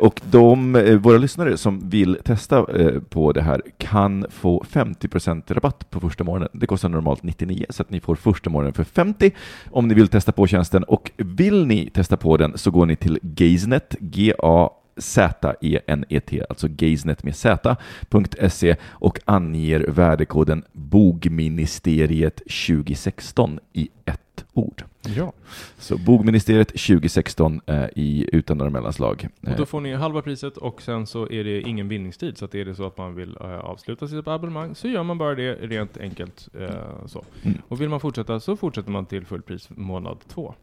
Och 0.00 0.20
de, 0.30 0.72
våra 1.02 1.18
lyssnare 1.18 1.56
som 1.56 1.88
vill 1.88 2.18
testa 2.24 2.66
på 3.08 3.32
det 3.32 3.42
här 3.42 3.62
kan 3.78 4.26
få 4.30 4.64
50% 4.70 5.54
rabatt 5.54 5.90
på 5.90 6.00
första 6.00 6.24
månaden. 6.24 6.48
Det 6.60 6.66
kostar 6.66 6.88
normalt 6.88 7.22
99 7.22 7.66
så 7.70 7.82
att 7.82 7.90
ni 7.90 8.00
får 8.00 8.14
första 8.14 8.50
månaden 8.50 8.72
för 8.72 8.84
50 8.84 9.30
om 9.70 9.88
ni 9.88 9.94
vill 9.94 10.08
testa 10.08 10.32
på 10.32 10.46
tjänsten. 10.46 10.84
Och 10.84 11.10
vill 11.16 11.66
ni 11.66 11.90
testa 11.90 12.16
på 12.16 12.36
den 12.36 12.58
så 12.58 12.70
går 12.70 12.86
ni 12.86 12.96
till 12.96 13.18
Gazenet, 13.22 13.96
G-A 14.00 14.70
Z-E-N-E-T, 14.98 16.44
alltså 16.48 16.68
gazenet 16.70 17.24
med 17.24 17.36
z.se 17.36 18.76
och 18.90 19.20
anger 19.24 19.80
värdekoden 19.88 20.64
BOGMINISTERIET 20.72 22.36
2016 22.66 23.60
i 23.72 23.88
ett 24.04 24.44
ord. 24.52 24.84
Ja. 25.16 25.32
Så 25.78 25.98
BOGMINISTERIET 25.98 26.68
2016 26.68 27.60
eh, 27.66 27.84
i 27.96 28.28
utan 28.32 28.58
några 28.58 28.70
mellanslag. 28.70 29.28
Och 29.40 29.56
då 29.56 29.66
får 29.66 29.80
ni 29.80 29.94
halva 29.94 30.22
priset 30.22 30.56
och 30.56 30.82
sen 30.82 31.06
så 31.06 31.30
är 31.30 31.44
det 31.44 31.60
ingen 31.60 31.88
bindningstid. 31.88 32.38
Så 32.38 32.44
att 32.44 32.54
är 32.54 32.64
det 32.64 32.74
så 32.74 32.86
att 32.86 32.98
man 32.98 33.14
vill 33.14 33.36
eh, 33.40 33.58
avsluta 33.58 34.08
sitt 34.08 34.28
abonnemang 34.28 34.74
så 34.74 34.88
gör 34.88 35.02
man 35.02 35.18
bara 35.18 35.34
det 35.34 35.54
rent 35.54 35.96
enkelt. 35.96 36.48
eh, 36.60 37.06
så. 37.06 37.24
Mm. 37.42 37.58
Och 37.68 37.80
vill 37.80 37.88
man 37.88 38.00
fortsätta 38.00 38.40
så 38.40 38.56
fortsätter 38.56 38.90
man 38.90 39.06
till 39.06 39.26
fullpris 39.26 39.68
månad 39.70 40.18
två. 40.28 40.54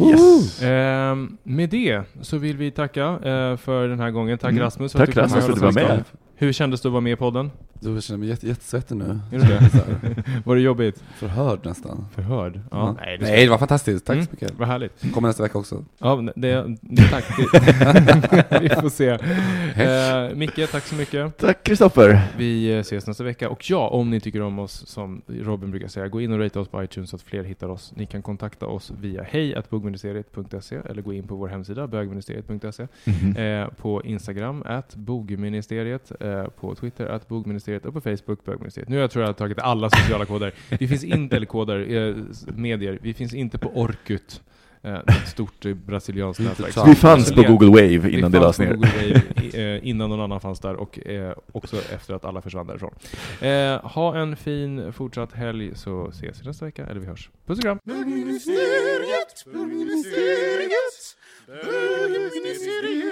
Yes. 0.00 0.62
Ehm, 0.62 1.36
med 1.42 1.70
det 1.70 2.02
så 2.20 2.38
vill 2.38 2.56
vi 2.56 2.70
tacka 2.70 3.02
eh, 3.04 3.56
för 3.56 3.88
den 3.88 4.00
här 4.00 4.10
gången. 4.10 4.38
Tack 4.38 4.50
Mm. 4.50 4.62
Rasmus 4.62 4.92
Tack 4.92 5.08
att 5.08 5.14
du 5.14 5.20
Rasmus 5.20 5.44
för 5.44 5.52
att 5.52 5.58
du 5.58 5.64
var 5.64 5.72
med. 5.72 6.04
Hur 6.34 6.52
kändes 6.52 6.80
det 6.80 6.88
att 6.88 6.92
vara 6.92 7.00
med 7.00 7.12
i 7.12 7.16
podden? 7.16 7.50
Du 7.82 7.94
jag 7.94 8.02
känner 8.02 8.18
mig 8.18 8.28
jätte, 8.28 8.46
jättesvettig 8.48 8.96
nu. 8.96 9.20
Är 9.32 9.38
du 9.38 9.44
det? 9.44 10.24
Var 10.44 10.56
det 10.56 10.62
jobbigt? 10.62 11.04
Förhörd 11.16 11.58
nästan. 11.66 12.06
Förhörd? 12.14 12.60
Ja. 12.70 12.70
Ja. 12.70 12.96
Nej, 13.00 13.18
du 13.18 13.24
Nej, 13.24 13.44
det 13.44 13.50
var 13.50 13.58
fantastiskt. 13.58 14.06
Tack 14.06 14.14
Mm, 14.14 14.26
så 14.26 14.32
mycket. 14.32 14.58
Vad 14.58 14.68
härligt. 14.68 15.12
Kommer 15.14 15.28
nästa 15.28 15.42
vecka 15.42 15.58
också. 15.58 15.84
Ja, 15.98 16.16
det, 16.36 16.76
det, 16.80 17.08
tack. 17.10 17.24
vi 18.62 18.68
får 18.68 18.88
se. 18.88 19.08
Eh, 19.08 20.36
Micke, 20.36 20.70
tack 20.70 20.86
så 20.86 20.94
mycket. 20.94 21.38
Tack 21.38 21.64
Kristoffer. 21.64 22.20
Vi 22.36 22.72
eh, 22.72 22.78
ses 22.78 23.06
nästa 23.06 23.24
vecka. 23.24 23.48
Och 23.50 23.70
ja, 23.70 23.88
om 23.88 24.10
ni 24.10 24.20
tycker 24.20 24.42
om 24.42 24.58
oss, 24.58 24.86
som 24.86 25.22
Robin 25.26 25.70
brukar 25.70 25.88
säga, 25.88 26.08
gå 26.08 26.20
in 26.20 26.32
och 26.32 26.38
rate 26.38 26.58
oss 26.60 26.68
på 26.68 26.84
iTunes 26.84 27.10
så 27.10 27.16
att 27.16 27.22
fler 27.22 27.44
hittar 27.44 27.68
oss. 27.68 27.92
Ni 27.96 28.06
kan 28.06 28.22
kontakta 28.22 28.66
oss 28.66 28.92
via 29.00 29.22
hej.bogministeriet.se 29.22 30.76
eller 30.90 31.02
gå 31.02 31.12
in 31.12 31.26
på 31.26 31.34
vår 31.34 31.48
hemsida 31.48 31.86
bögministeriet.se. 31.86 32.86
Mhm. 33.04 33.36
Eh, 33.36 33.68
på 33.68 34.02
Instagram, 34.02 34.62
at 34.66 34.94
bogministeriet, 34.94 36.12
eh, 36.20 36.44
på 36.44 36.74
Twitter, 36.74 37.06
at 37.06 37.28
bogministeriet 37.28 37.71
och 37.86 37.94
på 37.94 38.00
Facebook, 38.00 38.44
bögministeriet. 38.44 38.88
Nu 38.88 38.96
har 38.96 39.00
jag 39.00 39.10
tror 39.10 39.22
jag 39.22 39.28
har 39.28 39.34
tagit 39.34 39.58
alla 39.58 39.90
sociala 39.90 40.24
koder. 40.24 40.52
Vi 40.80 40.88
finns 40.88 41.04
inte, 41.04 41.36
eller 41.36 41.46
koder, 41.46 41.78
eh, 42.08 42.14
medier, 42.56 42.98
vi 43.02 43.14
finns 43.14 43.34
inte 43.34 43.58
på 43.58 43.68
Orkut. 43.80 44.42
Eh, 44.84 44.94
ett 44.94 45.28
stort 45.28 45.64
eh, 45.66 45.74
brasilianskt 45.74 46.42
nätverk. 46.42 46.86
Vi 46.86 46.94
fanns 46.94 47.32
på 47.32 47.42
Google 47.42 47.68
Wave 47.68 47.98
vi 47.98 48.18
innan 48.18 48.32
det 48.32 48.40
fanns 48.40 48.58
lades 48.58 48.78
på 48.78 48.86
ner. 48.86 48.92
Google 48.92 49.22
Wave, 49.22 49.22
i- 49.42 49.74
eh, 49.76 49.88
innan 49.88 50.10
någon 50.10 50.20
annan 50.20 50.40
fanns 50.40 50.60
där 50.60 50.74
och 50.76 51.06
eh, 51.06 51.34
också 51.52 51.76
efter 51.76 52.14
att 52.14 52.24
alla 52.24 52.42
försvann 52.42 52.66
därifrån. 52.66 52.94
Eh, 53.40 53.80
ha 53.90 54.16
en 54.16 54.36
fin 54.36 54.92
fortsatt 54.92 55.32
helg 55.32 55.70
så 55.74 56.08
ses 56.08 56.42
vi 56.42 56.46
nästa 56.46 56.64
vecka, 56.64 56.86
eller 56.86 57.00
vi 57.00 57.06
hörs. 57.06 57.30
Puss 57.46 57.58
och 57.58 57.62
kram! 57.64 57.78
Bögministeriet, 57.84 59.44
bögministeriet, 59.52 61.16
bögministeriet. 61.46 63.11